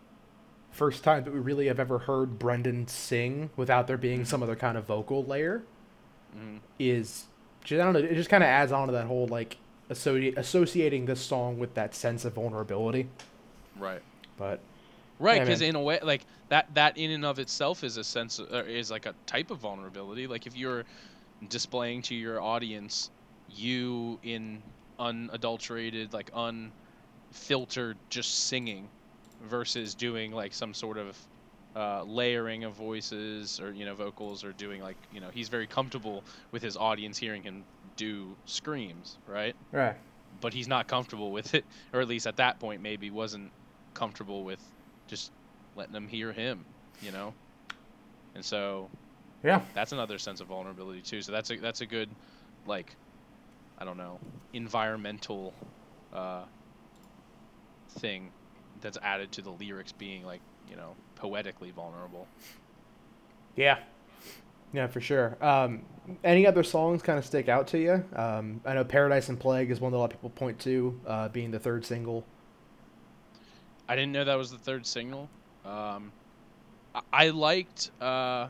first 0.73 1.05
time 1.05 1.23
that 1.25 1.33
we 1.33 1.39
really 1.41 1.67
have 1.69 1.79
ever 1.81 1.99
heard 1.99 2.39
Brendan 2.39 2.87
sing 2.89 3.51
without 3.57 3.87
there 3.87 3.97
being 3.97 4.25
some 4.25 4.43
other 4.43 4.57
kind 4.57 4.77
of 4.77 4.85
vocal 4.87 5.25
layer 5.25 5.63
Mhm. 6.37 6.59
is 6.79 7.27
just, 7.65 7.81
I 7.81 7.85
don't 7.85 7.93
know. 7.95 8.01
It 8.01 8.15
just 8.15 8.29
kind 8.29 8.43
of 8.43 8.49
adds 8.49 8.73
on 8.73 8.89
to 8.89 8.93
that 8.93 9.07
whole 9.07 9.27
like 9.29 9.57
associate, 9.89 10.37
associating 10.39 11.07
this 11.07 11.21
song 11.21 11.59
with 11.59 11.75
that 11.75 11.95
sense 11.95 12.25
of 12.25 12.35
vulnerability. 12.35 13.09
Right. 13.79 14.03
But 14.37 14.61
Right, 15.19 15.41
because 15.41 15.61
man. 15.61 15.71
in 15.71 15.77
a 15.77 15.81
way, 15.81 15.99
like 16.03 16.27
that, 16.51 16.75
that 16.75 16.99
in 16.99 17.11
and 17.11 17.25
of 17.25 17.39
itself 17.39 17.85
is 17.85 17.97
a 17.97 18.05
sense, 18.05 18.39
of, 18.39 18.53
or 18.53 18.63
is 18.63 18.91
like 18.91 19.07
a 19.07 19.15
type 19.25 19.51
of 19.51 19.59
vulnerability. 19.59 20.27
Like 20.27 20.47
if 20.47 20.57
you're 20.57 20.85
displaying 21.49 22.03
to 22.03 22.15
your 22.15 22.41
audience 22.41 23.11
you 23.49 24.19
in 24.23 24.63
unadulterated, 24.99 26.13
like 26.13 26.31
unfiltered, 26.35 27.97
just 28.11 28.47
singing, 28.47 28.89
versus 29.45 29.95
doing 29.95 30.33
like 30.33 30.53
some 30.53 30.75
sort 30.75 30.99
of 30.99 31.17
uh, 31.75 32.03
layering 32.05 32.65
of 32.65 32.73
voices 32.75 33.61
or 33.61 33.73
you 33.73 33.85
know 33.85 33.95
vocals 33.95 34.45
or 34.45 34.53
doing 34.53 34.81
like 34.81 34.97
you 35.13 35.21
know 35.21 35.29
he's 35.33 35.49
very 35.49 35.67
comfortable 35.67 36.25
with 36.51 36.63
his 36.63 36.77
audience 36.77 37.19
hearing 37.19 37.43
him 37.43 37.65
do 37.97 38.37
screams, 38.47 39.17
right? 39.29 39.55
right, 39.73 39.97
but 40.41 40.53
he's 40.53 40.69
not 40.69 40.87
comfortable 40.87 41.31
with 41.33 41.55
it, 41.55 41.65
or 41.93 42.01
at 42.01 42.09
least 42.09 42.27
at 42.27 42.37
that 42.37 42.59
point 42.61 42.83
maybe 42.83 43.11
wasn't 43.11 43.51
comfortable 43.95 44.45
with 44.45 44.61
just 45.09 45.31
letting 45.77 45.93
them 45.93 46.09
hear 46.09 46.33
him, 46.33 46.65
you 47.03 47.11
know. 47.11 47.33
And 48.35 48.45
so 48.45 48.89
yeah, 49.43 49.61
that's 49.75 49.93
another 49.93 50.19
sense 50.19 50.41
of 50.41 50.49
vulnerability 50.49 51.01
too. 51.01 51.23
So 51.23 51.33
that's 51.33 51.51
a 51.51 51.57
that's 51.57 51.81
a 51.81 51.87
good, 51.87 52.09
like, 52.67 52.95
I 53.79 53.85
don't 53.85 53.99
know, 53.99 54.19
environmental 54.53 55.55
uh, 56.13 56.43
thing 57.99 58.31
that's 58.81 58.99
added 59.03 59.33
to 59.33 59.43
the 59.43 59.51
lyrics 59.51 59.93
being 59.93 60.25
like 60.25 60.41
you 60.69 60.77
know 60.77 60.95
poetically 61.17 61.71
vulnerable. 61.71 62.27
yeah, 63.57 63.79
yeah, 64.73 64.87
for 64.87 65.01
sure. 65.01 65.37
Um, 65.41 65.85
any 66.23 66.47
other 66.47 66.63
songs 66.63 67.03
kind 67.03 67.19
of 67.19 67.25
stick 67.25 67.49
out 67.49 67.67
to 67.69 67.79
you? 67.79 68.05
Um, 68.15 68.61
I 68.65 68.75
know 68.75 68.85
"Paradise 68.85 69.29
and 69.29 69.39
Plague" 69.39 69.71
is 69.71 69.81
one 69.81 69.93
that 69.93 69.99
a 69.99 70.01
lot 70.01 70.13
of 70.13 70.19
people 70.19 70.31
point 70.31 70.59
to, 70.61 71.01
uh, 71.07 71.29
being 71.29 71.51
the 71.51 71.59
third 71.59 71.85
single. 71.85 72.27
I 73.89 73.97
didn't 73.97 74.13
know 74.13 74.25
that 74.25 74.35
was 74.35 74.51
the 74.51 74.59
third 74.59 74.87
single. 74.87 75.31
Um, 75.65 76.15
I, 76.95 77.03
I 77.13 77.31
liked 77.31 77.91
uh, 78.01 78.49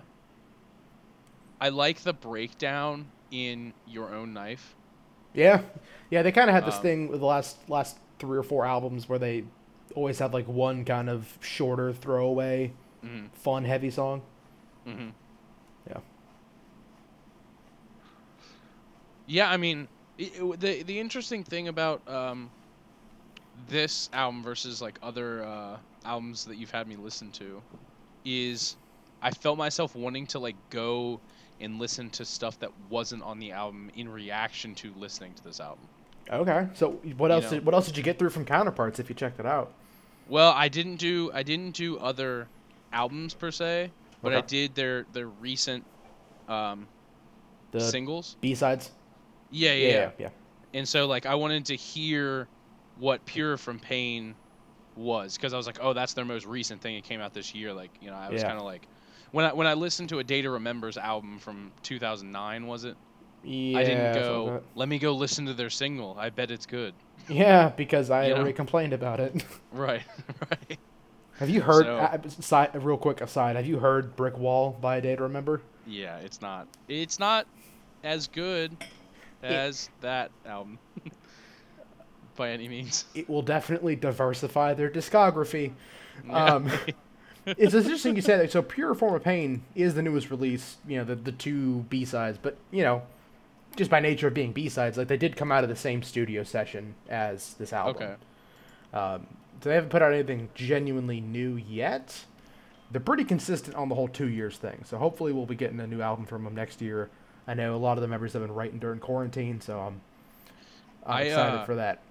I 1.60 1.68
like 1.68 2.00
the 2.00 2.14
breakdown 2.14 3.12
in 3.30 3.74
your 3.84 4.14
own 4.14 4.32
knife. 4.32 4.78
Yeah, 5.34 5.62
yeah, 6.10 6.22
they 6.22 6.32
kind 6.32 6.48
of 6.48 6.54
had 6.54 6.64
this 6.64 6.78
Um, 6.78 6.78
thing 6.78 7.08
with 7.08 7.20
the 7.20 7.26
last 7.26 7.68
last 7.68 7.98
three 8.18 8.38
or 8.38 8.42
four 8.42 8.64
albums 8.64 9.08
where 9.08 9.18
they 9.18 9.44
always 9.94 10.18
have 10.18 10.32
like 10.32 10.48
one 10.48 10.84
kind 10.84 11.10
of 11.10 11.36
shorter 11.40 11.92
throwaway, 11.92 12.72
hmm 13.02 13.26
fun, 13.34 13.64
heavy 13.64 13.90
song. 13.90 14.22
hmm 14.84 15.10
Yeah, 19.26 19.50
I 19.50 19.56
mean, 19.56 19.88
it, 20.18 20.60
the 20.60 20.82
the 20.82 20.98
interesting 20.98 21.44
thing 21.44 21.68
about 21.68 22.06
um, 22.08 22.50
this 23.68 24.08
album 24.12 24.42
versus 24.42 24.80
like 24.80 24.98
other 25.02 25.42
uh, 25.44 25.76
albums 26.04 26.44
that 26.44 26.56
you've 26.56 26.70
had 26.70 26.86
me 26.86 26.96
listen 26.96 27.30
to 27.32 27.62
is 28.24 28.76
I 29.22 29.30
felt 29.30 29.58
myself 29.58 29.94
wanting 29.96 30.26
to 30.28 30.38
like 30.38 30.56
go 30.70 31.20
and 31.60 31.78
listen 31.78 32.10
to 32.10 32.24
stuff 32.24 32.58
that 32.60 32.70
wasn't 32.90 33.22
on 33.22 33.38
the 33.38 33.52
album 33.52 33.90
in 33.96 34.08
reaction 34.08 34.74
to 34.76 34.92
listening 34.96 35.32
to 35.34 35.44
this 35.44 35.58
album. 35.58 35.86
Okay, 36.30 36.66
so 36.74 36.90
what 37.16 37.28
You 37.28 37.34
else? 37.34 37.44
know. 37.44 37.50
Did, 37.50 37.66
what 37.66 37.74
else 37.74 37.86
did 37.86 37.96
you 37.96 38.02
get 38.02 38.18
through 38.18 38.30
from 38.30 38.44
Counterparts 38.44 38.98
if 38.98 39.08
you 39.08 39.14
checked 39.14 39.40
it 39.40 39.46
out? 39.46 39.72
Well, 40.28 40.52
I 40.52 40.68
didn't 40.68 40.96
do 40.96 41.30
I 41.32 41.42
didn't 41.42 41.72
do 41.76 41.98
other 41.98 42.48
albums 42.92 43.32
per 43.34 43.50
se, 43.50 43.90
but 44.22 44.34
I 44.34 44.40
did 44.40 44.74
their 44.74 45.06
their 45.12 45.28
recent 45.28 45.84
um, 46.48 46.86
The 47.70 47.80
singles. 47.80 48.36
B 48.40 48.54
sides. 48.54 48.90
Yeah, 49.50 49.72
yeah, 49.72 49.88
yeah, 49.88 49.94
yeah, 49.94 50.10
yeah. 50.18 50.28
And 50.74 50.88
so 50.88 51.06
like 51.06 51.26
I 51.26 51.34
wanted 51.34 51.66
to 51.66 51.76
hear 51.76 52.48
what 52.98 53.24
Pure 53.26 53.58
from 53.58 53.78
Pain 53.78 54.34
was 54.96 55.36
because 55.36 55.52
I 55.52 55.56
was 55.56 55.66
like, 55.66 55.78
oh, 55.80 55.92
that's 55.92 56.14
their 56.14 56.24
most 56.24 56.46
recent 56.46 56.80
thing. 56.80 56.96
It 56.96 57.04
came 57.04 57.20
out 57.20 57.34
this 57.34 57.54
year. 57.54 57.72
Like 57.72 57.90
you 58.00 58.10
know, 58.10 58.16
I 58.16 58.30
was 58.30 58.42
Yeah. 58.42 58.48
kind 58.48 58.58
of 58.58 58.64
like 58.64 58.86
when 59.32 59.44
I 59.44 59.52
when 59.52 59.66
I 59.66 59.74
listened 59.74 60.08
to 60.10 60.18
a 60.18 60.24
Day 60.24 60.42
to 60.42 60.50
Remember's 60.50 60.96
album 60.96 61.38
from 61.38 61.72
2009, 61.82 62.66
was 62.66 62.84
it? 62.84 62.96
Yeah, 63.44 63.78
I 63.78 63.84
didn't 63.84 64.14
go. 64.14 64.44
like 64.54 64.62
Let 64.74 64.88
me 64.88 64.98
go 64.98 65.12
listen 65.12 65.46
to 65.46 65.54
their 65.54 65.70
single. 65.70 66.16
I 66.18 66.30
bet 66.30 66.50
it's 66.50 66.66
good. 66.66 66.94
Yeah, 67.28 67.68
because 67.68 68.10
I 68.10 68.24
You 68.24 68.30
know? 68.30 68.36
already 68.36 68.52
complained 68.52 68.92
about 68.92 69.20
it. 69.20 69.44
Right, 69.72 70.02
right. 70.50 70.78
have 71.38 71.50
you 71.50 71.60
heard? 71.60 71.84
So- 71.84 71.96
uh, 71.98 72.18
side, 72.40 72.70
real 72.82 72.96
quick 72.96 73.20
aside. 73.20 73.56
Have 73.56 73.66
you 73.66 73.78
heard 73.78 74.16
"Brick 74.16 74.38
Wall" 74.38 74.76
by 74.80 75.00
Day 75.00 75.14
to 75.16 75.22
Remember? 75.24 75.60
Yeah, 75.86 76.16
it's 76.18 76.40
not. 76.40 76.66
It's 76.88 77.18
not 77.18 77.46
as 78.02 78.26
good 78.26 78.74
as 79.42 79.90
that 80.00 80.30
album 80.44 80.78
by 82.36 82.50
any 82.50 82.68
means. 82.68 83.04
It 83.14 83.28
will 83.28 83.42
definitely 83.42 83.96
diversify 83.96 84.74
their 84.74 84.90
discography. 84.90 85.72
Yeah. 86.26 86.44
Um, 86.44 86.70
it's 87.46 87.74
interesting 87.74 88.16
you 88.16 88.22
say 88.22 88.36
that. 88.36 88.50
So, 88.50 88.62
"Pure 88.62 88.94
Form 88.94 89.14
of 89.14 89.22
Pain" 89.22 89.62
is 89.74 89.94
the 89.94 90.02
newest 90.02 90.30
release. 90.30 90.76
You 90.86 90.98
know, 90.98 91.04
the 91.04 91.14
the 91.14 91.32
two 91.32 91.84
B 91.88 92.04
sides, 92.04 92.38
but 92.40 92.56
you 92.70 92.82
know, 92.82 93.02
just 93.76 93.90
by 93.90 94.00
nature 94.00 94.28
of 94.28 94.34
being 94.34 94.52
B 94.52 94.68
sides, 94.68 94.98
like 94.98 95.08
they 95.08 95.16
did 95.16 95.36
come 95.36 95.52
out 95.52 95.62
of 95.62 95.70
the 95.70 95.76
same 95.76 96.02
studio 96.02 96.42
session 96.42 96.94
as 97.08 97.54
this 97.54 97.72
album. 97.72 98.02
okay. 98.02 98.14
Um, 98.92 99.26
so 99.60 99.68
they 99.68 99.74
haven't 99.74 99.90
put 99.90 100.02
out 100.02 100.12
anything 100.12 100.48
genuinely 100.54 101.20
new 101.20 101.56
yet. 101.56 102.24
They're 102.90 103.00
pretty 103.00 103.24
consistent 103.24 103.74
on 103.74 103.88
the 103.88 103.94
whole 103.94 104.08
two 104.08 104.28
years 104.28 104.56
thing. 104.58 104.84
So 104.84 104.98
hopefully 104.98 105.32
we'll 105.32 105.46
be 105.46 105.56
getting 105.56 105.80
a 105.80 105.86
new 105.86 106.00
album 106.00 106.24
from 106.24 106.44
them 106.44 106.54
next 106.54 106.80
year. 106.80 107.10
I 107.48 107.54
know 107.54 107.74
a 107.74 107.78
lot 107.78 107.96
of 107.98 108.02
the 108.02 108.08
members 108.08 108.32
have 108.32 108.42
been 108.42 108.52
writing 108.52 108.78
during 108.78 108.98
quarantine, 108.98 109.60
so 109.60 109.78
I'm, 109.78 110.00
I'm 111.06 111.16
I, 111.18 111.22
excited 111.22 111.60
uh, 111.60 111.64
for 111.64 111.74
that. 111.76 112.02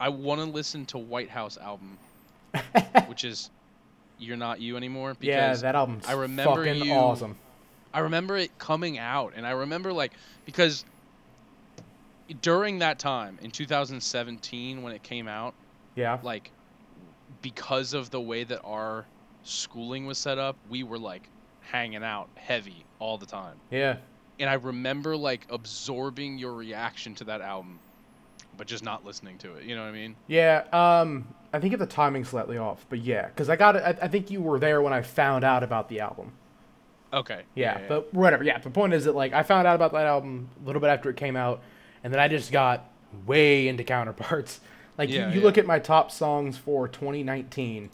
I 0.00 0.08
want 0.08 0.40
to 0.40 0.46
listen 0.46 0.84
to 0.86 0.98
White 0.98 1.30
House 1.30 1.56
album, 1.58 1.96
which 3.06 3.24
is 3.24 3.50
"You're 4.18 4.36
Not 4.36 4.60
You 4.60 4.76
Anymore." 4.76 5.14
Because 5.18 5.28
Yeah, 5.28 5.54
that 5.68 5.74
album's 5.76 6.04
I 6.08 6.12
remember 6.12 6.64
fucking 6.64 6.82
you- 6.84 6.92
awesome. 6.92 7.36
I 7.92 8.00
remember 8.00 8.36
it 8.36 8.58
coming 8.58 8.98
out, 8.98 9.34
and 9.36 9.46
I 9.46 9.52
remember 9.52 9.92
like 9.92 10.12
because 10.44 10.84
during 12.42 12.78
that 12.80 12.98
time 12.98 13.38
in 13.42 13.50
2017 13.50 14.82
when 14.82 14.92
it 14.92 15.02
came 15.04 15.28
out, 15.28 15.54
Yeah, 15.94 16.18
like 16.22 16.50
because 17.42 17.94
of 17.94 18.10
the 18.10 18.20
way 18.20 18.42
that 18.44 18.60
our 18.64 19.04
schooling 19.44 20.06
was 20.06 20.18
set 20.18 20.38
up, 20.38 20.56
we 20.68 20.82
were 20.82 20.98
like 20.98 21.28
hanging 21.60 22.02
out 22.02 22.28
heavy 22.34 22.84
all 22.98 23.16
the 23.18 23.26
time. 23.26 23.56
yeah, 23.70 23.96
And 24.40 24.50
I 24.50 24.54
remember 24.54 25.16
like 25.16 25.46
absorbing 25.50 26.38
your 26.38 26.52
reaction 26.54 27.14
to 27.16 27.24
that 27.24 27.40
album, 27.40 27.78
but 28.56 28.66
just 28.66 28.82
not 28.84 29.04
listening 29.04 29.38
to 29.38 29.54
it. 29.54 29.64
You 29.64 29.76
know 29.76 29.82
what 29.82 29.88
I 29.88 29.92
mean? 29.92 30.16
yeah. 30.26 30.64
Um, 30.72 31.26
I 31.52 31.60
think 31.60 31.72
if 31.72 31.78
the 31.78 31.86
timing's 31.86 32.28
slightly 32.30 32.58
off, 32.58 32.84
but 32.88 32.98
yeah, 32.98 33.26
because 33.26 33.48
I 33.48 33.54
got 33.54 33.76
it. 33.76 33.82
I, 33.84 33.90
I 34.06 34.08
think 34.08 34.30
you 34.30 34.40
were 34.42 34.58
there 34.58 34.82
when 34.82 34.92
I 34.92 35.02
found 35.02 35.44
out 35.44 35.62
about 35.62 35.88
the 35.88 36.00
album. 36.00 36.32
Okay. 37.12 37.42
Yeah, 37.54 37.80
but 37.88 38.12
whatever. 38.12 38.42
Yeah, 38.42 38.58
the 38.58 38.70
point 38.70 38.92
is 38.92 39.04
that 39.04 39.14
like 39.14 39.32
I 39.32 39.44
found 39.44 39.68
out 39.68 39.76
about 39.76 39.92
that 39.92 40.06
album 40.06 40.48
a 40.60 40.66
little 40.66 40.80
bit 40.80 40.88
after 40.88 41.10
it 41.10 41.16
came 41.16 41.36
out, 41.36 41.62
and 42.02 42.12
then 42.12 42.18
I 42.20 42.26
just 42.26 42.50
got 42.50 42.90
way 43.26 43.68
into 43.68 43.84
counterparts. 43.84 44.60
Like 44.96 45.08
you- 45.10 45.18
Yeah, 45.18 45.32
you, 45.32 45.40
yeah. 45.40 45.44
look 45.46 45.58
at 45.58 45.66
my 45.66 45.80
top 45.80 46.12
songs 46.12 46.56
for 46.56 46.86
2019, 46.86 47.90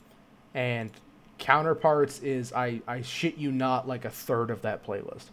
and 0.55 0.91
counterparts 1.39 2.21
is 2.21 2.53
I 2.53 2.83
I 2.87 3.03
shit 3.03 3.37
you 3.39 3.51
not 3.53 3.89
like 3.89 4.05
a 4.05 4.11
third 4.11 4.51
of 4.51 4.61
that 4.63 4.87
playlist. 4.87 5.25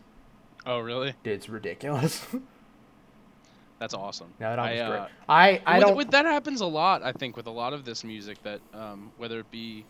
Oh, 0.68 0.80
really? 0.80 1.16
It's 1.24 1.48
ridiculous. 1.50 2.26
That's 3.80 3.94
awesome. 3.94 4.34
no, 4.40 4.50
that 4.50 4.60
I, 4.60 4.76
great. 4.76 4.82
uh, 4.82 5.08
I 5.30 5.62
I 5.66 5.78
with, 5.78 5.88
don't. 5.88 5.98
with- 5.98 6.12
that 6.12 6.26
happens 6.26 6.62
a 6.62 6.66
lot, 6.66 7.04
I 7.04 7.12
think, 7.14 7.38
with 7.38 7.48
a 7.48 7.52
lot 7.52 7.74
of 7.74 7.86
this 7.86 8.04
music 8.04 8.42
that, 8.44 8.60
um, 8.74 9.12
whether 9.18 9.40
it 9.40 9.52
be 9.52 9.86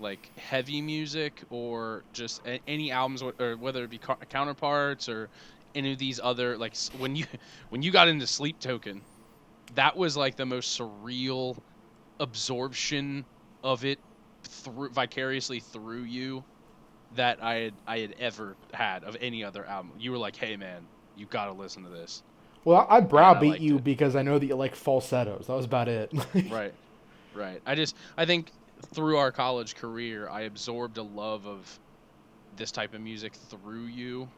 like 0.00 0.30
heavy 0.36 0.80
music 0.82 1.42
or 1.50 2.04
just 2.12 2.40
a- 2.46 2.60
any 2.68 2.90
albums, 2.90 3.22
or, 3.22 3.56
whether 3.56 3.84
it 3.84 3.90
be 3.90 3.98
co- 3.98 4.16
counterparts 4.28 5.08
or 5.08 5.30
any 5.74 5.92
of 5.92 5.98
these 5.98 6.18
other 6.22 6.56
like 6.58 6.76
when 6.98 7.14
you 7.16 7.24
when 7.70 7.82
you 7.82 7.90
got 7.92 8.08
into 8.08 8.26
Sleep 8.26 8.58
Token, 8.60 9.02
that 9.74 9.96
was 9.96 10.16
like 10.16 10.36
the 10.36 10.46
most 10.46 10.78
surreal 10.78 11.56
absorption 12.20 13.24
of 13.62 13.84
it 13.84 13.98
through 14.42 14.90
vicariously 14.90 15.60
through 15.60 16.02
you 16.02 16.44
that 17.16 17.42
I 17.42 17.54
had 17.54 17.74
I 17.86 17.98
had 18.00 18.14
ever 18.18 18.56
had 18.72 19.04
of 19.04 19.16
any 19.20 19.42
other 19.44 19.64
album. 19.64 19.92
You 19.98 20.12
were 20.12 20.18
like, 20.18 20.36
"Hey, 20.36 20.56
man, 20.56 20.82
you 21.16 21.26
got 21.26 21.46
to 21.46 21.52
listen 21.52 21.82
to 21.84 21.88
this." 21.90 22.22
well, 22.64 22.86
I 22.90 23.00
browbeat 23.00 23.60
you 23.60 23.76
it. 23.76 23.84
because 23.84 24.14
I 24.16 24.22
know 24.22 24.38
that 24.38 24.44
you 24.46 24.54
like 24.56 24.74
falsettos. 24.74 25.46
That 25.46 25.54
was 25.54 25.64
about 25.64 25.88
it. 25.88 26.12
right 26.50 26.74
right 27.34 27.60
i 27.66 27.74
just 27.74 27.94
i 28.16 28.24
think 28.24 28.50
through 28.94 29.16
our 29.16 29.30
college 29.30 29.76
career 29.76 30.28
i 30.28 30.40
absorbed 30.42 30.96
a 30.98 31.02
love 31.02 31.46
of 31.46 31.78
this 32.56 32.72
type 32.72 32.94
of 32.94 33.00
music 33.00 33.34
through 33.34 33.84
you 33.84 34.28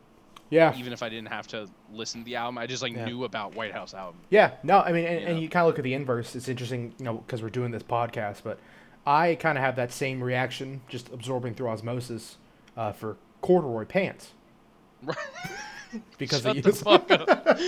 Yeah. 0.51 0.77
Even 0.77 0.93
if 0.93 1.03
I 1.03 1.09
didn't 1.09 1.29
have 1.29 1.47
to 1.49 1.69
listen 1.93 2.23
to 2.23 2.25
the 2.25 2.35
album, 2.37 2.59
I 2.59 2.67
just 2.67 2.83
like 2.83 2.93
Yeah. 2.93 3.05
knew 3.07 3.23
about 3.25 3.55
White 3.55 3.73
House 3.73 3.95
album. 3.95 4.21
Yeah, 4.31 4.51
no, 4.65 4.81
I 4.81 4.91
mean, 4.93 5.07
and, 5.07 5.21
You 5.21 5.27
and 5.29 5.41
you 5.41 5.49
kind 5.49 5.63
of 5.63 5.69
look 5.69 5.79
at 5.79 5.85
the 5.85 5.95
inverse. 5.95 6.35
It's 6.35 6.49
interesting, 6.49 6.93
you 6.99 7.05
know, 7.05 7.15
because 7.19 7.41
we're 7.41 7.51
doing 7.51 7.71
this 7.71 7.85
podcast, 7.85 8.43
but 8.43 8.59
I 9.07 9.37
kind 9.37 9.57
of 9.57 9.63
have 9.63 9.77
that 9.77 9.93
same 9.93 10.23
reaction, 10.23 10.81
just 10.89 11.09
absorbing 11.13 11.55
through 11.55 11.69
osmosis, 11.69 12.37
uh, 12.77 12.93
for 12.93 13.17
corduroy 13.41 13.85
pants 13.85 14.33
Right. 15.03 15.17
because 16.19 16.43
Shut 16.43 16.63
the 16.63 16.73
fuck 16.73 17.11
up. 17.11 17.59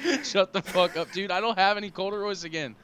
Shut 0.24 0.52
the 0.52 0.62
fuck 0.62 0.96
up, 0.96 1.12
dude. 1.12 1.30
I 1.30 1.40
don't 1.40 1.58
have 1.58 1.76
any 1.76 1.90
corduroys 1.90 2.44
again. 2.44 2.74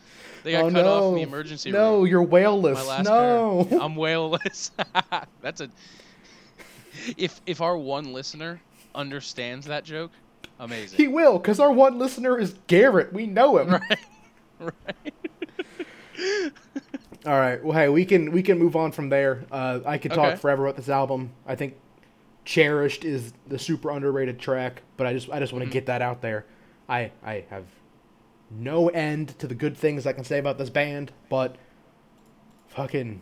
They 0.44 0.52
got 0.52 0.64
oh 0.64 0.70
cut 0.70 0.84
no! 0.84 0.92
off 0.92 1.08
in 1.10 1.14
the 1.16 1.22
emergency 1.22 1.70
no, 1.70 1.78
room. 1.78 2.00
No, 2.00 2.04
you're 2.04 2.22
whaleless. 2.22 3.04
No. 3.04 3.66
pair. 3.68 3.78
I'm 3.82 3.96
whaleless. 3.96 4.70
That's 5.42 5.60
a. 5.60 5.70
If 7.16 7.40
if 7.46 7.60
our 7.60 7.76
one 7.76 8.12
listener 8.12 8.60
understands 8.94 9.66
that 9.66 9.84
joke, 9.84 10.10
amazing. 10.58 10.96
he 10.96 11.08
will, 11.08 11.38
because 11.38 11.60
our 11.60 11.72
one 11.72 11.98
listener 11.98 12.38
is 12.38 12.54
Garrett. 12.66 13.12
We 13.12 13.26
know 13.26 13.58
him. 13.58 13.70
right. 13.70 13.98
Right. 14.58 15.12
All 17.26 17.38
right. 17.38 17.62
Well, 17.62 17.76
hey, 17.76 17.88
we 17.88 18.04
can 18.04 18.30
we 18.32 18.42
can 18.42 18.58
move 18.58 18.76
on 18.76 18.92
from 18.92 19.08
there. 19.08 19.44
Uh, 19.50 19.80
I 19.84 19.98
could 19.98 20.12
talk 20.12 20.28
Okay. 20.32 20.36
forever 20.36 20.64
about 20.66 20.76
this 20.76 20.88
album. 20.88 21.30
I 21.46 21.56
think 21.56 21.74
"Cherished" 22.44 23.04
is 23.04 23.32
the 23.46 23.58
super 23.58 23.90
underrated 23.90 24.38
track, 24.38 24.82
but 24.96 25.06
I 25.06 25.12
just 25.12 25.28
I 25.30 25.38
just 25.40 25.52
want 25.52 25.64
to 25.64 25.68
Mhm. 25.68 25.72
get 25.72 25.86
that 25.86 26.00
out 26.02 26.22
there. 26.22 26.44
I 26.88 27.10
I 27.24 27.44
have 27.50 27.64
no 28.50 28.88
end 28.88 29.38
to 29.40 29.46
the 29.46 29.54
good 29.54 29.76
things 29.76 30.06
I 30.06 30.12
can 30.12 30.24
say 30.24 30.38
about 30.38 30.58
this 30.58 30.70
band, 30.70 31.12
but 31.28 31.56
fucking 32.68 33.20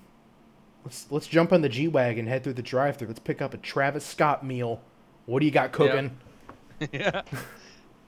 let's 0.84 1.06
let's 1.10 1.26
jump 1.26 1.52
on 1.52 1.62
the 1.62 1.68
G 1.68 1.88
wagon, 1.88 2.26
head 2.26 2.44
through 2.44 2.52
the 2.54 2.62
drive-through. 2.62 3.08
Let's 3.08 3.18
pick 3.20 3.40
up 3.40 3.54
a 3.54 3.56
Travis 3.58 4.04
Scott 4.04 4.44
meal. 4.44 4.82
What 5.24 5.40
do 5.40 5.46
you 5.46 5.52
got 5.52 5.72
cooking? 5.72 6.18
yeah. 6.92 7.22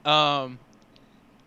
Um. 0.05 0.59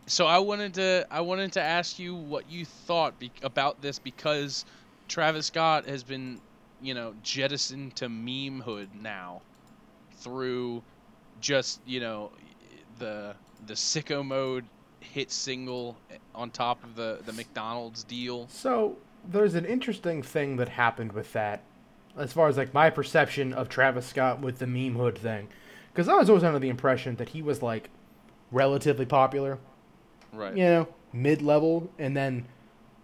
So 0.08 0.26
I 0.26 0.39
wanted 0.39 0.74
to 0.76 1.08
I 1.10 1.22
wanted 1.22 1.54
to 1.54 1.62
ask 1.62 1.99
you 1.99 2.16
what 2.16 2.49
you 2.49 2.66
thought 2.66 3.18
be- 3.20 3.32
about 3.43 3.82
this 3.82 3.99
because 3.99 4.66
Travis 5.08 5.47
Scott 5.47 5.88
has 5.88 6.04
been, 6.04 6.41
you 6.82 6.93
know, 6.93 7.14
jettisoned 7.24 7.95
to 7.97 8.08
memehood 8.08 8.88
now 9.02 9.41
through 10.18 10.84
just 11.39 11.82
you 11.86 11.99
know 11.99 12.32
the 12.99 13.36
the 13.68 13.74
sicko 13.74 14.26
mode 14.26 14.66
hit 14.99 15.32
single 15.32 15.97
on 16.36 16.52
top 16.52 16.84
of 16.84 16.95
the 16.95 17.20
the 17.26 17.34
McDonald's 17.34 18.04
deal. 18.04 18.47
So 18.49 18.97
there's 19.28 19.56
an 19.56 19.66
interesting 19.66 20.24
thing 20.24 20.58
that 20.58 20.70
happened 20.70 21.12
with 21.14 21.34
that, 21.34 21.62
as 22.18 22.34
far 22.34 22.47
as 22.47 22.58
like 22.58 22.74
my 22.74 22.89
perception 22.89 23.54
of 23.54 23.70
Travis 23.70 24.08
Scott 24.08 24.41
with 24.41 24.60
the 24.60 24.68
meme 24.68 24.95
hood 24.95 25.18
thing, 25.18 25.47
because 25.93 26.08
I 26.08 26.16
was 26.16 26.30
always 26.30 26.43
under 26.43 26.60
the 26.60 26.70
impression 26.70 27.16
that 27.18 27.30
he 27.30 27.41
was 27.41 27.62
like 27.62 27.89
relatively 28.52 29.06
popular, 29.06 29.58
Right. 30.34 30.55
you 30.55 30.63
know, 30.65 30.88
mid 31.13 31.41
level, 31.41 31.89
and 31.99 32.15
then 32.15 32.45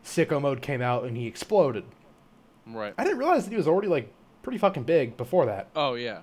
Sicko 0.04 0.42
Mode 0.42 0.62
came 0.62 0.82
out 0.82 1.04
and 1.04 1.18
he 1.18 1.28
exploded. 1.28 1.84
Right. 2.66 2.94
I 2.98 3.04
didn't 3.04 3.20
realize 3.20 3.44
that 3.46 3.52
he 3.52 3.58
was 3.58 3.68
already 3.68 3.88
like 3.88 4.12
pretty 4.44 4.58
fucking 4.58 4.84
big 4.84 5.18
before 5.18 5.46
that. 5.48 5.70
Oh 5.76 5.94
yeah. 5.96 6.20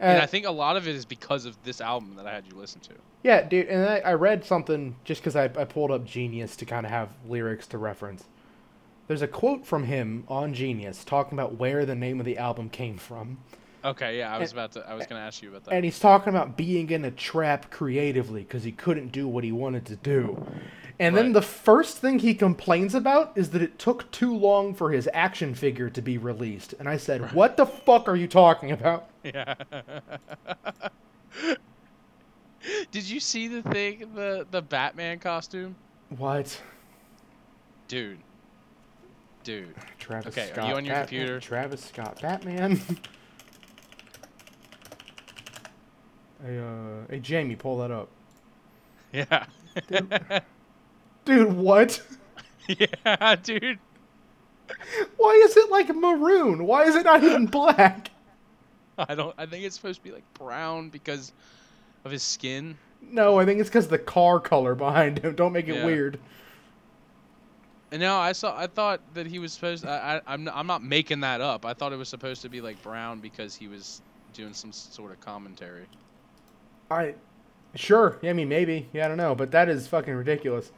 Uh, 0.00 0.04
And 0.04 0.22
I 0.22 0.26
think 0.26 0.46
a 0.46 0.50
lot 0.50 0.76
of 0.76 0.86
it 0.86 0.94
is 0.94 1.04
because 1.04 1.46
of 1.46 1.60
this 1.64 1.80
album 1.80 2.14
that 2.16 2.26
I 2.26 2.32
had 2.34 2.44
you 2.46 2.56
listen 2.56 2.80
to. 2.82 2.92
Yeah, 3.22 3.42
dude, 3.42 3.66
and 3.68 3.84
I, 3.88 3.98
I 3.98 4.12
read 4.14 4.44
something 4.44 4.94
just 5.04 5.20
because 5.20 5.34
I, 5.34 5.44
I 5.44 5.64
pulled 5.64 5.90
up 5.90 6.04
Genius 6.04 6.54
to 6.56 6.64
kind 6.64 6.84
of 6.86 6.92
have 6.92 7.08
lyrics 7.26 7.66
to 7.68 7.78
reference. 7.78 8.24
There's 9.08 9.22
a 9.22 9.28
quote 9.28 9.66
from 9.66 9.84
him 9.84 10.24
on 10.28 10.52
Genius 10.54 11.04
talking 11.04 11.36
about 11.38 11.56
where 11.56 11.86
the 11.86 11.94
name 11.94 12.20
of 12.20 12.26
the 12.26 12.38
album 12.38 12.68
came 12.68 12.98
from. 12.98 13.38
Okay, 13.86 14.18
yeah, 14.18 14.34
I 14.34 14.38
was 14.38 14.50
And- 14.50 14.58
about 14.58 14.72
to 14.72 14.80
I 14.88 14.94
was 14.94 15.06
going 15.06 15.20
to 15.20 15.24
ask 15.26 15.42
you 15.42 15.48
about 15.50 15.64
that. 15.64 15.72
And 15.74 15.84
he's 15.84 15.98
talking 15.98 16.30
about 16.30 16.56
being 16.56 16.90
in 16.90 17.04
a 17.04 17.10
trap 17.10 17.70
creatively 17.70 18.42
because 18.42 18.64
he 18.64 18.72
couldn't 18.72 19.12
do 19.12 19.26
what 19.28 19.44
he 19.44 19.52
wanted 19.52 19.86
to 19.86 19.96
do. 19.96 20.44
And 20.98 21.14
then 21.16 21.32
the 21.34 21.42
first 21.42 21.98
thing 21.98 22.18
he 22.20 22.34
complains 22.34 22.94
about 22.94 23.32
is 23.36 23.50
that 23.50 23.60
it 23.62 23.78
took 23.78 24.10
too 24.10 24.34
long 24.34 24.74
for 24.74 24.90
his 24.90 25.08
action 25.12 25.54
figure 25.54 25.90
to 25.90 26.00
be 26.02 26.16
released. 26.18 26.74
And 26.78 26.88
I 26.88 26.96
said, 26.96 27.32
What 27.32 27.56
the 27.56 27.66
fuck 27.66 28.08
are 28.08 28.16
you 28.16 28.26
talking 28.28 28.72
about? 28.72 29.08
Yeah. 29.24 29.54
Did 32.90 33.08
you 33.08 33.20
see 33.20 33.46
the 33.48 33.62
thing, 33.62 34.10
the 34.14 34.46
the 34.50 34.62
Batman 34.62 35.18
costume, 35.18 35.76
What? 36.16 36.60
dude? 37.88 38.18
Dude, 39.44 39.74
Travis 40.00 40.36
Okay, 40.36 40.50
are 40.60 40.68
you 40.68 40.74
on 40.74 40.84
your 40.84 40.94
Batman- 40.94 41.06
computer? 41.08 41.40
Travis 41.40 41.84
Scott. 41.84 42.20
Batman. 42.20 42.80
hey, 46.44 46.58
uh, 46.58 47.06
hey, 47.10 47.20
Jamie, 47.20 47.56
pull 47.56 47.78
that 47.78 47.90
up. 47.90 48.08
yeah, 49.12 49.46
Dude, 51.24 51.52
what? 51.52 52.00
yeah, 52.68 53.34
dude. 53.36 53.78
Why 55.16 55.40
is 55.44 55.56
it 55.56 55.70
like 55.70 55.94
maroon? 55.94 56.66
Why 56.66 56.84
is 56.84 56.94
it 56.96 57.04
not 57.04 57.22
even 57.22 57.46
black? 57.46 58.10
I 58.98 59.14
don't. 59.14 59.34
I 59.38 59.46
think 59.46 59.64
it's 59.64 59.76
supposed 59.76 60.00
to 60.00 60.04
be 60.04 60.12
like 60.12 60.24
brown 60.34 60.88
because 60.88 61.32
of 62.04 62.10
his 62.10 62.22
skin. 62.22 62.76
No, 63.02 63.38
I 63.38 63.44
think 63.44 63.60
it's 63.60 63.68
because 63.68 63.88
the 63.88 63.98
car 63.98 64.40
color 64.40 64.74
behind 64.74 65.18
him. 65.18 65.34
Don't 65.34 65.52
make 65.52 65.68
it 65.68 65.76
Yeah. 65.76 65.84
weird. 65.84 66.18
And 67.92 68.00
now 68.00 68.18
I 68.18 68.32
saw. 68.32 68.56
I 68.58 68.66
thought 68.66 69.00
that 69.14 69.26
he 69.26 69.38
was 69.38 69.52
supposed. 69.52 69.84
I, 69.86 70.16
I 70.26 70.32
I'm 70.34 70.44
not, 70.44 70.56
I'm 70.56 70.66
not 70.66 70.82
making 70.82 71.20
that 71.20 71.40
up. 71.40 71.64
I 71.64 71.74
thought 71.74 71.92
it 71.92 71.96
was 71.96 72.08
supposed 72.08 72.42
to 72.42 72.48
be 72.48 72.60
like 72.60 72.82
brown 72.82 73.20
because 73.20 73.54
he 73.54 73.68
was 73.68 74.00
doing 74.32 74.54
some 74.54 74.72
sort 74.72 75.12
of 75.12 75.20
commentary. 75.20 75.86
I, 76.90 77.14
sure. 77.74 78.18
Yeah, 78.22 78.30
I 78.30 78.32
mean, 78.32 78.48
maybe. 78.48 78.88
Yeah, 78.92 79.06
I 79.06 79.08
don't 79.08 79.16
know, 79.16 79.34
but 79.34 79.50
that 79.52 79.68
is 79.68 79.86
fucking 79.86 80.14
ridiculous. 80.14 80.70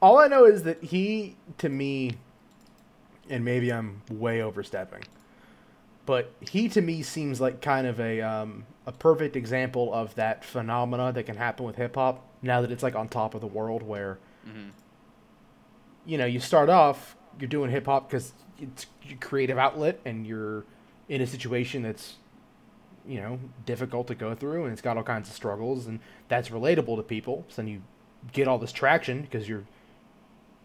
All 0.00 0.18
I 0.18 0.28
know 0.28 0.44
is 0.44 0.62
that 0.64 0.82
he, 0.82 1.36
to 1.58 1.68
me, 1.68 2.12
and 3.28 3.44
maybe 3.44 3.72
I'm 3.72 4.02
way 4.10 4.42
overstepping, 4.42 5.02
but 6.06 6.32
he 6.40 6.68
to 6.70 6.80
me 6.80 7.02
seems 7.02 7.40
like 7.40 7.60
kind 7.60 7.86
of 7.86 8.00
a 8.00 8.20
um, 8.20 8.64
a 8.86 8.92
perfect 8.92 9.36
example 9.36 9.92
of 9.92 10.14
that 10.14 10.44
phenomena 10.44 11.12
that 11.12 11.24
can 11.24 11.36
happen 11.36 11.66
with 11.66 11.76
hip 11.76 11.96
hop 11.96 12.24
now 12.40 12.60
that 12.62 12.70
it's 12.70 12.82
like 12.82 12.94
on 12.94 13.08
top 13.08 13.34
of 13.34 13.40
the 13.40 13.46
world 13.46 13.82
where 13.82 14.18
hmm 14.44 14.68
you 16.08 16.16
know, 16.16 16.24
you 16.24 16.40
start 16.40 16.70
off, 16.70 17.16
you're 17.38 17.48
doing 17.48 17.70
hip 17.70 17.84
hop 17.84 18.08
because 18.08 18.32
it's 18.58 18.86
your 19.02 19.18
creative 19.18 19.58
outlet 19.58 20.00
and 20.06 20.26
you're 20.26 20.64
in 21.08 21.20
a 21.20 21.26
situation 21.26 21.82
that's, 21.82 22.16
you 23.08 23.20
know, 23.20 23.38
difficult 23.66 24.06
to 24.08 24.14
go 24.14 24.34
through 24.34 24.64
and 24.64 24.72
it's 24.72 24.82
got 24.82 24.96
all 24.96 25.02
kinds 25.02 25.28
of 25.28 25.34
struggles 25.34 25.86
and 25.86 25.98
that's 26.28 26.50
relatable 26.50 26.96
to 26.96 27.02
people. 27.02 27.44
So 27.48 27.62
then 27.62 27.68
you 27.68 27.82
get 28.32 28.46
all 28.46 28.58
this 28.58 28.72
traction 28.72 29.22
because 29.22 29.48
you're, 29.48 29.64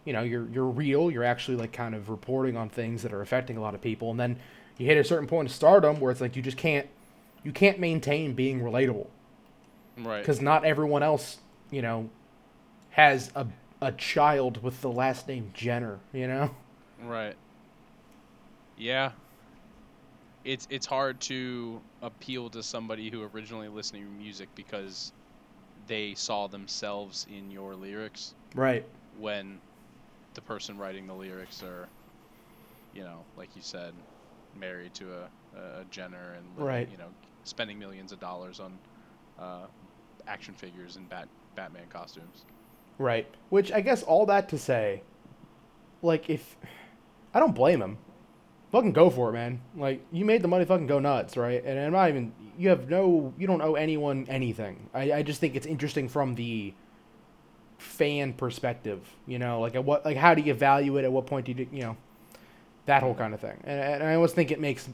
you 0.04 0.12
know, 0.12 0.22
you're, 0.22 0.46
you're 0.48 0.66
real. 0.66 1.10
You're 1.10 1.24
actually 1.24 1.56
like 1.56 1.72
kind 1.72 1.94
of 1.94 2.10
reporting 2.10 2.56
on 2.56 2.68
things 2.68 3.02
that 3.02 3.12
are 3.12 3.22
affecting 3.22 3.56
a 3.56 3.60
lot 3.60 3.74
of 3.74 3.80
people. 3.80 4.10
And 4.10 4.20
then 4.20 4.36
you 4.76 4.86
hit 4.86 4.98
a 4.98 5.04
certain 5.04 5.26
point 5.26 5.48
of 5.48 5.54
stardom 5.54 6.00
where 6.00 6.10
it's 6.12 6.20
like 6.20 6.36
you 6.36 6.42
just 6.42 6.56
can't, 6.58 6.86
you 7.42 7.52
can't 7.52 7.78
maintain 7.78 8.34
being 8.34 8.60
relatable 8.60 9.06
Right. 9.96 10.20
because 10.20 10.40
not 10.40 10.64
everyone 10.64 11.02
else, 11.02 11.38
you 11.70 11.82
know, 11.82 12.10
has 12.90 13.30
a 13.34 13.46
a 13.80 13.92
child 13.92 14.62
with 14.62 14.80
the 14.80 14.90
last 14.90 15.28
name 15.28 15.50
Jenner. 15.52 15.98
You 16.12 16.26
know. 16.26 16.50
Right. 17.02 17.36
Yeah. 18.78 19.12
It's 20.44 20.66
it's 20.70 20.86
hard 20.86 21.20
to 21.22 21.80
appeal 22.02 22.50
to 22.50 22.62
somebody 22.62 23.08
who 23.10 23.22
originally 23.34 23.68
listened 23.68 24.00
to 24.02 24.06
your 24.08 24.16
music 24.18 24.48
because 24.54 25.12
they 25.86 26.14
saw 26.14 26.46
themselves 26.46 27.26
in 27.34 27.50
your 27.50 27.74
lyrics 27.74 28.34
Right. 28.54 28.84
when 29.18 29.60
the 30.34 30.40
person 30.40 30.76
writing 30.78 31.06
the 31.06 31.14
lyrics 31.14 31.62
are, 31.62 31.88
you 32.94 33.02
know, 33.02 33.20
like 33.36 33.48
you 33.56 33.62
said, 33.62 33.92
married 34.58 34.94
to 34.94 35.12
a, 35.12 35.58
a 35.58 35.84
Jenner 35.90 36.34
and 36.36 36.46
living, 36.56 36.64
Right. 36.64 36.88
you 36.90 36.96
know, 36.98 37.08
spending 37.44 37.78
millions 37.78 38.12
of 38.12 38.20
dollars 38.20 38.60
on 38.60 38.78
uh, 39.38 39.66
action 40.26 40.54
figures 40.54 40.96
and 40.96 41.08
Bat 41.08 41.28
Batman 41.56 41.84
costumes. 41.90 42.44
Right. 42.98 43.26
Which 43.50 43.72
I 43.72 43.80
guess 43.80 44.02
all 44.02 44.26
that 44.26 44.48
to 44.50 44.58
say, 44.58 45.02
like 46.02 46.28
if 46.28 46.56
I 47.32 47.40
don't 47.40 47.54
blame 47.54 47.80
him. 47.80 47.96
Fucking 48.74 48.90
go 48.90 49.08
for 49.08 49.28
it, 49.30 49.34
man. 49.34 49.60
Like 49.76 50.04
you 50.10 50.24
made 50.24 50.42
the 50.42 50.48
money, 50.48 50.64
fucking 50.64 50.88
go 50.88 50.98
nuts, 50.98 51.36
right? 51.36 51.64
And 51.64 51.78
I'm 51.78 51.92
not 51.92 52.08
even. 52.08 52.32
You 52.58 52.70
have 52.70 52.90
no. 52.90 53.32
You 53.38 53.46
don't 53.46 53.62
owe 53.62 53.76
anyone 53.76 54.26
anything. 54.28 54.90
I, 54.92 55.12
I 55.12 55.22
just 55.22 55.40
think 55.40 55.54
it's 55.54 55.64
interesting 55.64 56.08
from 56.08 56.34
the 56.34 56.74
fan 57.78 58.32
perspective. 58.32 59.00
You 59.28 59.38
know, 59.38 59.60
like 59.60 59.76
at 59.76 59.84
what, 59.84 60.04
like 60.04 60.16
how 60.16 60.34
do 60.34 60.42
you 60.42 60.54
value 60.54 60.96
it? 60.96 61.04
At 61.04 61.12
what 61.12 61.24
point 61.24 61.46
do 61.46 61.52
you, 61.52 61.68
you 61.70 61.82
know, 61.82 61.96
that 62.86 63.00
whole 63.04 63.14
kind 63.14 63.32
of 63.32 63.38
thing. 63.38 63.56
And, 63.62 63.78
and 63.78 64.02
I 64.02 64.16
always 64.16 64.32
think 64.32 64.50
it 64.50 64.58
makes 64.58 64.88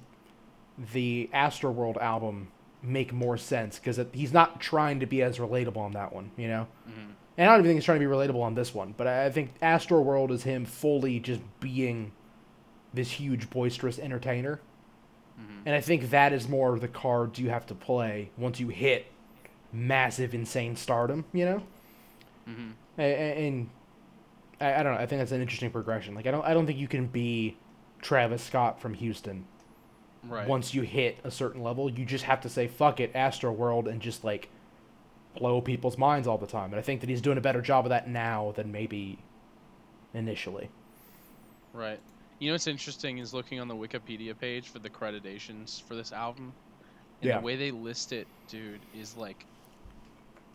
the 0.93 1.31
Astroworld 1.33 1.97
album 2.03 2.49
make 2.83 3.15
more 3.15 3.39
sense 3.39 3.79
because 3.79 3.99
he's 4.13 4.35
not 4.35 4.61
trying 4.61 5.01
to 5.01 5.07
be 5.07 5.23
as 5.23 5.39
relatable 5.39 5.79
on 5.79 5.93
that 5.93 6.13
one. 6.13 6.33
You 6.37 6.49
know. 6.49 6.69
hmm 6.85 7.13
And 7.39 7.49
I 7.49 7.53
don't 7.53 7.61
even 7.61 7.71
think 7.71 7.79
he's 7.79 7.87
trying 7.87 8.01
to 8.01 8.07
be 8.07 8.13
relatable 8.13 8.43
on 8.43 8.55
this 8.55 8.75
one, 8.75 8.93
but 8.95 9.07
I 9.07 9.25
I 9.25 9.31
think 9.31 9.55
Astro 9.63 10.03
World 10.03 10.33
is 10.33 10.43
him 10.43 10.67
fully 10.67 11.19
just 11.19 11.41
being 11.61 12.13
this 12.93 13.11
huge 13.13 13.51
boisterous 13.51 13.99
entertainer. 13.99 14.61
Mhm. 15.41 15.63
And 15.67 15.75
I 15.75 15.81
think 15.81 16.11
that 16.11 16.33
is 16.33 16.49
more 16.49 16.79
the 16.79 16.89
cards 16.89 17.39
you 17.39 17.51
have 17.51 17.67
to 17.67 17.75
play 17.75 18.31
once 18.37 18.59
you 18.61 18.69
hit 18.69 19.07
massive, 19.73 20.35
insane 20.35 20.77
stardom, 20.77 21.25
you 21.33 21.45
know? 21.45 21.63
Mhm. 22.49 22.73
A- 22.99 23.03
a- 23.03 23.47
And, 23.47 23.71
I, 24.61 24.75
I 24.75 24.83
don't 24.83 24.95
know. 24.95 25.01
I 25.01 25.07
think 25.07 25.21
that's 25.21 25.33
an 25.33 25.41
interesting 25.41 25.71
progression. 25.71 26.15
Like, 26.15 26.27
I 26.27 26.31
don't, 26.33 26.45
I 26.45 26.53
don't 26.55 26.67
think 26.67 26.79
you 26.79 26.89
can 26.89 27.07
be 27.07 27.57
Travis 28.03 28.43
Scott 28.43 28.81
from 28.81 28.95
Houston 28.95 29.45
Right. 30.25 30.47
once 30.49 30.75
you 30.75 30.83
hit 30.83 31.19
a 31.25 31.31
certain 31.31 31.63
level. 31.63 31.89
You 31.91 32.05
just 32.05 32.25
have 32.25 32.41
to 32.43 32.49
say, 32.49 32.67
fuck 32.67 32.99
it, 33.01 33.13
Astro 33.15 33.53
World, 33.53 33.87
and 33.89 34.03
just, 34.03 34.25
like, 34.25 34.49
blow 35.37 35.61
people's 35.61 35.97
minds 35.97 36.27
all 36.27 36.37
the 36.39 36.47
time. 36.47 36.71
And 36.73 36.77
I 36.79 36.83
think 36.83 37.01
that 37.01 37.09
he's 37.09 37.23
doing 37.23 37.39
a 37.39 37.41
better 37.41 37.63
job 37.63 37.87
of 37.87 37.91
that 37.91 38.09
now 38.09 38.53
than 38.57 38.73
maybe 38.73 39.19
initially. 40.13 40.69
Right. 41.73 42.01
You 42.41 42.49
know 42.49 42.55
what's 42.55 42.67
interesting 42.67 43.19
is 43.19 43.33
looking 43.35 43.61
on 43.61 43.69
the 43.69 43.77
Wikipedia 43.77 44.37
page 44.39 44.71
for 44.71 44.81
the 44.81 44.91
creditations 44.91 45.81
for 45.83 45.95
this 45.97 46.13
album. 46.13 46.57
And 47.23 47.31
Yeah. 47.31 47.39
the 47.39 47.41
way 47.41 47.57
they 47.57 47.71
list 47.73 48.13
it, 48.13 48.29
dude, 48.49 48.87
is 48.93 49.17
like 49.17 49.47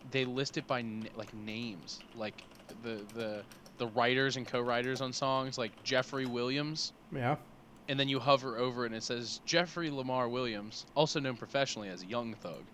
they 0.03 0.25
list 0.25 0.57
it 0.57 0.67
by 0.67 0.81
like 1.13 1.33
names, 1.33 2.03
like 2.13 2.45
the 2.69 3.07
the 3.11 3.47
the 3.77 3.87
writers 3.87 4.37
and 4.37 4.47
co-writers 4.47 5.01
on 5.01 5.13
songs, 5.13 5.57
like 5.57 5.73
Jeffrey 5.83 6.25
Williams, 6.25 6.93
Yeah. 7.11 7.37
and 7.87 7.99
then 7.99 8.09
you 8.09 8.19
hover 8.19 8.57
over 8.57 8.83
it 8.85 8.87
and 8.87 8.95
it 8.95 9.03
says 9.03 9.39
Jeffrey 9.45 9.91
Lamar 9.91 10.29
Williams, 10.29 10.85
also 10.95 11.19
known 11.19 11.37
professionally 11.37 11.89
as 11.89 12.03
Young 12.03 12.35
Thug. 12.35 12.71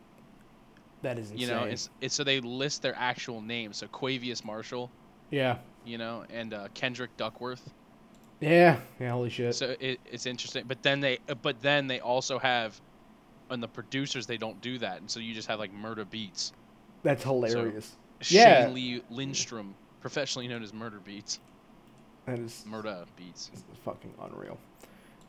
That 1.02 1.18
is 1.18 1.32
insane. 1.32 1.40
You 1.42 1.48
know, 1.48 1.64
it's 1.64 1.90
it's 2.02 2.16
so 2.16 2.24
they 2.24 2.40
list 2.40 2.82
their 2.82 2.96
actual 2.96 3.42
names. 3.42 3.78
So 3.78 3.88
Quavious 3.88 4.44
Marshall, 4.44 4.94
yeah. 5.32 5.60
you 5.84 5.98
know, 5.98 6.26
and 6.30 6.54
uh, 6.54 6.70
Kendrick 6.74 7.18
Duckworth. 7.18 7.74
Yeah. 8.42 8.80
Yeah, 9.00 9.12
holy 9.12 9.30
shit. 9.30 9.56
So 9.56 9.76
it, 9.80 10.00
it's 10.06 10.26
interesting, 10.26 10.66
but 10.68 10.82
then 10.84 11.00
they 11.00 11.20
but 11.42 11.62
then 11.62 11.88
they 11.88 12.00
also 12.00 12.40
have 12.40 12.80
and 13.52 13.62
the 13.62 13.68
producers 13.68 14.26
they 14.26 14.38
don't 14.38 14.60
do 14.62 14.78
that, 14.80 15.00
and 15.00 15.10
so 15.10 15.20
you 15.20 15.34
just 15.34 15.48
have 15.48 15.60
like 15.60 15.74
Murda 15.74 16.06
Beatz, 16.06 16.52
That's 17.04 17.24
hilarious. 17.24 17.96
Yeah. 18.28 18.66
Shane 18.66 18.74
Lee 18.74 19.04
Lindstrom, 19.10 19.76
professionally 20.00 20.48
known 20.48 20.64
as 20.64 20.72
Murda 20.72 21.00
Beatz, 21.00 21.40
That 22.26 22.40
is 22.40 22.64
Murda 22.68 23.06
Beatz. 23.20 23.50
fucking 23.84 24.14
unreal. 24.22 24.58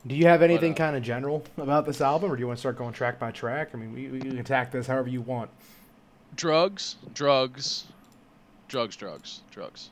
Do 0.07 0.17
you 0.17 0.27
have 0.27 0.43
anything 0.43 0.73
uh, 0.73 0.77
kind 0.77 0.97
of 0.97 1.03
general 1.03 1.45
about 1.59 1.85
this 1.87 2.01
album, 2.01 2.33
or 2.33 2.37
do 2.37 2.41
you 2.41 2.47
want 2.47 2.59
to 2.59 2.61
start 2.61 2.77
going 2.77 2.93
track 2.93 3.19
by 3.19 3.31
track? 3.31 3.71
I 3.73 3.77
mean, 3.77 3.93
we, 3.93 4.09
we 4.09 4.21
can 4.21 4.39
attack 4.39 4.73
this 4.73 4.87
however 4.87 5.09
you 5.09 5.21
want. 5.21 5.51
Drugs, 6.35 6.97
drugs, 7.15 7.87
drugs, 8.69 8.97
drugs, 8.97 9.43
drugs, 9.51 9.91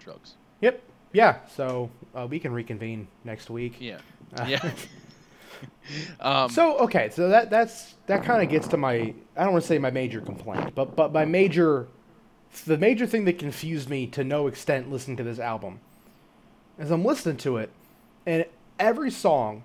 drugs. 0.00 0.34
Yep. 0.60 0.82
Yeah. 1.14 1.36
So 1.56 1.88
uh, 2.14 2.26
we 2.28 2.38
can 2.38 2.52
reconvene 2.52 3.08
next 3.24 3.48
week. 3.48 3.76
Yeah, 3.80 3.98
Uh, 4.38 4.44
yeah. 4.46 4.70
um, 6.20 6.50
so 6.50 6.76
okay, 6.80 7.08
so 7.10 7.28
that 7.28 7.48
that's 7.48 7.94
that 8.06 8.24
kind 8.24 8.42
of 8.42 8.48
gets 8.50 8.68
to 8.68 8.76
my 8.76 9.14
I 9.36 9.44
don't 9.44 9.52
want 9.52 9.62
to 9.64 9.68
say 9.68 9.78
my 9.78 9.90
major 9.90 10.20
complaint, 10.20 10.74
but 10.74 10.94
but 10.96 11.12
my 11.12 11.24
major 11.24 11.88
the 12.66 12.76
major 12.78 13.06
thing 13.06 13.24
that 13.24 13.38
confused 13.38 13.88
me 13.88 14.06
to 14.08 14.22
no 14.24 14.46
extent 14.46 14.90
listening 14.90 15.16
to 15.18 15.22
this 15.22 15.38
album 15.38 15.80
is 16.78 16.90
I'm 16.90 17.04
listening 17.04 17.36
to 17.38 17.56
it 17.58 17.70
and 18.26 18.44
every 18.78 19.10
song 19.10 19.64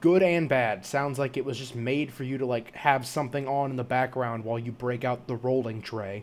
good 0.00 0.22
and 0.22 0.48
bad 0.48 0.86
sounds 0.86 1.18
like 1.18 1.36
it 1.36 1.44
was 1.44 1.58
just 1.58 1.74
made 1.74 2.12
for 2.12 2.22
you 2.24 2.38
to 2.38 2.46
like 2.46 2.74
have 2.76 3.06
something 3.06 3.48
on 3.48 3.70
in 3.70 3.76
the 3.76 3.84
background 3.84 4.44
while 4.44 4.58
you 4.58 4.70
break 4.70 5.04
out 5.04 5.26
the 5.26 5.34
rolling 5.36 5.82
tray 5.82 6.22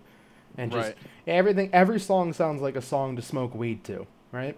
and 0.58 0.72
just 0.72 0.90
Right. 0.90 0.98
everything 1.28 1.70
every 1.74 2.00
song 2.00 2.32
sounds 2.34 2.62
like 2.62 2.76
a 2.78 2.82
song 2.82 3.16
to 3.18 3.22
smoke 3.22 3.54
weed 3.54 3.84
to, 3.86 4.08
right? 4.32 4.58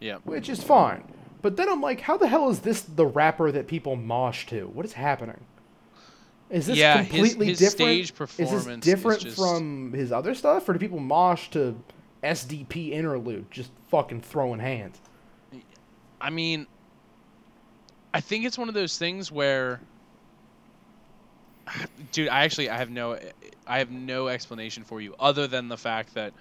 yeah, 0.00 0.16
which 0.24 0.48
is 0.48 0.62
fine. 0.62 1.02
But 1.42 1.56
then 1.56 1.68
I'm 1.68 1.80
like, 1.80 2.00
how 2.00 2.16
the 2.16 2.28
hell 2.28 2.50
is 2.50 2.60
this 2.60 2.80
the 2.82 3.06
rapper 3.06 3.50
that 3.52 3.66
people 3.68 3.94
mosh 3.96 4.46
to? 4.46 4.66
What 4.68 4.84
is 4.84 4.92
happening? 4.94 5.40
Is 6.50 6.66
this 6.66 6.78
Yeah, 6.78 6.98
completely 6.98 7.46
his 7.48 7.58
different? 7.58 7.76
stage 7.76 8.04
is 8.04 8.10
performance 8.10 8.64
this 8.64 8.70
is 8.74 8.80
different 9.02 9.20
just- 9.20 9.36
from 9.36 9.92
his 9.92 10.10
other 10.12 10.34
stuff, 10.34 10.68
or 10.68 10.72
do 10.72 10.78
people 10.78 10.98
mosh 11.00 11.48
to 11.50 11.78
SDP 12.22 12.90
interlude, 12.92 13.50
just 13.50 13.70
fucking 13.88 14.20
throwing 14.22 14.58
hands? 14.60 15.00
I 16.20 16.30
mean, 16.30 16.66
I 18.12 18.20
think 18.20 18.44
it's 18.44 18.58
one 18.58 18.68
of 18.68 18.74
those 18.74 18.98
things 18.98 19.30
where, 19.30 19.80
dude, 22.12 22.28
I 22.28 22.44
actually 22.44 22.70
I 22.70 22.76
have 22.78 22.90
no 22.90 23.18
I 23.66 23.78
have 23.78 23.90
no 23.90 24.28
explanation 24.28 24.84
for 24.84 25.00
you 25.00 25.14
other 25.20 25.46
than 25.46 25.68
the 25.68 25.76
fact 25.76 26.14
that 26.14 26.32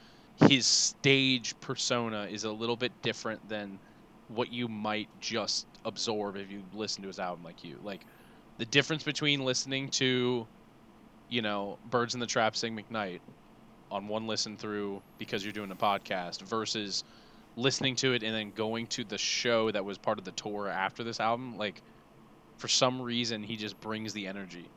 his 0.49 0.67
stage 0.67 1.59
persona 1.59 2.27
is 2.29 2.43
a 2.43 2.51
little 2.51 2.77
bit 2.77 2.91
different 3.01 3.47
than 3.49 3.79
what 4.27 4.51
you 4.51 4.67
might 4.67 5.09
just 5.19 5.65
absorb 5.85 6.35
if 6.35 6.51
you 6.51 6.61
listen 6.73 7.01
to 7.01 7.07
his 7.07 7.19
album 7.19 7.43
like 7.43 7.63
you. 7.63 7.79
Like 7.81 8.05
the 8.57 8.65
difference 8.65 9.03
between 9.03 9.43
listening 9.45 9.89
to, 9.91 10.47
you 11.29 11.41
know, 11.41 11.79
Birds 11.89 12.13
in 12.13 12.19
the 12.19 12.27
Trap 12.27 12.55
sing 12.55 12.77
McKnight 12.77 13.19
on 13.89 14.07
one 14.07 14.27
listen 14.27 14.57
through 14.57 15.01
because 15.17 15.43
you're 15.43 15.53
doing 15.53 15.71
a 15.71 15.75
podcast 15.75 16.41
versus 16.41 17.03
listening 17.55 17.95
to 17.95 18.13
it 18.13 18.23
and 18.23 18.35
then 18.35 18.51
going 18.51 18.85
to 18.87 19.03
the 19.03 19.17
show 19.17 19.71
that 19.71 19.83
was 19.83 19.97
part 19.97 20.19
of 20.19 20.25
the 20.25 20.31
tour 20.33 20.67
after 20.67 21.03
this 21.03 21.19
album 21.19 21.57
like 21.57 21.81
for 22.57 22.67
some 22.67 23.01
reason 23.01 23.41
he 23.41 23.55
just 23.55 23.79
brings 23.79 24.13
the 24.13 24.27
energy 24.27 24.69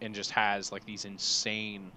and 0.00 0.14
just 0.14 0.30
has 0.30 0.70
like 0.70 0.84
these 0.84 1.04
insane 1.04 1.90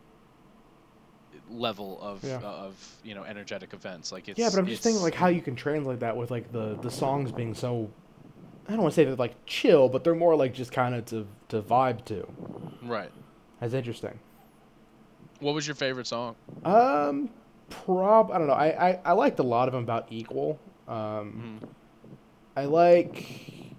level 1.50 2.00
of 2.02 2.24
Yeah. 2.24 2.40
of 2.40 2.76
you 3.04 3.16
know 3.16 3.24
energetic 3.24 3.74
events 3.74 4.12
like 4.12 4.28
it's 4.30 4.40
yeah, 4.40 4.50
but 4.50 4.60
I'm 4.60 4.66
just 4.68 4.84
thinking 4.84 5.02
like 5.02 5.16
how 5.16 5.28
you 5.28 5.42
can 5.42 5.56
translate 5.56 6.00
that 6.02 6.16
with 6.18 6.32
like 6.32 6.52
the 6.52 6.78
the 6.82 6.92
songs 6.92 7.32
being 7.32 7.54
so. 7.54 7.90
I 8.68 8.74
don't 8.74 8.84
want 8.84 8.94
to 8.94 8.96
say 8.96 9.06
they're 9.06 9.16
like 9.16 9.36
chill, 9.46 9.90
but 9.90 10.04
they're 10.04 10.16
more 10.16 10.36
like 10.36 10.54
just 10.54 10.72
kind 10.72 10.96
of 10.96 11.06
to 11.06 11.28
to 11.50 11.62
vibe 11.62 12.06
to. 12.06 12.28
right 12.84 13.12
That's 13.60 13.74
interesting. 13.74 14.20
what 15.40 15.54
was 15.56 15.68
your 15.68 15.76
favorite 15.76 16.08
song 16.08 16.36
Um, 16.64 17.30
prob 17.70 18.32
I 18.32 18.38
don't 18.38 18.48
know. 18.48 18.54
I 18.54 18.90
I, 18.92 19.00
I 19.06 19.12
liked 19.14 19.40
a 19.40 19.44
lot 19.44 19.68
of 19.68 19.74
them 19.74 19.84
about 19.84 20.08
equal. 20.12 20.60
Um, 20.88 21.60
Mhm. 21.62 21.70
I 22.56 22.66
like 22.66 23.26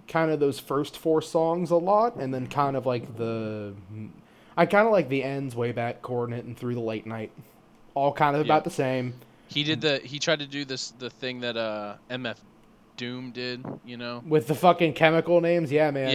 kind 0.09 0.30
of 0.30 0.40
those 0.40 0.59
first 0.59 0.96
four 0.98 1.22
songs 1.22 1.70
a 1.70 1.76
lot, 1.76 2.16
and 2.16 2.32
then 2.34 2.46
kind 2.48 2.76
of 2.76 2.84
like 2.86 3.16
the. 3.16 3.74
I 4.57 4.66
kind 4.66 4.86
of 4.86 4.92
like 4.92 5.09
the 5.09 5.22
ends 5.22 5.55
way 5.57 5.72
back 5.72 6.03
coordinate 6.03 6.44
and 6.44 6.57
through 6.57 6.74
the 6.74 6.80
late 6.80 7.07
night, 7.07 7.32
all 7.94 8.12
kind 8.12 8.36
of 8.36 8.42
about 8.42 8.64
the 8.64 8.70
same. 8.70 9.14
he 9.48 9.62
did 9.64 9.80
the 9.80 9.98
he 9.98 10.18
tried 10.18 10.38
to 10.40 10.46
do 10.46 10.64
this 10.64 10.90
the 10.98 11.11
thing 11.11 11.40
that 11.40 11.57
uh 11.57 11.94
mf 12.11 12.36
doom 12.96 13.30
did 13.32 13.64
you 13.84 13.96
know 13.96 14.22
With 14.26 14.46
the 14.46 14.55
fucking 14.55 14.92
chemical 14.94 15.40
names, 15.40 15.72
yeah, 15.72 15.90
man. 15.90 16.14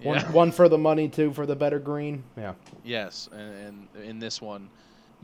Yeah. 0.00 0.08
One, 0.08 0.16
yeah. 0.18 0.30
one 0.42 0.52
for 0.52 0.68
the 0.68 0.78
money, 0.78 1.08
two 1.08 1.32
for 1.32 1.46
the 1.46 1.56
better 1.56 1.78
green. 1.78 2.22
Yeah. 2.36 2.52
yes 2.84 3.28
and, 3.32 3.88
and 3.94 4.04
in 4.04 4.18
this 4.18 4.40
one 4.42 4.68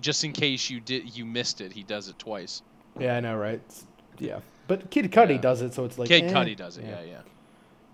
just 0.01 0.24
in 0.24 0.32
case 0.32 0.70
you 0.70 0.80
did 0.80 1.16
you 1.16 1.24
missed 1.24 1.61
it 1.61 1.72
he 1.72 1.82
does 1.82 2.09
it 2.09 2.18
twice 2.18 2.62
Yeah, 2.99 3.16
I 3.16 3.20
know, 3.20 3.36
right? 3.36 3.55
It's- 3.55 3.84
yeah. 4.18 4.40
But 4.66 4.90
Kid 4.90 5.11
Cudi 5.12 5.32
Yeah. 5.36 5.40
does 5.40 5.62
it, 5.62 5.72
so 5.74 5.84
it's 5.86 5.99
like. 5.99 6.09
Kid 6.09 6.24
eh, 6.24 6.32
Cudi 6.32 6.55
does 6.57 6.76
it, 6.76 6.84
yeah, 6.84 7.01
yeah. 7.03 7.20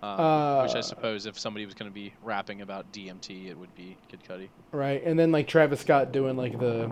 Um, 0.04 0.62
which 0.64 0.74
I 0.74 0.78
Uh, 0.78 0.82
suppose 0.82 1.26
if 1.26 1.38
somebody 1.38 1.64
was 1.66 1.74
going 1.74 1.90
to 1.90 1.94
be 1.94 2.12
rapping 2.22 2.60
about 2.62 2.90
DMT, 2.92 3.46
it 3.48 3.58
would 3.58 3.74
be 3.74 3.96
Kid 4.08 4.20
Cudi. 4.28 4.48
Right, 4.72 5.02
and 5.04 5.18
then 5.18 5.32
like 5.32 5.46
Travis 5.48 5.80
Scott 5.80 6.12
doing 6.12 6.36
like 6.36 6.58
the, 6.58 6.90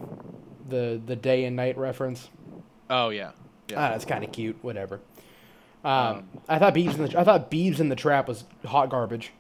the 0.69 1.01
the 1.05 1.17
day 1.17 1.45
and 1.45 1.55
night 1.57 1.77
reference. 1.77 2.31
Oh 2.91 3.11
yeah, 3.11 3.33
yeah. 3.69 3.77
Ah, 3.79 3.91
that's 3.91 4.05
kind 4.05 4.25
of 4.25 4.33
cute. 4.33 4.57
Whatever. 4.63 5.01
Um, 5.85 5.93
Um, 5.93 6.29
I 6.49 6.59
thought 6.59 6.75
Beebs 6.75 6.95
in 6.97 7.05
the 7.07 7.19
I 7.19 7.25
thought 7.25 7.51
Beebs 7.51 7.81
in 7.81 7.89
the 7.89 7.97
Trap 7.97 8.29
was 8.29 8.45
hot 8.65 8.89
garbage. 8.89 9.33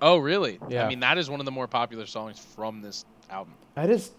oh 0.00 0.18
really? 0.18 0.58
Yeah. 0.68 0.84
I 0.86 0.88
mean, 0.88 1.00
that 1.00 1.18
is 1.18 1.28
one 1.28 1.40
of 1.40 1.44
the 1.46 1.52
more 1.52 1.66
popular 1.68 2.06
songs 2.06 2.38
from 2.38 2.82
this 2.82 3.04
album. 3.30 3.54
I 3.76 3.86
just, 3.86 4.12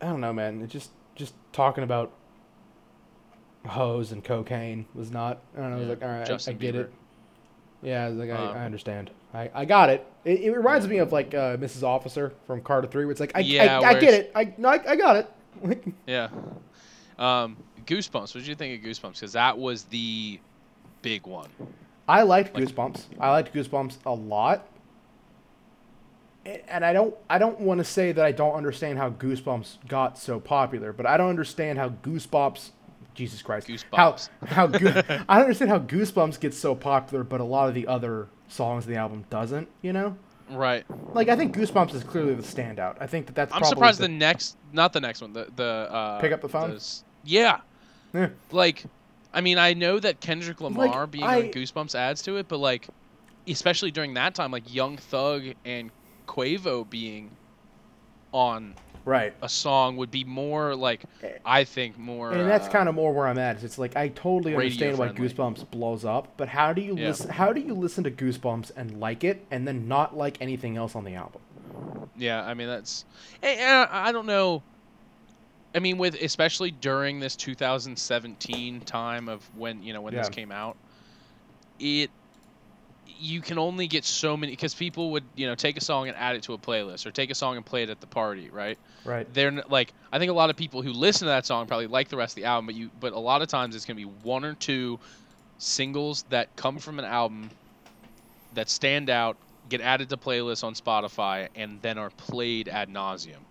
I 0.00 0.06
don't 0.06 0.20
know, 0.20 0.32
man. 0.32 0.60
It 0.60 0.68
just 0.70 0.90
just 1.14 1.34
talking 1.52 1.84
about 1.84 2.12
hoes 3.66 4.12
and 4.12 4.24
cocaine 4.24 4.86
was 4.94 5.10
not. 5.10 5.40
I 5.56 5.60
don't 5.60 5.70
know. 5.70 5.76
I 5.76 5.80
was 5.80 5.88
like, 5.88 6.02
all 6.02 6.08
right, 6.08 6.22
I, 6.22 6.24
Justin 6.24 6.54
I 6.54 6.58
get 6.58 6.74
Bieber. 6.74 6.80
it. 6.80 6.92
Yeah, 7.82 8.04
I 8.04 8.08
like, 8.08 8.30
I, 8.30 8.34
Um, 8.36 8.56
I 8.56 8.64
understand. 8.64 9.10
I, 9.34 9.50
I 9.54 9.64
got 9.64 9.90
it. 9.90 10.06
It, 10.24 10.40
it 10.40 10.50
reminds 10.56 10.86
me 10.86 10.98
of 10.98 11.12
like 11.12 11.34
uh, 11.34 11.56
Mrs. 11.56 11.82
Officer 11.82 12.32
from 12.46 12.60
Carter 12.62 12.86
Three, 12.86 13.04
where 13.04 13.10
it's 13.12 13.20
like, 13.20 13.32
I, 13.34 13.40
Yeah, 13.40 13.80
I, 13.80 13.88
I 13.90 14.00
get 14.00 14.14
it. 14.14 14.32
I 14.34 14.54
no, 14.56 14.68
I, 14.68 14.80
I 14.90 14.96
got 14.96 15.16
it. 15.16 15.82
Yeah. 16.06 16.28
Um, 17.18 17.56
Goosebumps. 17.86 18.14
What 18.14 18.34
did 18.34 18.46
you 18.46 18.54
think 18.54 18.82
of 18.82 18.88
Goosebumps? 18.88 19.14
Because 19.14 19.32
that 19.32 19.58
was 19.58 19.84
the 19.84 20.38
big 21.02 21.26
one. 21.26 21.48
I 22.08 22.22
liked 22.22 22.54
Like- 22.54 22.64
Goosebumps. 22.64 23.02
I 23.20 23.30
liked 23.30 23.52
Goosebumps 23.54 23.96
a 24.06 24.12
lot. 24.14 24.66
And 26.44 26.84
I 26.84 26.92
don't 26.92 27.14
I 27.30 27.38
don't 27.38 27.60
want 27.60 27.78
to 27.78 27.84
say 27.84 28.10
that 28.10 28.24
I 28.24 28.32
don't 28.32 28.54
understand 28.54 28.98
how 28.98 29.10
Goosebumps 29.10 29.86
got 29.86 30.18
so 30.18 30.40
popular, 30.40 30.92
but 30.92 31.06
I 31.06 31.16
don't 31.16 31.30
understand 31.30 31.78
how 31.78 31.90
Goosebumps 31.90 32.70
Jesus 33.14 33.42
Christ. 33.42 33.68
Goosebumps. 33.68 34.28
How 34.46 34.66
how 34.66 34.66
I 34.68 34.70
don't 34.72 35.28
understand 35.28 35.70
how 35.70 35.78
Goosebumps 35.78 36.40
gets 36.40 36.56
so 36.58 36.74
popular, 36.74 37.24
but 37.24 37.40
a 37.40 37.44
lot 37.44 37.68
of 37.68 37.74
the 37.74 37.86
other 37.86 38.28
songs 38.48 38.86
in 38.86 38.92
the 38.92 38.98
album 38.98 39.24
doesn't, 39.30 39.68
you 39.82 39.92
know? 39.92 40.16
Right. 40.50 40.84
Like 41.14 41.28
I 41.28 41.36
think 41.36 41.54
Goosebumps 41.56 41.94
is 41.94 42.04
clearly 42.04 42.34
the 42.34 42.42
standout. 42.42 42.96
I 43.00 43.06
think 43.06 43.26
that 43.26 43.34
that's 43.34 43.52
I'm 43.52 43.60
probably 43.60 43.76
surprised 43.76 43.98
the, 44.00 44.02
the 44.04 44.08
next, 44.12 44.56
not 44.72 44.92
the 44.92 45.00
next 45.00 45.20
one, 45.20 45.32
the 45.32 45.48
the 45.56 45.64
uh, 45.90 46.20
Pick 46.20 46.32
Up 46.32 46.40
the 46.40 46.48
Phone? 46.48 46.74
s- 46.76 47.04
yeah. 47.24 47.60
Yeah. 48.14 48.28
Like, 48.50 48.84
I 49.32 49.40
mean, 49.40 49.56
I 49.58 49.72
know 49.74 49.98
that 49.98 50.20
Kendrick 50.20 50.60
Lamar 50.60 51.06
being 51.06 51.24
I- 51.24 51.42
on 51.42 51.48
Goosebumps 51.48 51.94
adds 51.94 52.20
to 52.22 52.36
it, 52.36 52.48
but 52.48 52.58
like, 52.58 52.88
especially 53.48 53.90
during 53.90 54.14
that 54.14 54.34
time, 54.34 54.50
like 54.50 54.72
Young 54.72 54.96
Thug 54.98 55.44
and 55.64 55.90
Quavo 56.26 56.88
being 56.88 57.30
on 58.32 58.74
Right. 59.04 59.34
a 59.42 59.48
song 59.48 59.96
would 59.96 60.10
be 60.10 60.24
more 60.24 60.74
like 60.76 61.04
I 61.44 61.64
think 61.64 61.98
more. 61.98 62.32
And 62.32 62.48
that's 62.48 62.68
uh, 62.68 62.70
kind 62.70 62.88
of 62.88 62.94
more 62.94 63.12
where 63.12 63.26
I'm 63.26 63.38
at. 63.38 63.56
is 63.56 63.64
It's 63.64 63.78
like 63.78 63.96
I 63.96 64.08
totally 64.08 64.54
understand 64.54 64.98
why 64.98 65.08
friendly. 65.08 65.28
Goosebumps 65.28 65.70
blows 65.70 66.04
up, 66.04 66.28
but 66.36 66.48
how 66.48 66.72
do 66.72 66.80
you 66.82 66.96
Yeah. 66.96 67.08
listen? 67.08 67.30
How 67.32 67.52
do 67.52 67.60
you 67.60 67.74
listen 67.74 68.04
to 68.04 68.10
Goosebumps 68.10 68.70
and 68.76 69.00
like 69.00 69.24
it, 69.24 69.44
and 69.50 69.66
then 69.66 69.88
not 69.88 70.16
like 70.16 70.40
anything 70.40 70.76
else 70.76 70.94
on 70.94 71.04
the 71.04 71.14
album? 71.14 71.40
Yeah, 72.16 72.44
I 72.44 72.54
mean 72.54 72.68
that's. 72.68 73.04
eh, 73.42 73.56
eh, 73.58 73.86
I 73.90 74.12
don't 74.12 74.26
know. 74.26 74.62
I 75.74 75.78
mean, 75.78 75.96
with 75.98 76.20
especially 76.20 76.70
during 76.70 77.18
this 77.18 77.34
2017 77.36 78.82
time 78.82 79.28
of 79.28 79.42
when 79.56 79.82
you 79.82 79.92
know 79.94 80.02
when 80.02 80.14
this 80.14 80.28
came 80.28 80.52
out, 80.52 80.76
it 81.78 82.10
you 83.22 83.40
can 83.40 83.56
only 83.58 83.86
get 83.86 84.04
so 84.04 84.36
many 84.36 84.52
because 84.52 84.74
people 84.74 85.12
would 85.12 85.24
you 85.36 85.46
know 85.46 85.54
take 85.54 85.76
a 85.76 85.80
song 85.80 86.08
and 86.08 86.16
add 86.16 86.34
it 86.34 86.42
to 86.42 86.54
a 86.54 86.58
playlist 86.58 87.06
or 87.06 87.12
take 87.12 87.30
a 87.30 87.34
song 87.34 87.56
and 87.56 87.64
play 87.64 87.84
it 87.84 87.88
at 87.90 88.00
the 88.00 88.06
party, 88.06 88.50
right? 88.50 88.76
Right. 89.04 89.32
They're 89.32 89.62
like 89.68 89.92
I 90.12 90.18
think 90.18 90.30
a 90.30 90.34
lot 90.34 90.50
of 90.50 90.56
people 90.56 90.82
who 90.82 90.92
listen 90.92 91.26
to 91.26 91.30
that 91.30 91.46
song 91.46 91.66
probably 91.66 91.86
like 91.86 92.08
the 92.08 92.16
rest 92.16 92.32
of 92.32 92.42
the 92.42 92.44
album, 92.44 92.66
but 92.66 92.74
you 92.74 92.90
but 92.98 93.12
a 93.12 93.18
lot 93.18 93.40
of 93.40 93.48
times 93.48 93.76
it's 93.76 93.84
gonna 93.84 93.96
be 93.96 94.04
one 94.04 94.44
or 94.44 94.54
two 94.54 94.98
singles 95.58 96.24
that 96.30 96.56
come 96.56 96.78
from 96.78 96.98
an 96.98 97.04
album 97.04 97.50
that 98.54 98.68
stand 98.68 99.08
out, 99.08 99.36
get 99.68 99.80
added 99.80 100.08
to 100.10 100.16
playlists 100.16 100.64
on 100.64 100.74
Spotify, 100.74 101.48
and 101.54 101.80
then 101.80 101.98
are 101.98 102.10
played 102.10 102.68
ad 102.68 102.88
nauseum. 102.88 103.44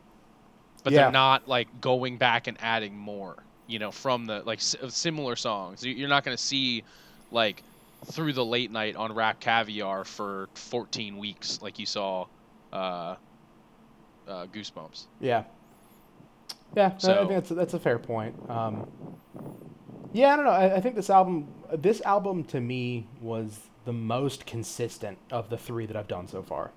But 0.84 0.94
Yeah. 0.94 1.04
they're 1.04 1.12
not 1.12 1.48
like 1.48 1.80
going 1.80 2.18
back 2.18 2.48
and 2.48 2.58
adding 2.62 2.98
more, 2.98 3.46
you 3.68 3.80
know, 3.80 3.92
from 3.92 4.26
the 4.26 4.42
like 4.44 4.60
s- 4.60 4.76
similar 4.90 5.36
songs. 5.38 5.86
You're 5.86 6.10
not 6.10 6.24
gonna 6.26 6.38
see 6.38 6.84
like 7.32 7.64
through 8.06 8.34
the 8.34 8.44
late 8.46 8.72
night 8.72 8.96
on 8.96 9.14
Rap 9.14 9.40
Caviar 9.40 10.04
for 10.04 10.50
14 10.56 11.18
weeks 11.18 11.62
like 11.62 11.78
you 11.80 11.86
saw 11.86 12.26
uh, 12.74 13.16
uh, 14.28 14.48
Goosebumps. 14.48 15.06
Yeah. 15.20 15.44
Yeah, 16.76 16.94
I- 17.04 17.12
I 17.12 17.18
think 17.18 17.30
that's 17.30 17.52
a, 17.52 17.54
that's 17.54 17.74
a 17.74 17.80
fair 17.80 18.00
point. 18.00 18.36
Um, 18.50 18.88
yeah, 20.14 20.34
I 20.34 20.36
don't 20.36 20.46
know. 20.46 20.52
I, 20.52 20.76
I 20.78 20.82
think 20.82 20.96
this 20.96 21.10
album, 21.10 21.48
this 21.74 22.02
album 22.02 22.44
to 22.46 22.60
me 22.60 23.08
was 23.22 23.60
the 23.86 23.94
most 23.94 24.46
consistent 24.46 25.18
of 25.32 25.50
the 25.50 25.58
three 25.58 25.86
that 25.86 25.96
I've 25.96 26.08
done 26.08 26.28
so 26.28 26.42
far. 26.44 26.72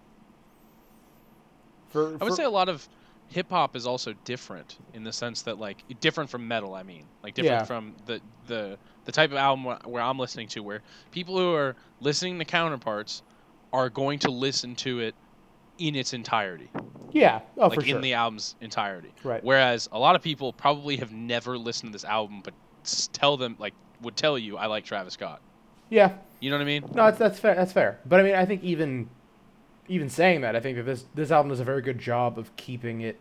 For, 1.89 2.16
I 2.20 2.25
would 2.25 2.35
say 2.35 2.45
a 2.45 2.51
lot 2.51 2.68
of 2.68 2.89
hip 3.29 3.51
hop 3.51 3.75
is 3.77 3.87
also 3.87 4.14
different 4.25 4.77
in 4.93 5.03
the 5.05 5.12
sense 5.12 5.43
that 5.43 5.59
like 5.59 5.79
different 6.01 6.31
from 6.31 6.47
metal. 6.47 6.75
I 6.75 6.83
mean, 6.83 7.05
like 7.22 7.35
different 7.35 7.61
Yeah. 7.62 7.64
from 7.64 7.95
the 8.07 8.20
the 8.47 8.79
the 9.05 9.12
type 9.12 9.31
of 9.31 9.37
album 9.37 9.77
where 9.85 10.03
I'm 10.03 10.18
listening 10.18 10.49
to, 10.49 10.61
where 10.62 10.83
people 11.11 11.37
who 11.37 11.53
are 11.55 11.77
listening 12.01 12.39
to 12.39 12.45
counterparts 12.45 13.22
are 13.72 13.91
going 13.91 14.18
to 14.20 14.31
listen 14.31 14.75
to 14.77 15.01
it 15.01 15.14
in 15.79 15.97
its 15.97 16.12
entirety, 16.14 16.70
yeah, 17.11 17.41
oh 17.59 17.66
like 17.66 17.75
for 17.81 17.85
sure, 17.85 17.97
in 17.97 18.03
the 18.03 18.14
album's 18.14 18.55
entirety. 18.61 19.12
right. 19.25 19.43
Whereas 19.43 19.89
a 19.91 19.99
lot 19.99 20.14
of 20.14 20.22
people 20.22 20.53
probably 20.53 20.97
have 20.99 21.11
never 21.12 21.59
listened 21.59 21.91
to 21.91 21.93
this 21.93 22.05
album, 22.05 22.41
but 22.45 22.55
tell 23.12 23.37
them 23.37 23.57
like 23.59 23.75
would 24.01 24.16
tell 24.16 24.39
you 24.39 24.57
I 24.57 24.66
like 24.66 24.85
Travis 24.85 25.14
Scott. 25.14 25.41
Yeah, 25.91 26.12
You 26.41 26.51
know 26.51 26.57
what 26.57 26.62
I 26.62 26.66
mean? 26.66 26.83
no, 26.95 27.05
that's 27.07 27.18
that's 27.18 27.39
fair. 27.41 27.55
That's 27.57 27.72
fair. 27.72 27.99
But 28.07 28.20
I 28.20 28.22
mean, 28.22 28.35
I 28.37 28.45
think 28.45 28.62
even 28.62 29.09
even 29.89 30.09
saying 30.09 30.41
that, 30.43 30.57
I 30.57 30.61
think 30.61 30.76
that 30.76 30.85
this 30.85 31.05
this 31.14 31.30
album 31.30 31.51
does 31.51 31.61
a 31.61 31.64
very 31.64 31.82
good 31.82 31.99
job 31.99 32.39
of 32.39 32.55
keeping 32.57 33.01
it 33.01 33.18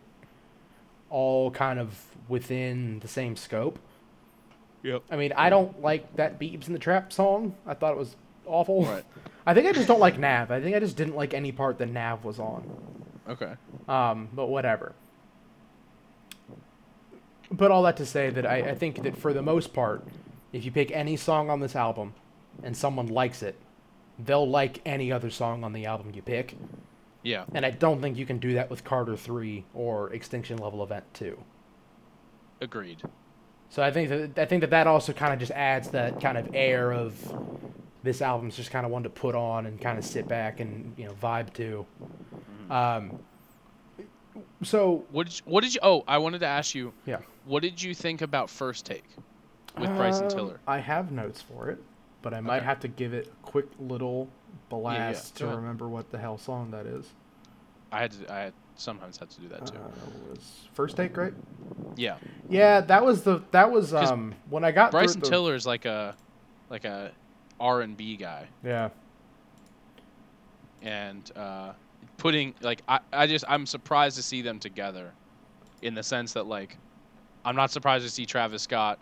all 1.10 1.50
kind 1.50 1.78
of 1.78 2.06
within 2.28 3.00
the 3.00 3.08
same 3.08 3.36
scope. 3.36 3.78
Yep. 4.82 5.02
I 5.10 5.16
mean, 5.16 5.32
I 5.36 5.48
don't 5.48 5.80
like 5.80 6.16
that 6.16 6.38
Beebs 6.38 6.66
in 6.66 6.72
the 6.72 6.78
Trap 6.78 7.12
song. 7.12 7.54
I 7.66 7.74
thought 7.74 7.92
it 7.92 7.98
was 7.98 8.16
awful. 8.46 8.84
Right. 8.84 9.04
I 9.46 9.54
think 9.54 9.66
I 9.66 9.72
just 9.72 9.88
don't 9.88 10.00
like 10.00 10.18
Nav. 10.18 10.50
I 10.50 10.60
think 10.60 10.74
I 10.74 10.80
just 10.80 10.96
didn't 10.96 11.16
like 11.16 11.34
any 11.34 11.52
part 11.52 11.78
that 11.78 11.88
Nav 11.88 12.24
was 12.24 12.38
on. 12.38 12.70
Okay. 13.28 13.52
Um, 13.88 14.28
but 14.32 14.46
whatever. 14.46 14.92
But 17.50 17.70
all 17.70 17.82
that 17.84 17.96
to 17.98 18.06
say 18.06 18.30
that 18.30 18.46
I, 18.46 18.70
I 18.70 18.74
think 18.74 19.02
that 19.02 19.16
for 19.16 19.32
the 19.32 19.42
most 19.42 19.72
part, 19.72 20.04
if 20.52 20.64
you 20.64 20.70
pick 20.70 20.90
any 20.90 21.16
song 21.16 21.50
on 21.50 21.60
this 21.60 21.76
album 21.76 22.14
and 22.62 22.76
someone 22.76 23.06
likes 23.06 23.42
it, 23.42 23.56
they'll 24.18 24.48
like 24.48 24.80
any 24.84 25.10
other 25.12 25.30
song 25.30 25.64
on 25.64 25.72
the 25.72 25.86
album 25.86 26.12
you 26.14 26.22
pick. 26.22 26.56
Yeah. 27.22 27.44
And 27.54 27.64
I 27.64 27.70
don't 27.70 28.00
think 28.00 28.16
you 28.18 28.26
can 28.26 28.38
do 28.38 28.54
that 28.54 28.70
with 28.70 28.84
Carter 28.84 29.16
3 29.16 29.64
or 29.74 30.12
Extinction 30.12 30.58
Level 30.58 30.82
Event 30.82 31.04
2. 31.14 31.38
Agreed. 32.60 33.02
So 33.70 33.82
I 33.82 33.90
think 33.90 34.08
that 34.08 34.38
I 34.38 34.46
think 34.46 34.60
that 34.60 34.70
that 34.70 34.86
also 34.86 35.12
kind 35.12 35.32
of 35.32 35.40
just 35.40 35.50
adds 35.50 35.88
that 35.90 36.20
kind 36.20 36.38
of 36.38 36.48
air 36.54 36.92
of 36.92 37.16
this 38.04 38.22
album's 38.22 38.54
just 38.54 38.70
kind 38.70 38.86
of 38.86 38.92
one 38.92 39.02
to 39.02 39.10
put 39.10 39.34
on 39.34 39.66
and 39.66 39.80
kind 39.80 39.98
of 39.98 40.04
sit 40.04 40.28
back 40.28 40.60
and 40.60 40.94
you 40.96 41.06
know 41.06 41.12
vibe 41.14 41.52
to. 41.54 41.84
Um, 42.70 43.18
so 44.62 45.04
What 45.10 45.26
did 45.26 45.38
you, 45.38 45.42
what 45.46 45.62
did 45.62 45.74
you? 45.74 45.80
Oh, 45.82 46.04
I 46.06 46.18
wanted 46.18 46.40
to 46.40 46.46
ask 46.46 46.74
you. 46.74 46.92
Yeah. 47.06 47.18
What 47.46 47.62
did 47.62 47.82
you 47.82 47.94
think 47.94 48.22
about 48.22 48.48
First 48.48 48.86
Take 48.86 49.04
with 49.78 49.90
Bryson 49.96 50.24
um, 50.24 50.30
Tiller? 50.30 50.60
I 50.66 50.78
have 50.78 51.10
notes 51.10 51.42
for 51.42 51.70
it, 51.70 51.78
but 52.24 52.34
I 52.34 52.40
might 52.40 52.56
Okay. 52.56 52.64
have 52.64 52.80
to 52.80 52.88
give 52.88 53.14
it 53.14 53.28
a 53.28 53.46
quick 53.46 53.66
little 53.78 54.28
blast 54.70 55.38
Go 55.38 55.40
to 55.40 55.46
ahead. 55.46 55.58
remember 55.58 55.88
what 55.88 56.10
the 56.10 56.18
hell 56.18 56.38
song 56.38 56.70
that 56.72 56.86
is. 56.86 57.06
I 57.92 58.00
had 58.00 58.10
to. 58.12 58.32
I 58.32 58.38
had 58.40 58.52
sometimes 58.76 59.18
had 59.18 59.30
to 59.30 59.40
do 59.40 59.48
that 59.50 59.66
too. 59.66 59.76
Uh, 59.76 59.80
was 60.30 60.68
first 60.72 60.96
take 60.96 61.16
right? 61.16 61.34
yeah. 61.96 62.16
Yeah, 62.48 62.80
that 62.80 63.04
was 63.04 63.22
the 63.22 63.42
that 63.52 63.70
was 63.70 63.94
um 63.94 64.34
when 64.50 64.64
I 64.64 64.72
got 64.72 64.90
Bryson 64.90 65.20
the, 65.20 65.54
is 65.54 65.66
like 65.66 65.84
a 65.84 66.16
like 66.70 66.84
a 66.84 67.12
R 67.60 67.82
and 67.82 67.96
B 67.96 68.16
guy, 68.16 68.48
Yeah, 68.64 68.88
and 70.82 71.30
uh, 71.36 71.72
putting 72.18 72.54
like 72.60 72.82
I, 72.88 73.00
I 73.12 73.26
just 73.26 73.44
I'm 73.48 73.66
surprised 73.66 74.16
to 74.16 74.22
see 74.22 74.42
them 74.42 74.58
together, 74.58 75.12
in 75.82 75.94
the 75.94 76.02
sense 76.02 76.32
that 76.34 76.46
like, 76.46 76.76
I'm 77.44 77.56
not 77.56 77.70
surprised 77.70 78.04
to 78.04 78.10
see 78.10 78.26
Travis 78.26 78.62
Scott 78.62 78.98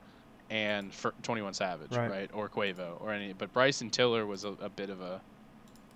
and 0.51 0.93
for 0.93 1.13
Twenty 1.23 1.43
One 1.43 1.55
Savage, 1.55 1.95
Right. 1.97 2.11
right. 2.11 2.31
or 2.35 2.49
Quavo 2.49 3.01
or 3.01 3.13
any, 3.13 3.33
but 3.33 3.53
Bryson 3.53 3.91
Tiller 3.91 4.27
was 4.27 4.45
a, 4.45 4.53
a 4.61 4.69
bit 4.69 4.91
of 4.91 5.01
a 5.01 5.21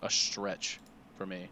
a 0.02 0.10
stretch 0.10 0.78
for 1.16 1.26
me. 1.26 1.48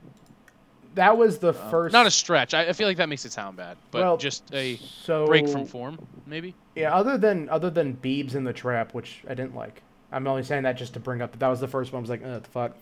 that 0.94 1.16
was 1.16 1.38
the 1.38 1.48
Um, 1.48 1.70
first. 1.70 1.92
Not 1.92 2.06
a 2.06 2.10
stretch. 2.10 2.54
I, 2.54 2.68
I 2.68 2.72
feel 2.72 2.86
like 2.86 2.98
that 2.98 3.08
makes 3.08 3.24
it 3.24 3.32
sound 3.32 3.56
bad, 3.56 3.76
but 3.90 4.02
well, 4.02 4.16
just 4.16 4.44
a 4.54 4.76
so 4.76 5.26
break 5.26 5.48
from 5.48 5.66
form, 5.66 5.98
maybe. 6.26 6.54
Yeah, 6.76 6.94
other 6.94 7.18
than 7.18 7.48
other 7.48 7.70
than 7.70 7.96
Beebs 7.96 8.34
in 8.34 8.44
the 8.44 8.52
Trap, 8.52 8.94
which 8.94 9.22
I 9.28 9.34
didn't 9.34 9.54
like. 9.56 9.82
I'm 10.12 10.26
only 10.28 10.44
saying 10.44 10.62
that 10.62 10.76
just 10.76 10.92
to 10.94 11.00
bring 11.00 11.20
up 11.22 11.32
that 11.32 11.40
that 11.40 11.48
was 11.48 11.58
the 11.60 11.66
first 11.68 11.92
one. 11.92 11.98
I 11.98 12.02
was 12.02 12.10
like, 12.10 12.22
the 12.22 12.40
fuck. 12.52 12.76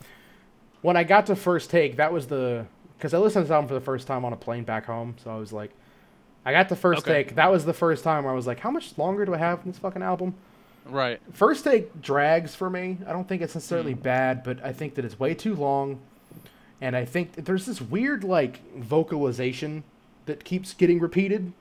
When 0.82 0.96
I 0.96 1.04
got 1.04 1.26
to 1.26 1.36
first 1.36 1.70
take, 1.70 1.96
that 1.96 2.12
was 2.12 2.26
the 2.26 2.66
because 2.98 3.14
I 3.14 3.18
listened 3.18 3.44
to 3.44 3.48
this 3.48 3.52
album 3.54 3.68
for 3.68 3.74
the 3.74 3.80
first 3.80 4.06
time 4.06 4.24
on 4.24 4.32
a 4.32 4.36
plane 4.36 4.64
back 4.64 4.84
home, 4.86 5.14
so 5.24 5.30
I 5.30 5.36
was 5.36 5.52
like, 5.52 5.70
I 6.44 6.52
got 6.52 6.68
the 6.68 6.76
first 6.76 7.02
Okay. 7.02 7.24
take. 7.24 7.34
That 7.36 7.50
was 7.52 7.64
the 7.64 7.72
first 7.74 8.02
time 8.04 8.24
where 8.24 8.32
I 8.32 8.36
was 8.36 8.46
like, 8.46 8.60
how 8.60 8.70
much 8.70 8.96
longer 8.98 9.24
do 9.24 9.34
I 9.34 9.38
have 9.38 9.60
in 9.64 9.70
this 9.70 9.78
fucking 9.78 10.02
album? 10.02 10.34
Right. 10.84 11.20
First 11.32 11.62
take 11.64 12.02
drags 12.02 12.54
for 12.56 12.68
me. 12.68 12.98
I 13.06 13.12
don't 13.12 13.28
think 13.28 13.40
it's 13.42 13.54
necessarily 13.54 13.92
Hmm. 13.92 14.00
bad, 14.00 14.42
but 14.42 14.64
I 14.64 14.72
think 14.72 14.96
that 14.96 15.04
it's 15.04 15.18
way 15.20 15.34
too 15.34 15.54
long, 15.54 16.00
and 16.80 16.96
I 16.96 17.04
think 17.04 17.34
there's 17.44 17.66
this 17.66 17.80
weird 17.80 18.24
like 18.24 18.58
vocalization 18.76 19.84
that 20.26 20.44
keeps 20.44 20.74
getting 20.74 20.98
repeated. 21.00 21.52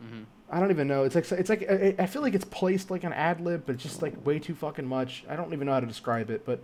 hmm 0.00 0.22
I 0.50 0.60
don't 0.60 0.70
even 0.70 0.88
know. 0.88 1.02
It's 1.04 1.14
like 1.14 1.30
it's 1.30 1.50
like 1.50 1.70
I 1.70 1.94
I 1.98 2.06
feel 2.06 2.22
like 2.22 2.34
it's 2.34 2.46
placed 2.46 2.90
like 2.90 3.04
an 3.04 3.12
ad 3.12 3.38
lib, 3.42 3.64
but 3.66 3.74
it's 3.74 3.82
just 3.82 4.00
like 4.00 4.24
way 4.24 4.38
too 4.38 4.54
fucking 4.54 4.86
much. 4.86 5.22
I 5.28 5.36
don't 5.36 5.52
even 5.52 5.66
know 5.66 5.74
how 5.74 5.80
to 5.80 5.86
describe 5.86 6.30
it, 6.30 6.46
but 6.46 6.60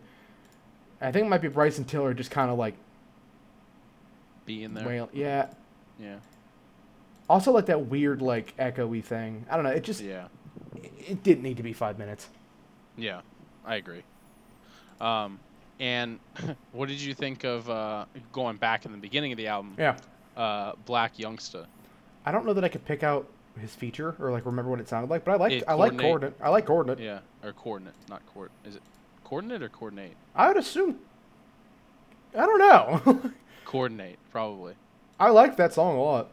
I 1.03 1.13
think 1.13 1.27
it 1.27 1.29
might 1.29 1.43
be 1.43 1.49
Bryson 1.49 1.85
Tiller 1.85 2.15
just 2.15 2.31
kind 2.31 2.51
of 2.51 2.57
like 2.57 2.73
being 4.47 4.73
there. 4.73 5.09
Yeah. 5.13 5.49
Yeah. 5.99 6.17
Also 7.29 7.53
like 7.53 7.67
that 7.67 7.87
weird 7.87 8.21
like 8.23 8.57
echoey 8.59 9.03
thing. 9.03 9.47
I 9.51 9.57
don't 9.57 9.65
know. 9.65 9.71
It 9.71 9.83
just 9.85 10.01
Yeah. 10.01 10.27
it, 10.77 10.93
it 11.09 11.23
didn't 11.23 11.43
need 11.43 11.57
to 11.57 11.63
be 11.63 11.73
five 11.73 11.99
minutes. 11.99 12.29
Yeah, 12.97 13.21
I 13.65 13.77
agree. 13.77 14.03
Um, 15.01 15.41
and 15.81 16.19
what 16.73 16.89
did 16.89 17.01
you 17.01 17.15
think 17.15 17.45
of 17.45 17.69
uh, 17.69 18.05
going 18.33 18.57
back 18.57 18.85
in 18.87 18.93
the 18.93 18.99
beginning 18.99 19.33
of 19.33 19.39
the 19.39 19.49
album, 19.49 19.75
Yeah. 19.79 19.97
uh, 20.37 20.73
Blac 20.87 21.17
Youngsta? 21.19 21.67
I 22.27 22.33
don't 22.33 22.47
know 22.47 22.53
that 22.53 22.65
I 22.65 22.69
could 22.69 22.85
pick 22.85 23.03
out 23.03 23.27
his 23.61 23.75
feature 23.75 24.15
or 24.19 24.31
like 24.33 24.47
remember 24.47 24.71
what 24.71 24.81
it 24.81 24.89
sounded 24.89 25.11
like, 25.11 25.25
but 25.25 25.33
I 25.33 25.37
like 25.37 25.63
I 25.69 25.75
like 25.75 25.97
coordinate-. 25.99 26.37
I 26.43 26.49
like 26.51 26.67
coordinate. 26.67 26.99
Yeah, 27.01 27.21
or 27.43 27.53
coordinate, 27.53 27.95
not 28.09 28.23
coord. 28.35 28.51
Is 28.65 28.77
it 28.77 28.83
coordinate 29.25 29.63
or 29.63 29.69
coordinate? 29.69 30.15
I 30.35 30.49
would 30.49 30.57
assume. 30.57 30.99
I 32.37 32.47
don't 32.47 32.59
know. 32.59 33.31
Coordinate, 33.65 34.19
probably. 34.33 34.75
I 35.21 35.31
like 35.31 35.57
that 35.57 35.73
song 35.73 35.97
a 35.97 36.03
lot. 36.03 36.29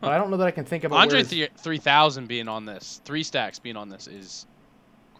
But 0.00 0.12
I 0.12 0.18
don't 0.18 0.30
know 0.30 0.36
that 0.36 0.46
I 0.46 0.50
can 0.52 0.64
think 0.64 0.84
of 0.84 0.92
Andre 0.92 1.24
th- 1.24 1.50
3000 1.56 2.28
being 2.28 2.46
on 2.48 2.64
this, 2.64 3.00
three 3.04 3.22
stacks 3.24 3.58
being 3.58 3.76
on 3.76 3.88
this 3.88 4.06
is 4.06 4.46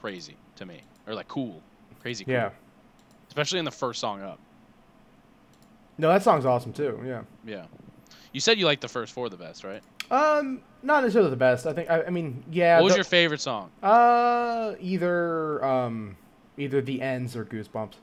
crazy 0.01 0.37
to 0.57 0.67
me, 0.67 0.83
or 1.07 1.15
like 1.15 1.27
cool, 1.29 1.63
crazy 2.01 2.25
cool. 2.25 2.35
Yeah. 2.35 2.51
Especially 3.27 3.59
in 3.59 3.65
the 3.65 3.71
first 3.71 4.01
song 4.01 4.23
up. 4.23 4.39
No, 5.99 6.09
that 6.09 6.23
song's 6.23 6.47
awesome 6.47 6.73
too. 6.73 7.01
Yeah. 7.05 7.23
Yeah. 7.45 7.65
You 8.33 8.41
said 8.41 8.59
you 8.59 8.67
liked 8.67 8.83
the 8.83 8.89
first 8.89 9.13
four 9.13 9.29
the 9.29 9.37
best, 9.37 9.65
right? 9.65 9.83
Um, 10.11 10.63
not 10.83 11.03
necessarily 11.03 11.31
the 11.31 11.37
best. 11.37 11.67
I 11.67 11.73
think. 11.73 11.91
I, 11.91 12.05
I 12.05 12.11
mean, 12.11 12.45
yeah. 12.51 12.77
what 12.77 12.85
was 12.85 12.93
the- 12.93 12.99
your 12.99 13.05
favorite 13.05 13.41
song? 13.41 13.71
Uh, 13.83 14.75
either 14.81 15.65
um, 15.65 16.17
either 16.57 16.81
the 16.81 17.03
ends 17.03 17.35
or 17.35 17.45
Goosebumps. 17.45 17.95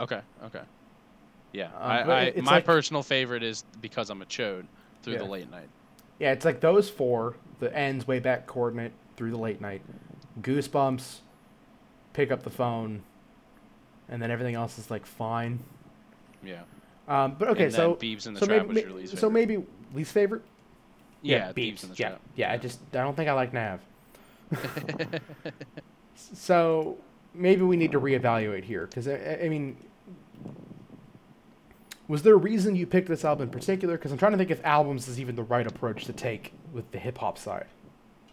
Okay. 0.00 0.20
Okay. 0.44 0.62
Yeah. 1.52 1.66
Um, 1.66 1.72
I, 1.82 2.00
I 2.02 2.40
my 2.40 2.50
like- 2.52 2.64
personal 2.64 3.02
favorite 3.02 3.42
is 3.42 3.64
because 3.80 4.08
I'm 4.08 4.22
a 4.22 4.26
chode 4.26 4.64
through 5.02 5.18
the 5.18 5.24
late 5.24 5.50
night. 5.50 5.68
Yeah, 6.22 6.30
it's 6.30 6.44
like 6.44 6.60
those 6.60 6.88
four, 6.88 7.34
the 7.58 7.76
ends, 7.76 8.06
way 8.06 8.20
back 8.20 8.46
coordinate, 8.46 8.92
through 9.16 9.32
the 9.32 9.36
late 9.38 9.60
night, 9.60 9.82
goosebumps, 10.40 11.16
pick 12.12 12.30
up 12.30 12.44
the 12.44 12.50
phone, 12.50 13.02
and 14.08 14.22
then 14.22 14.30
everything 14.30 14.54
else 14.54 14.78
is 14.78 14.88
like 14.88 15.04
fine. 15.04 15.58
Yeah. 16.44 16.60
Um, 17.08 17.34
but 17.36 17.48
okay, 17.48 17.64
and 17.64 17.72
so 17.74 17.98
then 18.00 18.10
Beebs 18.16 18.28
in 18.28 18.34
the 18.34 18.40
so 18.40 18.46
Trap 18.46 18.68
maybe, 18.68 18.74
was 18.74 18.82
your 18.84 18.92
least 18.92 19.10
so 19.10 19.16
favorite. 19.16 19.30
maybe 19.32 19.66
least 19.94 20.12
favorite. 20.12 20.42
yeah, 21.22 21.50
Beeps. 21.52 21.54
Beebs 21.56 21.82
in 21.82 21.88
the 21.88 21.96
yeah, 21.96 22.08
Trap. 22.10 22.20
yeah. 22.36 22.52
I 22.52 22.56
just 22.56 22.78
I 22.92 22.98
don't 22.98 23.16
think 23.16 23.28
I 23.28 23.32
like 23.32 23.52
Nav. 23.52 23.80
So 26.14 26.98
maybe 27.34 27.62
we 27.62 27.76
need 27.76 27.92
to 27.92 28.00
reevaluate 28.00 28.64
here 28.64 28.86
because 28.86 29.08
I, 29.08 29.14
I- 29.14 29.40
I 29.44 29.48
mean, 29.48 29.76
was 32.12 32.22
there 32.22 32.34
a 32.34 32.36
reason 32.36 32.76
you 32.76 32.86
picked 32.86 33.08
this 33.08 33.24
album 33.24 33.44
in 33.44 33.50
particular? 33.50 33.96
Because 33.96 34.12
I'm 34.12 34.18
trying 34.18 34.32
to 34.32 34.38
think 34.38 34.50
if 34.50 34.62
albums 34.66 35.08
is 35.08 35.18
even 35.18 35.34
the 35.34 35.42
right 35.44 35.66
approach 35.66 36.04
to 36.04 36.12
take 36.12 36.52
with 36.70 36.90
the 36.92 36.98
hip 36.98 37.16
hop 37.16 37.38
side. 37.38 37.64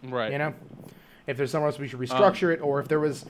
right. 0.04 0.30
You 0.30 0.36
know, 0.36 0.52
if 1.26 1.38
there's 1.38 1.50
somewhere 1.50 1.70
else 1.70 1.78
we 1.78 1.88
should 1.88 1.98
Um, 1.98 2.04
restructure 2.06 2.52
it, 2.52 2.60
or 2.60 2.78
if 2.80 2.88
there 2.88 3.00
was, 3.00 3.24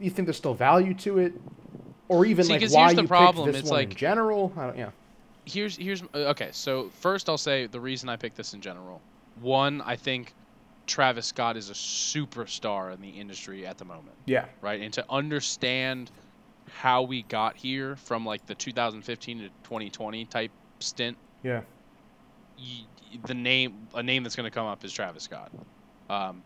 you 0.00 0.08
think 0.10 0.26
there's 0.26 0.36
still 0.36 0.54
value 0.54 0.94
to 0.94 1.18
it, 1.18 1.32
or 2.08 2.24
even 2.24 2.44
See, 2.44 2.52
like 2.52 2.70
why 2.70 2.84
here's 2.84 2.94
the 2.94 3.02
you 3.02 3.08
problem, 3.08 3.46
picked 3.46 3.54
this 3.54 3.62
it's 3.62 3.70
one 3.70 3.80
like- 3.80 3.90
in 3.90 3.96
general. 3.96 4.52
I 4.56 4.66
don't, 4.66 4.78
yeah, 4.78 4.90
here's 5.46 5.76
here's 5.76 6.02
uh, 6.14 6.30
okay. 6.32 6.50
So 6.52 6.90
first, 7.00 7.28
I'll 7.28 7.36
say 7.36 7.66
the 7.66 7.80
reason 7.80 8.08
I 8.08 8.14
picked 8.14 8.36
this 8.36 8.54
in 8.54 8.60
general. 8.60 9.00
One, 9.40 9.80
I 9.82 9.96
think 9.96 10.32
Travis 10.86 11.26
Scott 11.26 11.56
is 11.56 11.70
a 11.70 11.74
superstar 11.74 12.94
in 12.94 13.00
the 13.00 13.08
industry 13.10 13.66
at 13.66 13.78
the 13.78 13.84
moment, 13.84 14.14
yeah, 14.26 14.44
right? 14.62 14.80
And 14.80 14.92
to 14.94 15.04
understand 15.10 16.12
how 16.72 17.02
we 17.02 17.22
got 17.22 17.56
here 17.56 17.96
from 17.96 18.24
like 18.24 18.46
the 18.46 18.54
2015 18.54 19.38
to 19.38 19.44
2020 19.48 20.24
type 20.26 20.50
stint, 20.80 21.16
yeah, 21.42 21.62
the 23.26 23.34
name 23.34 23.88
a 23.94 24.02
name 24.02 24.22
that's 24.22 24.36
going 24.36 24.50
to 24.50 24.54
come 24.54 24.66
up 24.66 24.84
is 24.84 24.92
Travis 24.92 25.24
Scott. 25.24 25.50
Um, 26.10 26.42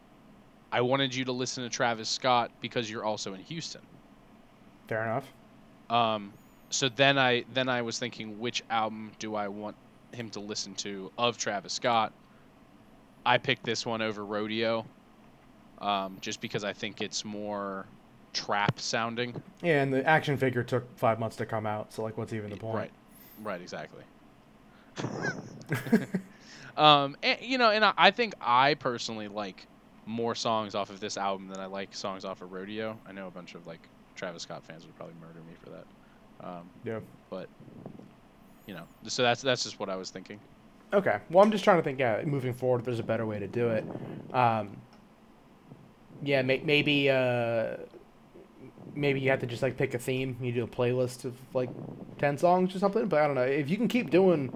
I 0.71 0.81
wanted 0.81 1.15
you 1.15 1.25
to 1.27 1.33
listen 1.33 1.65
to 1.65 1.71
Travis 1.71 2.09
Scott 2.09 2.51
because 2.61 2.91
you're 2.91 3.05
also 3.05 3.35
in 3.35 3.41
Houston. 3.41 3.83
fair 4.89 5.03
enough. 5.03 5.27
Um, 5.91 6.33
so 6.71 6.89
then 6.89 7.19
I 7.19 7.45
then 7.53 7.69
I 7.69 7.83
was 7.83 7.99
thinking, 7.99 8.39
which 8.41 8.63
album 8.71 9.13
do 9.19 9.35
I 9.35 9.49
want 9.49 9.77
him 10.13 10.31
to 10.31 10.41
listen 10.41 10.75
to 10.77 11.11
of 11.19 11.37
Travis 11.37 11.73
Scott? 11.73 12.13
I 13.25 13.39
picked 13.39 13.65
this 13.65 13.87
one 13.87 14.03
over 14.03 14.25
Rodeo, 14.25 14.85
um, 15.79 16.19
just 16.21 16.41
because 16.41 16.65
I 16.65 16.73
think 16.73 17.03
it's 17.03 17.25
more 17.25 17.87
trap 18.33 18.79
sounding. 18.81 19.41
Yeah, 19.63 19.83
and 19.83 19.93
the 19.93 20.07
action 20.07 20.37
figure 20.37 20.63
took 20.63 20.97
five 20.99 21.19
months 21.19 21.37
to 21.37 21.47
come 21.47 21.67
out, 21.67 21.93
so 21.93 22.03
like, 22.03 22.17
what's 22.19 22.33
even 22.33 22.51
the 22.51 22.57
point? 22.57 22.77
Right, 22.77 22.91
right, 23.43 23.61
exactly. 23.61 24.03
um, 26.77 27.17
and, 27.23 27.39
you 27.41 27.59
know, 27.59 27.71
and 27.71 27.85
I, 27.85 27.93
I 27.97 28.11
think 28.11 28.35
I 28.41 28.75
personally 28.75 29.29
like 29.29 29.67
more 30.07 30.35
songs 30.35 30.75
off 30.75 30.91
of 30.91 31.01
this 31.01 31.17
album 31.17 31.49
than 31.49 31.61
I 31.61 31.67
like 31.67 31.95
songs 31.95 32.25
off 32.25 32.43
of 32.43 32.53
Rodeo. 32.53 32.99
I 33.07 33.13
know 33.13 33.29
a 33.29 33.31
bunch 33.31 33.55
of 33.55 33.67
like 33.67 33.81
Travis 34.17 34.43
Scott 34.43 34.63
fans 34.65 34.85
would 34.85 34.97
probably 34.97 35.15
murder 35.21 35.41
me 35.49 35.55
for 35.63 35.71
that. 35.71 36.47
Um, 36.47 36.71
Yeah. 36.85 36.99
but 37.31 37.49
you 38.67 38.75
know, 38.75 38.85
so 39.07 39.23
that's 39.23 39.43
that's 39.43 39.65
just 39.65 39.79
what 39.81 39.89
I 39.89 39.97
was 39.97 40.11
thinking. 40.11 40.39
Okay. 40.93 41.19
Well, 41.31 41.43
I'm 41.45 41.51
just 41.51 41.65
trying 41.65 41.79
to 41.79 41.83
think. 41.83 41.99
Yeah, 41.99 42.23
moving 42.25 42.53
forward, 42.53 42.81
if 42.81 42.85
there's 42.85 43.01
a 43.01 43.05
better 43.05 43.27
way 43.27 43.39
to 43.39 43.47
do 43.47 43.69
it. 43.69 43.85
Um, 44.33 44.77
yeah, 46.23 46.43
may- 46.43 46.63
maybe 46.65 47.11
uh, 47.11 47.77
maybe 48.95 49.21
you 49.21 49.31
have 49.31 49.41
to 49.41 49.47
just 49.47 49.63
like 49.63 49.77
pick 49.77 49.95
a 49.95 49.99
theme. 49.99 50.37
You 50.41 50.53
do 50.53 50.65
a 50.65 50.69
playlist 50.69 51.25
of 51.25 51.35
like 51.55 51.71
ten 52.19 52.39
songs 52.39 52.75
or 52.75 52.79
something. 52.79 53.07
But 53.07 53.23
I 53.23 53.27
don't 53.27 53.37
know 53.37 53.43
if 53.43 53.69
you 53.71 53.77
can 53.77 53.89
keep 53.89 54.11
doing 54.11 54.53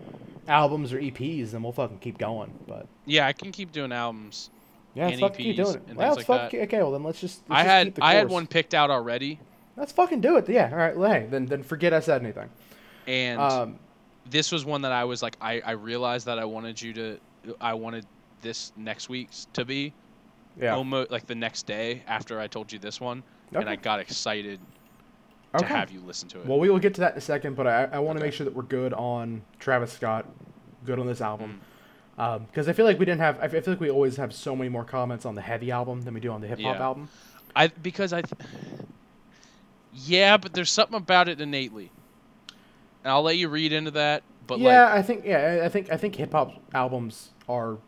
albums 0.48 0.92
or 0.92 1.00
EPs, 1.00 1.50
then 1.50 1.62
we'll 1.62 1.72
fucking 1.72 1.98
keep 1.98 2.18
going. 2.18 2.52
But 2.66 2.86
Yeah, 3.04 3.26
I 3.26 3.32
can 3.32 3.52
keep 3.52 3.72
doing 3.72 3.92
albums. 3.92 4.50
yeah, 4.94 5.06
let's 5.06 5.20
fucking 5.20 5.44
keep 5.44 5.56
doing 5.56 5.76
it. 5.76 5.82
and 5.88 5.96
Well, 5.96 6.14
like 6.16 6.26
fucking 6.26 6.60
okay. 6.62 6.78
Well, 6.78 6.92
then 6.92 7.02
let's 7.02 7.20
just. 7.20 7.42
Let's 7.48 7.60
I 7.60 7.62
just 7.62 7.70
had 7.70 7.86
keep 7.86 7.94
the 7.96 8.04
I 8.04 8.14
had 8.14 8.28
one 8.28 8.46
picked 8.46 8.74
out 8.74 8.90
already, 8.90 9.40
Let's 9.76 9.92
fucking 9.92 10.22
do 10.22 10.36
it. 10.36 10.48
Yeah. 10.48 10.70
All 10.70 10.76
right. 10.78 10.96
Well, 10.96 11.12
hey, 11.12 11.26
then 11.30 11.46
then 11.46 11.62
forget 11.62 11.92
I 11.92 12.00
said 12.00 12.22
anything. 12.22 12.48
and 13.06 13.40
Um, 13.40 13.78
this 14.28 14.50
was 14.50 14.64
one 14.64 14.82
that 14.82 14.92
I 14.92 15.04
was 15.04 15.22
like, 15.22 15.36
I 15.40 15.60
I 15.60 15.72
realized 15.72 16.26
that 16.26 16.38
I 16.38 16.44
wanted 16.44 16.80
you 16.80 16.92
to, 16.94 17.18
I 17.60 17.74
wanted 17.74 18.06
this 18.40 18.72
next 18.76 19.08
week's 19.08 19.48
to 19.52 19.64
be 19.64 19.92
yeah. 20.60 20.74
almost 20.74 21.10
like 21.10 21.26
the 21.26 21.34
next 21.34 21.66
day 21.66 22.02
after 22.06 22.40
I 22.40 22.46
told 22.46 22.72
you 22.72 22.78
this 22.78 23.00
one, 23.00 23.22
and 23.52 23.68
I 23.68 23.76
got 23.76 24.00
excited 24.00 24.60
Okay. 25.54 25.66
to 25.68 25.74
have 25.74 25.90
you 25.90 26.00
listen 26.00 26.28
to 26.30 26.40
it. 26.40 26.46
Well, 26.46 26.58
we 26.58 26.68
will 26.68 26.78
get 26.78 26.94
to 26.94 27.00
that 27.00 27.12
in 27.12 27.18
a 27.18 27.22
second, 27.22 27.56
but 27.56 27.66
I, 27.66 27.84
I 27.84 27.98
want 27.98 28.18
to 28.18 28.20
Okay. 28.20 28.26
make 28.28 28.34
sure 28.34 28.44
that 28.44 28.54
we're 28.54 28.62
good 28.62 28.92
on 28.92 29.42
Travis 29.58 29.92
Scott, 29.92 30.26
good 30.84 30.98
on 30.98 31.06
this 31.06 31.20
Mm. 31.20 31.24
album, 31.26 31.60
because 32.48 32.68
I 32.68 32.72
feel 32.72 32.84
like 32.84 32.98
we 32.98 33.04
didn't 33.06 33.20
have. 33.20 33.38
I 33.40 33.48
feel 33.48 33.62
like 33.66 33.80
we 33.80 33.90
always 33.90 34.16
have 34.16 34.34
so 34.34 34.54
many 34.54 34.68
more 34.68 34.84
comments 34.84 35.24
on 35.24 35.34
the 35.34 35.40
heavy 35.42 35.70
album 35.70 36.02
than 36.02 36.12
we 36.14 36.20
do 36.20 36.30
on 36.30 36.40
the 36.42 36.46
hip 36.46 36.60
hop 36.60 36.76
Yeah. 36.76 36.82
album. 36.84 37.08
I 37.54 37.68
because 37.68 38.12
I, 38.12 38.20
th- 38.22 38.34
yeah, 39.94 40.36
but 40.36 40.52
there's 40.52 40.70
something 40.70 40.96
about 40.96 41.28
it 41.28 41.40
innately, 41.40 41.90
and 43.02 43.12
I'll 43.12 43.22
let 43.22 43.36
you 43.38 43.48
read 43.48 43.72
into 43.72 43.90
that. 43.92 44.22
But 44.46 44.58
yeah, 44.58 44.84
like, 44.84 44.94
I 44.94 45.02
think 45.02 45.24
yeah, 45.24 45.58
I 45.62 45.64
I 45.66 45.68
think 45.68 45.90
I 45.90 45.96
think 45.96 46.16
hip 46.16 46.32
hop 46.32 46.52
albums 46.74 47.30
are 47.48 47.78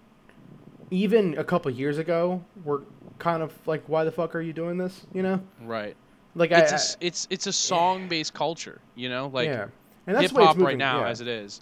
even 0.90 1.36
a 1.36 1.44
couple 1.44 1.70
years 1.70 1.98
ago 1.98 2.42
were 2.64 2.82
kind 3.18 3.42
of 3.42 3.52
like, 3.66 3.82
why 3.88 4.04
the 4.04 4.12
fuck 4.12 4.34
are 4.34 4.40
you 4.40 4.52
doing 4.52 4.78
this? 4.78 5.06
You 5.12 5.22
know, 5.22 5.40
right, 5.62 5.96
like 6.34 6.50
it's 6.50 6.72
I, 6.72 6.74
a, 6.74 6.78
s- 6.78 6.96
it's 7.00 7.26
it's 7.30 7.46
a 7.46 7.52
song 7.52 8.08
based 8.08 8.34
culture, 8.34 8.80
you 8.94 9.08
know, 9.08 9.30
like 9.32 9.46
yeah, 9.48 9.66
and 10.06 10.16
that's 10.16 10.22
hip 10.22 10.30
the 10.32 10.36
way 10.38 10.44
it's 10.44 10.54
hop 10.56 10.64
right 10.64 10.78
now 10.78 11.00
yeah. 11.00 11.08
as 11.08 11.20
it 11.20 11.28
is, 11.28 11.60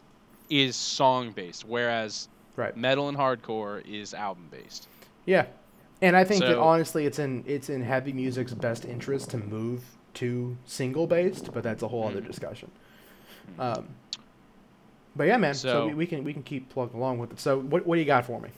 is 0.50 0.76
song 0.76 1.32
based, 1.32 1.64
whereas 1.64 2.28
right. 2.56 2.76
metal 2.76 3.08
and 3.08 3.16
hardcore 3.16 3.84
is 3.86 4.14
album 4.14 4.48
based. 4.50 4.88
Yeah, 5.24 5.46
and 6.02 6.16
I 6.16 6.24
think 6.24 6.42
that 6.42 6.58
honestly, 6.58 7.06
it's 7.06 7.18
in 7.18 7.42
it's 7.46 7.68
in 7.70 7.82
heavy 7.82 8.12
music's 8.12 8.54
best 8.54 8.84
interest 8.84 9.30
to 9.30 9.38
move 9.38 9.82
to 10.14 10.56
single 10.64 11.06
based, 11.06 11.52
but 11.52 11.62
that's 11.62 11.82
a 11.82 11.88
whole 11.88 12.06
other 12.06 12.20
Mhm. 12.22 12.26
discussion. 12.26 12.70
Um, 13.58 13.88
but 15.14 15.24
yeah, 15.26 15.36
man. 15.36 15.54
So, 15.54 15.68
So- 15.68 15.86
we, 15.88 15.94
we 15.94 16.06
can 16.06 16.24
we 16.24 16.32
can 16.32 16.42
keep 16.42 16.68
plugging 16.68 16.96
along 16.98 17.18
with 17.18 17.32
it. 17.32 17.40
So 17.40 17.60
what 17.60 17.86
what 17.86 17.96
do 17.96 18.00
you 18.00 18.06
got 18.06 18.24
for 18.26 18.40
me 18.40 18.50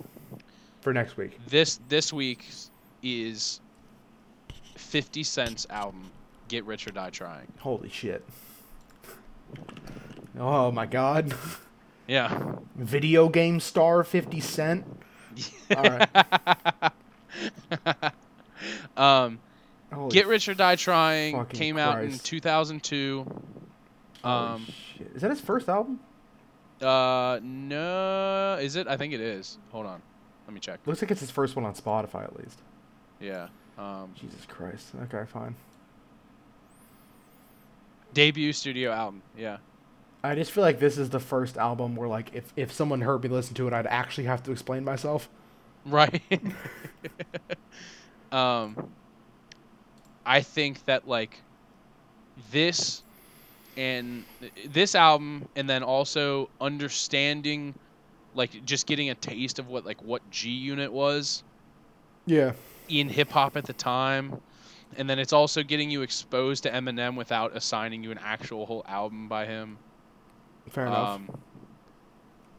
for 0.80 0.92
next 0.92 1.16
week? 1.16 1.38
This 1.48 1.80
this 1.88 2.12
week 2.12 2.46
is 3.02 3.60
Fifty 4.76 5.22
Cent's 5.22 5.66
album, 5.70 6.10
"Get 6.48 6.64
Rich 6.64 6.86
or 6.86 6.90
Die 6.92 7.10
Trying." 7.10 7.52
Holy 7.60 7.88
shit! 7.88 8.24
Oh 10.38 10.70
my 10.70 10.86
god! 10.86 11.34
Yeah. 12.06 12.54
Video 12.76 13.28
game 13.28 13.60
star 13.60 14.04
Fifty 14.04 14.40
Cent. 14.40 14.84
All 15.76 15.82
right. 15.82 16.08
um, 18.96 19.38
Holy 19.92 20.10
"Get 20.10 20.26
Rich 20.26 20.48
or 20.48 20.54
Die 20.54 20.76
Trying" 20.76 21.44
came 21.46 21.76
out 21.78 22.02
in 22.02 22.18
2002. 22.18 23.24
holy 24.22 24.34
Um, 24.34 24.66
shit. 24.96 25.12
Is 25.14 25.22
that 25.22 25.30
his 25.30 25.40
first 25.40 25.68
album? 25.68 26.00
uh, 26.82 27.40
no, 27.42 28.56
is 28.60 28.76
it? 28.76 28.86
I 28.86 28.96
think 28.96 29.12
it 29.12 29.20
is. 29.20 29.58
Hold 29.72 29.86
on, 29.86 30.00
let 30.46 30.54
me 30.54 30.60
check. 30.60 30.80
Looks 30.86 31.02
like 31.02 31.10
it's 31.10 31.20
his 31.20 31.30
first 31.30 31.56
one 31.56 31.64
on 31.64 31.74
Spotify 31.74 32.22
at 32.24 32.36
least. 32.36 32.60
Yeah. 33.20 33.48
Um, 33.78 34.12
Jesus 34.14 34.44
Christ. 34.46 34.88
Okay, 35.04 35.24
fine. 35.30 35.54
debut 38.14 38.52
studio 38.52 38.92
album. 38.92 39.22
Yeah. 39.36 39.58
I 40.24 40.34
just 40.34 40.50
feel 40.50 40.64
like 40.64 40.80
this 40.80 40.98
is 40.98 41.10
the 41.10 41.20
first 41.20 41.56
album 41.56 41.94
where 41.94 42.08
like 42.08 42.34
if, 42.34 42.52
if 42.56 42.72
someone 42.72 43.00
heard 43.00 43.22
me 43.22 43.28
listen 43.28 43.54
to 43.54 43.68
it, 43.68 43.72
I'd 43.72 43.86
actually 43.86 44.24
have 44.24 44.42
to 44.44 44.52
explain 44.52 44.84
myself. 44.84 45.28
Right. 45.84 46.22
um, 48.32 48.90
I 50.26 50.40
think 50.42 50.84
that 50.86 51.06
like 51.06 51.40
this 52.50 53.02
and 53.76 54.24
this 54.66 54.96
album, 54.96 55.46
and 55.54 55.70
then 55.70 55.84
also 55.84 56.50
understanding, 56.60 57.74
like 58.34 58.64
just 58.64 58.86
getting 58.86 59.10
a 59.10 59.14
taste 59.14 59.60
of 59.60 59.68
what 59.68 59.86
like 59.86 60.02
what 60.02 60.28
G 60.30 60.50
Unit 60.50 60.92
was 60.92 61.44
Yeah. 62.26 62.52
In 62.88 63.08
hip 63.08 63.30
hop 63.30 63.56
at 63.56 63.64
the 63.64 63.72
time, 63.72 64.40
and 64.96 65.08
then 65.08 65.18
it's 65.18 65.32
also 65.32 65.62
getting 65.62 65.90
you 65.90 66.02
exposed 66.02 66.62
to 66.64 66.70
Eminem 66.70 67.16
without 67.16 67.56
assigning 67.56 68.02
you 68.02 68.10
an 68.10 68.18
actual 68.22 68.66
whole 68.66 68.84
album 68.88 69.28
by 69.28 69.46
him. 69.46 69.78
Fair 70.70 70.86
enough. 70.86 71.16
Um, 71.16 71.28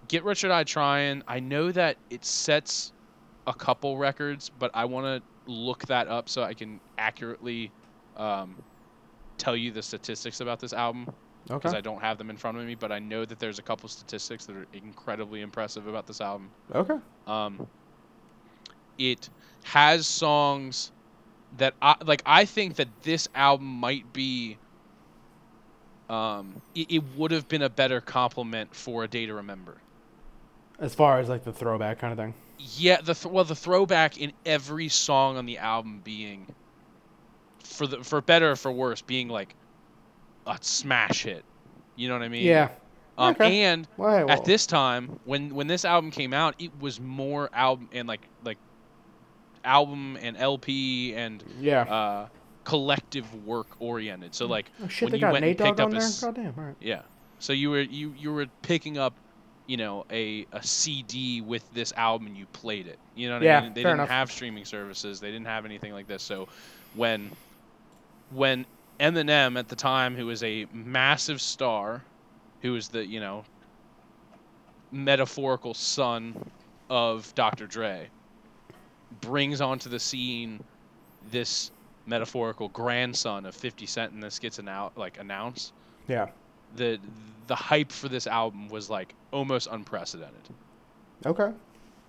Get 0.08 0.24
Rich 0.24 0.44
or 0.44 0.48
Die 0.48 0.64
Trying. 0.64 1.24
I 1.28 1.40
know 1.40 1.72
that 1.72 1.98
it 2.10 2.26
sets 2.26 2.92
a 3.46 3.54
couple 3.54 3.98
records, 3.98 4.50
but 4.60 4.72
I 4.74 4.86
want 4.86 5.06
to 5.06 5.52
look 5.52 5.86
that 5.88 6.08
up 6.08 6.30
so 6.30 6.44
I 6.44 6.54
can 6.54 6.80
accurately 6.98 7.72
um, 8.18 8.56
tell 9.38 9.56
you 9.56 9.72
the 9.72 9.82
statistics 9.82 10.42
about 10.42 10.60
this 10.60 10.74
album 10.74 11.14
because 11.48 11.72
okay. 11.72 11.78
I 11.78 11.82
don't 11.82 12.02
have 12.02 12.18
them 12.18 12.30
in 12.30 12.38
front 12.38 12.58
of 12.58 12.66
me. 12.66 12.76
But 12.76 12.92
I 12.92 13.00
know 13.00 13.26
that 13.26 13.40
there's 13.40 13.60
a 13.60 13.62
couple 13.62 13.90
statistics 13.90 14.46
that 14.46 14.56
are 14.56 14.68
incredibly 14.74 15.42
impressive 15.42 15.88
about 15.88 16.06
this 16.06 16.22
album. 16.22 16.50
okay. 16.74 16.98
Um, 17.28 17.68
it 19.00 19.30
has 19.64 20.08
songs 20.08 20.92
that 21.52 21.76
I 21.82 21.96
like. 22.06 22.24
I 22.26 22.46
think 22.46 22.76
that 22.76 23.02
this 23.04 23.28
album 23.36 23.68
might 23.68 24.14
be 24.14 24.60
um, 26.10 26.62
it, 26.76 26.88
it 26.92 27.04
would 27.16 27.32
have 27.32 27.48
been 27.48 27.62
a 27.64 27.70
better 27.70 28.02
compliment 28.02 28.76
for 28.76 29.04
a 29.04 29.08
day 29.08 29.26
to 29.26 29.34
remember. 29.34 29.84
As 30.80 30.96
far 30.96 31.20
as 31.20 31.30
like 31.30 31.44
the 31.44 31.54
throwback 31.54 32.00
kind 32.00 32.12
of 32.14 32.18
thing. 32.18 32.34
Yeah, 32.58 33.02
the 33.02 33.14
th- 33.16 33.32
well, 33.32 33.46
the 33.46 33.56
throwback 33.56 34.18
in 34.18 34.34
every 34.46 34.90
song 34.90 35.38
on 35.38 35.46
the 35.46 35.58
album 35.58 36.02
being, 36.02 36.56
for 37.64 37.88
the 37.88 38.04
for 38.04 38.22
better 38.22 38.52
or 38.52 38.56
for 38.56 38.72
worse, 38.72 39.02
being 39.02 39.30
like 39.30 39.56
a 40.46 40.58
smash 40.62 41.24
hit. 41.24 41.46
You 41.96 42.08
know 42.10 42.16
what 42.16 42.24
I 42.24 42.30
mean? 42.30 42.48
Yeah. 42.48 42.70
Um, 43.18 43.36
okay. 43.36 43.62
And 43.64 43.88
Well, 43.98 44.18
hey, 44.18 44.24
well, 44.24 44.34
at 44.34 44.46
this 44.46 44.68
time, 44.68 45.20
when 45.24 45.56
when 45.56 45.68
this 45.68 45.86
album 45.86 46.12
came 46.12 46.34
out, 46.34 46.56
it 46.60 46.78
was 46.80 47.00
more 47.00 47.50
album 47.54 47.90
and 47.92 48.08
like 48.08 48.30
like 48.44 48.60
album 49.70 50.18
and 50.22 50.36
LP 50.38 51.14
and 51.16 51.44
Yeah. 51.60 51.82
uh, 51.84 52.28
collective 52.66 53.34
work 53.46 53.68
oriented. 53.80 54.34
So 54.36 54.46
like 54.48 54.72
oh 54.84 54.88
shit, 54.88 55.04
when 55.06 55.12
they 55.12 55.18
you 55.18 55.22
got 55.22 55.34
went 55.34 55.46
Nate 55.46 55.60
and 55.62 55.66
picked 55.68 55.80
up 55.80 55.88
on 55.94 55.96
a 55.98 56.12
Goddamn. 56.22 56.54
All 56.58 56.64
right. 56.66 56.76
yeah. 56.80 57.02
So 57.40 57.54
you 57.54 57.70
were 57.70 57.82
you 57.82 58.14
you 58.18 58.34
were 58.34 58.48
picking 58.64 58.98
up, 58.98 59.14
you 59.68 59.78
know, 59.78 60.04
a 60.12 60.46
a 60.52 60.62
CD 60.64 61.42
with 61.42 61.70
this 61.72 61.94
album 61.96 62.28
and 62.28 62.38
you 62.38 62.46
played 62.48 62.88
it. 62.88 63.00
You 63.16 63.30
know 63.30 63.36
what 63.36 63.44
Yeah, 63.44 63.60
I 63.60 63.64
mean? 63.64 63.74
They 63.74 63.84
fair 63.84 63.92
didn't 63.92 64.00
enough. 64.02 64.10
have 64.10 64.32
streaming 64.32 64.66
services. 64.66 65.20
They 65.20 65.32
didn't 65.32 65.48
have 65.48 65.66
anything 65.66 65.94
like 65.94 66.08
this. 66.08 66.24
So 66.24 66.48
when 66.96 67.32
when 68.30 68.66
Eminem 69.00 69.58
at 69.58 69.68
the 69.70 69.76
time, 69.76 70.16
who 70.16 70.26
was 70.26 70.44
a 70.44 70.66
massive 70.74 71.40
star, 71.42 72.04
who 72.62 72.74
was 72.74 72.90
the 72.90 73.06
you 73.06 73.20
know 73.20 73.46
metaphorical 74.92 75.74
son 75.74 76.52
of 76.90 77.34
Dr. 77.36 77.68
Dre, 77.68 78.10
brings 79.22 79.62
onto 79.62 79.90
the 79.90 80.00
scene 80.00 80.64
this 81.32 81.72
metaphorical 82.06 82.70
grandson 82.70 83.46
of 83.46 83.54
50 83.56 83.86
Cent, 83.86 84.14
and 84.14 84.24
this 84.24 84.40
gets 84.40 84.60
an 84.60 84.68
out 84.68 84.98
like 84.98 85.20
announced 85.20 85.74
Yeah. 86.08 86.28
the 86.76 87.00
the 87.48 87.56
hype 87.56 87.92
for 87.92 88.10
this 88.10 88.28
album 88.28 88.70
was 88.70 88.90
like 88.90 89.14
almost 89.32 89.68
unprecedented, 89.72 90.50
Okay. 91.26 91.52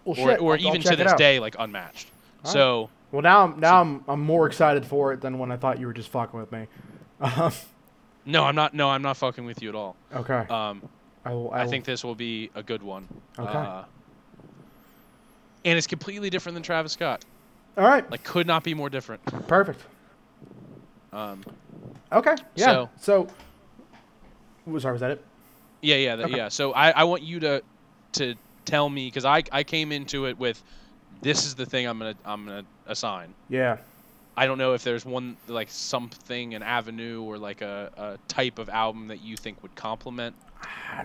Well, 0.05 0.12
or, 0.12 0.14
shit. 0.16 0.40
or 0.40 0.53
I'll- 0.55 0.61
I'll 0.61 0.76
even 0.76 0.82
to 0.82 0.96
this 0.96 1.12
day 1.14 1.38
like 1.40 1.57
unmatched. 1.59 2.11
All 2.44 2.51
so 2.53 2.90
Well, 3.12 3.22
now 3.22 3.44
I'm 3.44 3.59
now 3.61 3.80
I'm 3.80 4.05
I'm 4.09 4.20
more 4.20 4.46
excited 4.46 4.84
for 4.86 5.12
it 5.12 5.20
than 5.20 5.38
when 5.38 5.51
I 5.51 5.57
thought 5.57 5.78
you 5.78 5.86
were 5.86 5.92
just 5.94 6.11
fucking 6.11 6.38
with 6.38 6.53
me. 6.53 6.66
Um, 7.20 7.53
no, 8.26 8.44
I'm 8.44 8.55
not. 8.55 8.72
No, 8.74 8.88
I'm 8.90 9.03
not 9.03 9.16
fucking 9.16 9.44
with 9.44 9.61
you 9.62 9.68
at 9.70 9.74
all. 9.74 9.96
okay. 10.14 10.46
Um, 10.48 10.82
I 11.24 11.32
will. 11.34 11.51
I, 11.51 11.62
I 11.62 11.66
think 11.66 11.84
this 11.84 12.03
will 12.05 12.14
be 12.14 12.51
a 12.55 12.62
good 12.62 12.82
one. 12.82 13.07
Okay. 13.38 13.51
Uh, 13.51 13.84
and 15.64 15.76
it's 15.78 15.86
completely 15.86 16.30
different 16.30 16.54
than 16.54 16.62
Travis 16.62 16.92
Scott. 16.92 17.24
All 17.76 17.84
right. 17.84 18.08
Like, 18.11 18.24
could 18.24 18.46
not 18.46 18.64
be 18.64 18.74
more 18.74 18.90
different. 18.90 19.24
Perfect. 19.46 19.80
Um, 21.12 21.44
Okay. 22.12 22.34
Yeah. 22.56 22.66
So- 22.66 22.90
So. 23.00 23.28
was 24.66 24.82
sorry, 24.82 24.92
was 24.94 25.00
that 25.00 25.12
it? 25.12 25.24
yeah, 25.80 25.96
yeah, 25.96 26.16
that, 26.16 26.26
Okay. 26.26 26.36
yeah. 26.36 26.48
So 26.48 26.72
I, 26.72 26.90
I 26.90 27.04
want 27.04 27.22
you 27.22 27.40
to 27.40 27.62
to 28.12 28.34
tell 28.64 28.88
me 28.90 29.06
because 29.06 29.24
I, 29.24 29.42
I 29.52 29.62
came 29.62 29.92
into 29.92 30.26
it 30.26 30.36
with 30.38 30.62
this 31.22 31.46
is 31.46 31.54
the 31.54 31.64
thing 31.66 31.86
I'm 31.86 31.98
gonna 31.98 32.14
I'm 32.24 32.44
gonna 32.46 32.64
assign. 32.86 33.32
Yeah. 33.48 33.78
I 34.36 34.46
don't 34.46 34.58
know 34.58 34.74
if 34.74 34.82
there's 34.84 35.04
one 35.04 35.36
like 35.48 35.68
something, 35.70 36.54
an 36.54 36.62
avenue, 36.62 37.22
or 37.22 37.38
like 37.38 37.61
a, 37.62 37.90
a 37.96 38.18
type 38.28 38.58
of 38.58 38.68
album 38.68 39.08
that 39.08 39.22
you 39.22 39.36
think 39.36 39.62
would 39.62 39.74
complement. 39.74 40.34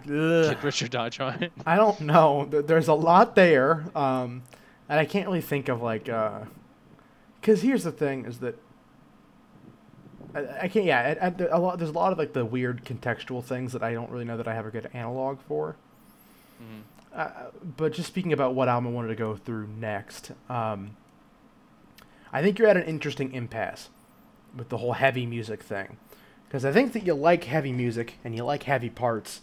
Kid 0.03 0.63
Richard 0.63 0.91
Dodge 0.91 1.19
on 1.19 1.43
it. 1.43 1.51
I 1.65 1.75
don't 1.75 2.01
know. 2.01 2.45
There's 2.45 2.87
a 2.87 2.93
lot 2.93 3.35
there, 3.35 3.85
um, 3.95 4.43
and 4.89 4.99
I 4.99 5.05
can't 5.05 5.27
really 5.27 5.41
think 5.41 5.69
of 5.69 5.81
like. 5.81 6.05
Because 7.41 7.61
here's 7.61 7.83
the 7.83 7.91
thing: 7.91 8.25
is 8.25 8.39
that 8.39 8.59
I, 10.33 10.63
I 10.63 10.67
can't. 10.67 10.85
Yeah, 10.85 11.15
I, 11.21 11.27
I, 11.27 11.33
a 11.51 11.59
lot. 11.59 11.77
There's 11.77 11.89
a 11.91 11.93
lot 11.93 12.11
of 12.11 12.17
like 12.17 12.33
the 12.33 12.45
weird 12.45 12.83
contextual 12.85 13.43
things 13.43 13.71
that 13.73 13.83
I 13.83 13.93
don't 13.93 14.09
really 14.11 14.25
know 14.25 14.37
that 14.37 14.47
I 14.47 14.53
have 14.53 14.65
a 14.65 14.71
good 14.71 14.89
analog 14.93 15.39
for. 15.47 15.75
Mhm. 16.61 16.81
Uh, 17.17 17.29
but 17.77 17.93
just 17.93 18.07
speaking 18.07 18.33
about 18.33 18.55
what 18.55 18.67
album 18.67 18.91
I 18.91 18.93
wanted 18.93 19.07
to 19.09 19.15
go 19.15 19.37
through 19.37 19.67
next, 19.67 20.31
um, 20.49 20.97
I 22.33 22.41
think 22.41 22.59
you're 22.59 22.67
at 22.67 22.75
an 22.75 22.83
interesting 22.83 23.33
impasse 23.33 23.89
with 24.55 24.67
the 24.67 24.77
whole 24.77 24.93
heavy 24.93 25.25
music 25.25 25.63
thing. 25.63 25.95
Because 26.55 26.63
I 26.63 26.71
think 26.71 26.93
that 26.93 27.05
you 27.05 27.13
like 27.13 27.43
heavy 27.43 27.73
music 27.73 28.13
and 28.23 28.33
you 28.33 28.45
like 28.45 28.63
heavy 28.63 28.89
parts. 28.89 29.41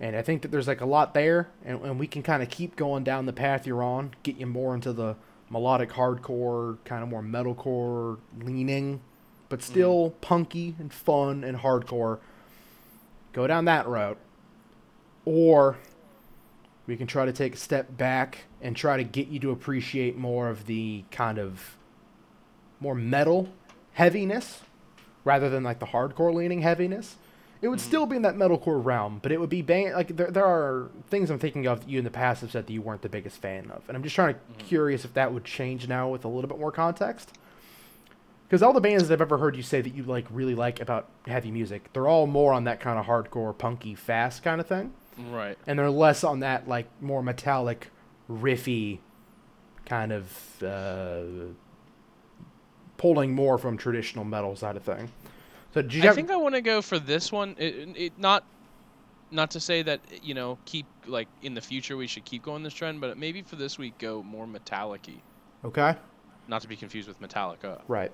And 0.00 0.16
I 0.16 0.22
think 0.22 0.42
that 0.42 0.50
there's 0.50 0.66
like 0.66 0.80
a 0.80 0.84
lot 0.84 1.14
there, 1.14 1.48
and, 1.64 1.80
and 1.82 1.96
we 1.96 2.08
can 2.08 2.24
kind 2.24 2.42
of 2.42 2.50
keep 2.50 2.74
going 2.74 3.04
down 3.04 3.26
the 3.26 3.32
path 3.32 3.68
you're 3.68 3.84
on, 3.84 4.14
get 4.24 4.38
you 4.38 4.46
more 4.46 4.74
into 4.74 4.92
the 4.92 5.14
melodic 5.48 5.90
hardcore, 5.90 6.78
kind 6.84 7.04
of 7.04 7.08
more 7.08 7.22
metalcore 7.22 8.18
leaning, 8.40 9.00
but 9.48 9.60
mm-hmm. 9.60 9.72
still 9.72 10.10
punky 10.22 10.74
and 10.80 10.92
fun 10.92 11.44
and 11.44 11.58
hardcore. 11.58 12.18
Go 13.32 13.46
down 13.46 13.66
that 13.66 13.86
route. 13.86 14.18
Or 15.24 15.76
we 16.88 16.96
can 16.96 17.06
try 17.06 17.26
to 17.26 17.32
take 17.32 17.54
a 17.54 17.58
step 17.58 17.96
back 17.96 18.46
and 18.60 18.74
try 18.74 18.96
to 18.96 19.04
get 19.04 19.28
you 19.28 19.38
to 19.38 19.52
appreciate 19.52 20.16
more 20.16 20.48
of 20.48 20.66
the 20.66 21.04
kind 21.12 21.38
of 21.38 21.76
more 22.80 22.96
metal 22.96 23.50
heaviness 23.92 24.62
rather 25.24 25.48
than 25.50 25.62
like 25.64 25.78
the 25.78 25.86
hardcore 25.86 26.32
leaning 26.34 26.60
heaviness. 26.62 27.16
It 27.62 27.68
would 27.68 27.78
Mhm. 27.78 27.82
still 27.82 28.04
be 28.06 28.16
in 28.16 28.22
that 28.22 28.34
metalcore 28.36 28.84
realm, 28.84 29.20
but 29.22 29.32
it 29.32 29.40
would 29.40 29.48
be 29.48 29.62
bang- 29.62 29.92
like 29.94 30.16
there, 30.16 30.30
there 30.30 30.44
are 30.44 30.90
things 31.08 31.30
I'm 31.30 31.38
thinking 31.38 31.66
of 31.66 31.80
that 31.80 31.88
you 31.88 31.98
in 31.98 32.04
the 32.04 32.10
past 32.10 32.42
have 32.42 32.50
said 32.50 32.66
that 32.66 32.72
you 32.72 32.82
weren't 32.82 33.00
the 33.00 33.08
biggest 33.08 33.38
fan 33.40 33.70
of, 33.70 33.82
and 33.88 33.96
I'm 33.96 34.02
just 34.02 34.14
trying 34.14 34.34
to 34.34 34.40
Mhm. 34.40 34.58
curious 34.58 35.04
if 35.04 35.14
that 35.14 35.32
would 35.32 35.44
change 35.44 35.88
now 35.88 36.08
with 36.10 36.24
a 36.24 36.28
little 36.28 36.48
bit 36.48 36.58
more 36.58 36.72
context. 36.72 37.38
Because 38.46 38.62
all 38.62 38.74
the 38.74 38.80
bands 38.82 39.08
that 39.08 39.14
I've 39.14 39.22
ever 39.22 39.38
heard 39.38 39.56
you 39.56 39.62
say 39.62 39.80
that 39.80 39.94
you 39.94 40.02
like 40.02 40.26
really 40.30 40.54
like 40.54 40.78
about 40.78 41.08
heavy 41.26 41.50
music, 41.50 41.90
they're 41.94 42.06
all 42.06 42.26
more 42.26 42.52
on 42.52 42.64
that 42.64 42.80
kind 42.80 42.98
of 42.98 43.06
hardcore, 43.06 43.56
punky, 43.56 43.94
fast 43.94 44.42
kind 44.42 44.60
of 44.60 44.66
thing 44.66 44.92
Right. 45.30 45.56
and 45.66 45.78
they're 45.78 45.90
less 45.90 46.22
on 46.22 46.40
that 46.40 46.68
like 46.68 46.86
more 47.00 47.22
metallic, 47.22 47.88
riffy 48.30 48.98
kind 49.86 50.12
of 50.12 50.62
uh, 50.62 51.22
pulling 52.96 53.34
more 53.34 53.58
from 53.58 53.76
traditional 53.76 54.24
metal 54.24 54.56
side 54.56 54.76
of 54.76 54.82
thing. 54.82 55.10
So 55.72 55.82
did 55.82 55.94
you 55.94 56.02
I 56.02 56.06
have, 56.06 56.14
think 56.14 56.30
I 56.30 56.36
want 56.36 56.54
to 56.54 56.60
go 56.60 56.80
for 56.82 56.98
this 56.98 57.32
one. 57.32 57.56
It, 57.58 57.88
it 57.96 58.18
not 58.18 58.44
not 59.30 59.50
to 59.52 59.60
say 59.60 59.82
that 59.82 60.00
you 60.22 60.34
know 60.34 60.58
keep 60.64 60.86
like 61.06 61.26
in 61.42 61.54
the 61.54 61.60
future 61.60 61.96
we 61.96 62.06
should 62.06 62.24
keep 62.24 62.42
going 62.42 62.62
this 62.62 62.74
trend, 62.74 63.00
but 63.00 63.18
maybe 63.18 63.42
for 63.42 63.56
this 63.56 63.78
week 63.78 63.98
go 63.98 64.22
more 64.22 64.46
metallic-y. 64.46 65.14
okay, 65.64 65.96
Not 66.46 66.62
to 66.62 66.68
be 66.68 66.76
confused 66.76 67.08
with 67.08 67.20
Metallica. 67.20 67.80
right, 67.88 68.12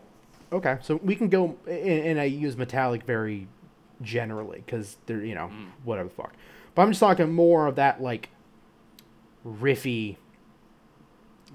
okay. 0.53 0.79
So 0.83 0.97
we 1.03 1.15
can 1.17 1.29
go, 1.29 1.57
and, 1.67 1.77
and 2.07 2.21
I 2.21 2.25
use 2.25 2.57
metallic 2.57 3.03
very 3.05 3.47
generally 4.03 4.63
because 4.65 4.97
they're 5.05 5.23
you 5.23 5.35
know 5.35 5.49
Mm. 5.53 5.67
whatever 5.85 6.09
the 6.09 6.15
fuck. 6.15 6.33
But 6.75 6.83
I'm 6.83 6.91
just 6.91 7.01
talking 7.01 7.31
more 7.33 7.67
of 7.67 7.75
that 7.77 8.01
like 8.01 8.31
riffy, 9.45 10.17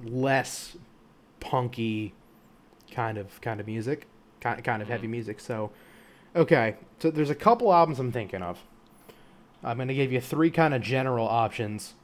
less 0.03 0.77
punky 1.39 2.13
kind 2.91 3.17
of 3.17 3.39
kind 3.41 3.59
of 3.59 3.67
music, 3.67 4.07
kind 4.41 4.63
kind 4.63 4.81
of 4.81 4.87
heavy 4.87 5.03
mm-hmm. 5.03 5.11
music. 5.11 5.39
So, 5.39 5.71
okay, 6.35 6.75
so 6.99 7.11
there's 7.11 7.29
a 7.29 7.35
couple 7.35 7.73
albums 7.73 7.99
I'm 7.99 8.11
thinking 8.11 8.41
of. 8.41 8.59
I'm 9.63 9.77
gonna 9.77 9.93
give 9.93 10.11
you 10.11 10.21
three 10.21 10.51
kind 10.51 10.73
of 10.73 10.81
general 10.81 11.27
options. 11.27 11.95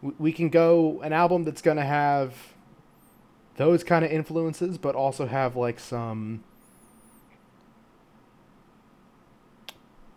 We, 0.00 0.12
we 0.18 0.32
can 0.32 0.48
go 0.48 1.00
an 1.02 1.12
album 1.12 1.44
that's 1.44 1.62
gonna 1.62 1.84
have 1.84 2.34
those 3.56 3.84
kind 3.84 4.04
of 4.04 4.10
influences, 4.10 4.78
but 4.78 4.94
also 4.94 5.26
have 5.26 5.56
like 5.56 5.78
some. 5.78 6.44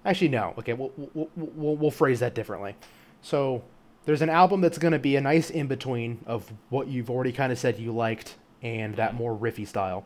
Actually, 0.04 0.30
no. 0.30 0.54
Okay, 0.60 0.74
we'll, 0.74 0.92
we'll, 0.96 1.30
we'll, 1.36 1.76
we'll 1.76 1.92
phrase 1.92 2.20
that 2.20 2.36
differently. 2.36 2.76
So, 3.24 3.64
there's 4.06 4.22
an 4.22 4.30
album 4.30 4.62
that's 4.62 4.78
going 4.78 4.92
to 4.92 5.00
be 5.00 5.16
a 5.16 5.22
nice 5.22 5.50
in 5.50 5.68
between 5.68 6.20
of 6.28 6.54
what 6.70 6.88
you've 6.88 7.10
already 7.10 7.32
kind 7.32 7.52
of 7.52 7.58
said 7.58 7.80
you 7.80 7.92
liked 7.92 8.36
and 8.62 8.95
that 8.95 9.14
more 9.16 9.36
riffy 9.36 9.68
style. 9.68 10.06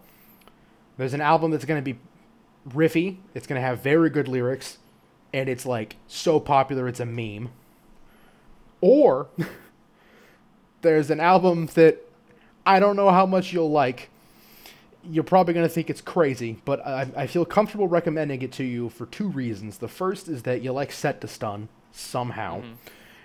There's 0.97 1.13
an 1.13 1.21
album 1.21 1.51
that's 1.51 1.65
going 1.65 1.83
to 1.83 1.93
be 1.93 1.99
riffy, 2.69 3.17
it's 3.33 3.47
going 3.47 3.59
to 3.61 3.65
have 3.65 3.81
very 3.81 4.09
good 4.09 4.27
lyrics, 4.27 4.77
and 5.33 5.47
it's 5.47 5.65
like 5.65 5.95
so 6.07 6.39
popular 6.39 6.87
it's 6.87 6.99
a 6.99 7.05
meme. 7.05 7.49
Or 8.81 9.27
there's 10.81 11.09
an 11.09 11.19
album 11.19 11.67
that 11.75 12.05
I 12.65 12.79
don't 12.79 12.95
know 12.95 13.09
how 13.09 13.25
much 13.25 13.53
you'll 13.53 13.71
like. 13.71 14.09
You're 15.03 15.23
probably 15.23 15.53
going 15.53 15.65
to 15.65 15.73
think 15.73 15.89
it's 15.89 16.01
crazy, 16.01 16.61
but 16.65 16.85
I, 16.85 17.07
I 17.15 17.27
feel 17.27 17.45
comfortable 17.45 17.87
recommending 17.87 18.41
it 18.41 18.51
to 18.53 18.63
you 18.63 18.89
for 18.89 19.05
two 19.05 19.29
reasons. 19.29 19.77
The 19.77 19.87
first 19.87 20.27
is 20.27 20.43
that 20.43 20.61
you 20.61 20.73
like 20.73 20.91
Set 20.91 21.21
to 21.21 21.27
Stun 21.27 21.69
somehow. 21.91 22.61
Mhm. 22.61 22.73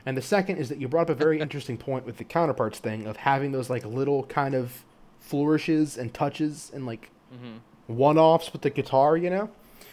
And 0.06 0.16
the 0.16 0.22
second 0.22 0.58
is 0.58 0.68
that 0.68 0.78
you 0.78 0.86
brought 0.86 1.10
up 1.10 1.10
a 1.10 1.14
very 1.14 1.40
interesting 1.40 1.76
point 1.78 2.04
with 2.06 2.18
the 2.18 2.24
counterparts 2.24 2.78
thing 2.78 3.06
of 3.06 3.18
having 3.18 3.52
those 3.52 3.70
like 3.70 3.84
little 3.84 4.24
kind 4.24 4.54
of 4.54 4.84
flourishes 5.24 5.96
and 5.96 6.12
touches 6.12 6.70
and 6.74 6.86
like 6.86 7.10
hmm 7.30 7.56
one 7.86 8.16
offs 8.16 8.50
with 8.52 8.62
the 8.62 8.70
guitar, 8.70 9.16
you 9.16 9.28
know? 9.28 9.50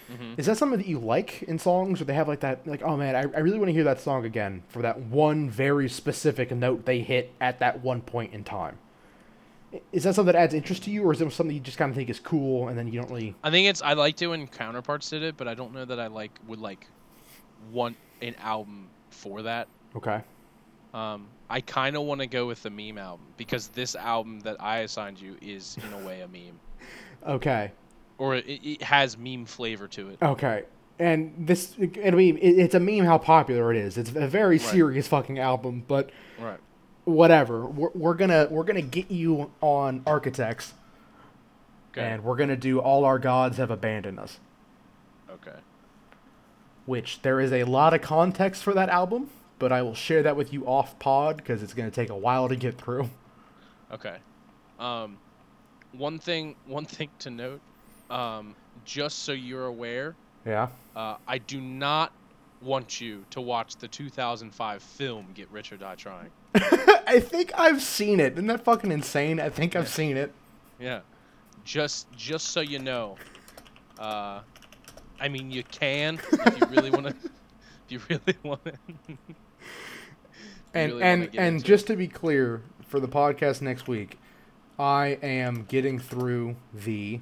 hmm 0.07 0.33
Is 0.37 0.45
that 0.45 0.57
something 0.57 0.79
that 0.79 0.87
you 0.87 0.97
like 0.99 1.43
in 1.43 1.59
songs 1.59 1.99
or 1.99 2.05
they 2.05 2.13
have 2.13 2.27
like 2.27 2.39
that 2.41 2.65
like, 2.65 2.81
oh 2.83 2.95
man, 2.95 3.15
I, 3.15 3.21
I 3.21 3.39
really 3.39 3.57
want 3.57 3.67
to 3.69 3.73
hear 3.73 3.83
that 3.83 3.99
song 3.99 4.25
again 4.25 4.63
for 4.69 4.81
that 4.81 4.99
one 4.99 5.49
very 5.49 5.89
specific 5.89 6.51
note 6.51 6.85
they 6.85 6.99
hit 7.01 7.33
at 7.41 7.59
that 7.59 7.81
one 7.81 8.01
point 8.01 8.33
in 8.33 8.43
time? 8.43 8.77
Is 9.93 10.03
that 10.03 10.15
something 10.15 10.33
that 10.33 10.39
adds 10.39 10.53
interest 10.53 10.83
to 10.83 10.91
you, 10.91 11.03
or 11.03 11.13
is 11.13 11.21
it 11.21 11.31
something 11.31 11.55
you 11.55 11.61
just 11.61 11.77
kind 11.77 11.89
of 11.89 11.95
think 11.95 12.09
is 12.09 12.19
cool 12.19 12.67
and 12.67 12.77
then 12.77 12.87
you 12.87 12.99
don't 12.99 13.09
really? 13.09 13.35
I 13.41 13.51
think 13.51 13.67
it's 13.67 13.81
I 13.81 13.93
liked 13.93 14.21
it 14.21 14.27
when 14.27 14.47
counterparts 14.47 15.09
did 15.09 15.23
it, 15.23 15.37
but 15.37 15.47
I 15.47 15.53
don't 15.53 15.73
know 15.73 15.85
that 15.85 15.99
I 15.99 16.07
like 16.07 16.37
would 16.47 16.59
like 16.59 16.87
want 17.71 17.95
an 18.21 18.35
album 18.41 18.89
for 19.09 19.41
that. 19.43 19.67
Okay. 19.95 20.21
Um, 20.93 21.27
I 21.49 21.61
kind 21.61 21.95
of 21.95 22.03
want 22.03 22.21
to 22.21 22.27
go 22.27 22.47
with 22.47 22.63
the 22.63 22.69
meme 22.69 22.97
album 22.97 23.25
because 23.37 23.67
this 23.69 23.95
album 23.95 24.39
that 24.41 24.57
I 24.61 24.79
assigned 24.79 25.19
you 25.21 25.37
is 25.41 25.77
in 25.85 25.93
a 25.93 26.05
way 26.05 26.21
a 26.21 26.27
meme, 26.27 26.59
Okay. 27.25 27.71
or 28.17 28.35
it, 28.35 28.45
it 28.47 28.81
has 28.81 29.17
meme 29.17 29.45
flavor 29.45 29.87
to 29.89 30.09
it. 30.09 30.17
Okay. 30.21 30.63
And 30.99 31.33
this, 31.47 31.75
I 32.05 32.11
mean, 32.11 32.37
it, 32.37 32.59
it's 32.59 32.75
a 32.75 32.79
meme 32.79 33.05
how 33.05 33.17
popular 33.17 33.71
it 33.73 33.77
is. 33.77 33.97
It's 33.97 34.09
a 34.11 34.27
very 34.27 34.57
Right. 34.57 34.61
serious 34.67 35.07
fucking 35.07 35.39
album, 35.39 35.83
but 35.87 36.09
Right. 36.39 36.59
whatever. 37.05 37.65
We're, 37.65 37.89
we're 37.95 38.13
gonna 38.13 38.47
we're 38.51 38.63
gonna 38.65 38.81
get 38.81 39.09
you 39.09 39.51
on 39.61 40.03
Architects, 40.05 40.73
Okay. 41.91 42.01
and 42.05 42.23
we're 42.23 42.35
gonna 42.35 42.55
do 42.57 42.79
All 42.79 43.03
Our 43.05 43.17
Gods 43.17 43.57
Have 43.57 43.71
Abandoned 43.71 44.19
Us, 44.19 44.39
okay. 45.29 45.57
which 46.85 47.21
there 47.21 47.39
is 47.39 47.51
a 47.51 47.63
lot 47.63 47.93
of 47.93 48.01
context 48.01 48.63
for 48.63 48.73
that 48.73 48.89
album, 48.89 49.29
but 49.61 49.71
I 49.71 49.83
will 49.83 49.93
share 49.93 50.23
that 50.23 50.35
with 50.35 50.51
you 50.51 50.65
off 50.65 50.97
pod 50.97 51.37
because 51.37 51.61
it's 51.61 51.75
gonna 51.75 51.91
take 51.91 52.09
a 52.09 52.17
while 52.17 52.49
to 52.49 52.55
get 52.55 52.81
through. 52.81 53.07
Okay. 53.91 54.17
Um, 54.79 55.19
one 55.91 56.17
thing, 56.17 56.55
one 56.65 56.85
thing 56.85 57.09
to 57.19 57.29
note, 57.29 57.61
um, 58.09 58.55
just 58.85 59.19
so 59.19 59.33
you're 59.33 59.67
aware, 59.67 60.15
Yeah. 60.47 60.69
uh, 60.95 61.17
I 61.27 61.37
do 61.37 61.61
not 61.61 62.11
want 62.61 62.99
you 62.99 63.23
to 63.29 63.39
watch 63.39 63.75
the 63.75 63.87
2005 63.87 64.81
film 64.81 65.27
Get 65.35 65.47
Rich 65.51 65.71
or 65.73 65.77
Die 65.77 65.95
Trying. 65.95 66.31
I 66.55 67.19
think 67.19 67.51
I've 67.55 67.83
seen 67.83 68.19
it. 68.19 68.33
Isn't 68.33 68.47
that 68.47 68.63
fucking 68.63 68.91
insane? 68.91 69.39
I 69.39 69.49
think 69.49 69.75
I've 69.75 69.89
seen 69.89 70.17
it. 70.17 70.33
Yeah. 70.79 71.01
Just, 71.65 72.11
just 72.13 72.47
so 72.47 72.61
you 72.61 72.79
know. 72.79 73.15
Uh, 73.99 74.39
I 75.19 75.27
mean, 75.29 75.51
you 75.51 75.61
can 75.63 76.19
if 76.31 76.59
you 76.59 76.65
really 76.67 76.89
want 76.89 77.05
to. 77.07 77.15
If 77.89 78.09
you 78.09 78.17
really 78.25 78.37
want 78.41 78.63
to. 78.63 78.71
And 80.73 80.91
really 80.93 81.03
and 81.03 81.23
and 81.23 81.35
into 81.35 81.65
it. 81.65 81.67
just 81.67 81.87
to 81.87 81.95
be 81.95 82.07
clear, 82.07 82.61
for 82.87 82.99
the 82.99 83.07
podcast 83.07 83.61
next 83.61 83.87
week, 83.87 84.19
I 84.79 85.17
am 85.21 85.65
getting 85.67 85.99
through 85.99 86.55
the 86.73 87.19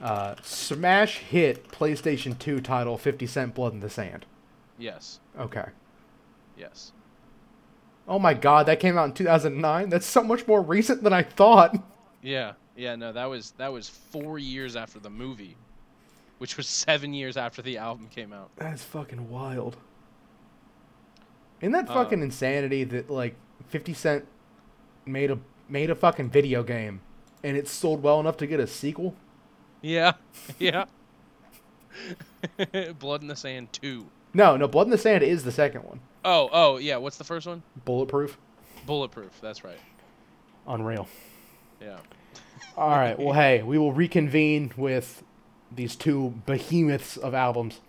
uh, 0.00 0.34
smash 0.42 1.18
hit 1.18 1.68
PlayStation 1.68 2.38
2 2.38 2.60
title 2.60 2.96
50 2.96 3.26
Cent 3.26 3.54
Blood 3.54 3.72
in 3.74 3.80
the 3.80 3.90
Sand. 3.90 4.26
Yes. 4.78 5.20
Okay. 5.38 5.66
Yes. 6.56 6.92
Oh 8.08 8.18
my 8.18 8.34
god, 8.34 8.66
that 8.66 8.80
came 8.80 8.98
out 8.98 9.04
in 9.04 9.12
2009. 9.12 9.88
That's 9.88 10.06
so 10.06 10.22
much 10.22 10.46
more 10.46 10.62
recent 10.62 11.02
than 11.02 11.12
I 11.12 11.22
thought. 11.22 11.76
Yeah. 12.22 12.52
Yeah. 12.76 12.96
No, 12.96 13.12
that 13.12 13.26
was 13.26 13.52
that 13.52 13.72
was 13.72 13.88
four 13.88 14.38
years 14.38 14.74
after 14.76 14.98
the 14.98 15.10
movie, 15.10 15.56
which 16.38 16.56
was 16.56 16.66
seven 16.66 17.14
years 17.14 17.36
after 17.36 17.62
the 17.62 17.78
album 17.78 18.08
came 18.08 18.32
out. 18.32 18.50
That's 18.56 18.82
fucking 18.82 19.30
wild. 19.30 19.76
Isn't 21.60 21.72
that 21.72 21.90
Uh, 21.90 21.94
fucking 21.94 22.22
insanity 22.22 22.84
that 22.84 23.10
like 23.10 23.34
50 23.68 23.94
Cent 23.94 24.26
made 25.06 25.30
a 25.30 25.38
made 25.68 25.90
a 25.90 25.94
fucking 25.94 26.30
video 26.30 26.62
game 26.62 27.00
and 27.44 27.56
it 27.56 27.68
sold 27.68 28.02
well 28.02 28.18
enough 28.20 28.36
to 28.38 28.46
get 28.46 28.60
a 28.60 28.66
sequel? 28.66 29.14
Yeah. 29.82 30.12
Yeah. 30.58 30.84
Blood 32.98 33.22
in 33.22 33.28
the 33.28 33.36
Sand 33.36 33.72
2. 33.72 34.06
No, 34.32 34.56
no, 34.56 34.68
Blood 34.68 34.86
in 34.86 34.90
the 34.90 34.98
Sand 34.98 35.22
is 35.22 35.44
the 35.44 35.52
second 35.52 35.84
one. 35.84 36.00
Oh, 36.24 36.48
oh, 36.52 36.76
yeah. 36.78 36.96
What's 36.96 37.18
the 37.18 37.24
first 37.24 37.46
one? 37.46 37.62
Bulletproof. 37.84 38.38
Bulletproof. 38.86 39.40
That's 39.40 39.64
right. 39.64 39.78
Unreal. 40.66 41.08
Yeah. 41.80 41.98
All 42.76 42.90
right. 42.90 43.18
Well, 43.18 43.32
hey, 43.34 43.62
we 43.62 43.78
will 43.78 43.92
reconvene 43.92 44.72
with 44.76 45.22
these 45.74 45.96
two 45.96 46.34
behemoths 46.46 47.16
of 47.16 47.34
albums, 47.34 47.80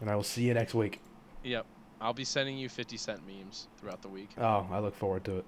and 0.00 0.10
I 0.10 0.16
will 0.16 0.22
see 0.22 0.44
you 0.44 0.54
next 0.54 0.74
week. 0.74 1.00
Yep. 1.44 1.66
I'll 2.00 2.12
be 2.12 2.24
sending 2.24 2.56
you 2.58 2.68
50 2.68 2.96
cent 2.96 3.26
memes 3.26 3.68
throughout 3.78 4.02
the 4.02 4.08
week. 4.08 4.34
Oh, 4.38 4.66
I 4.70 4.78
look 4.78 4.94
forward 4.94 5.24
to 5.24 5.38
it. 5.38 5.46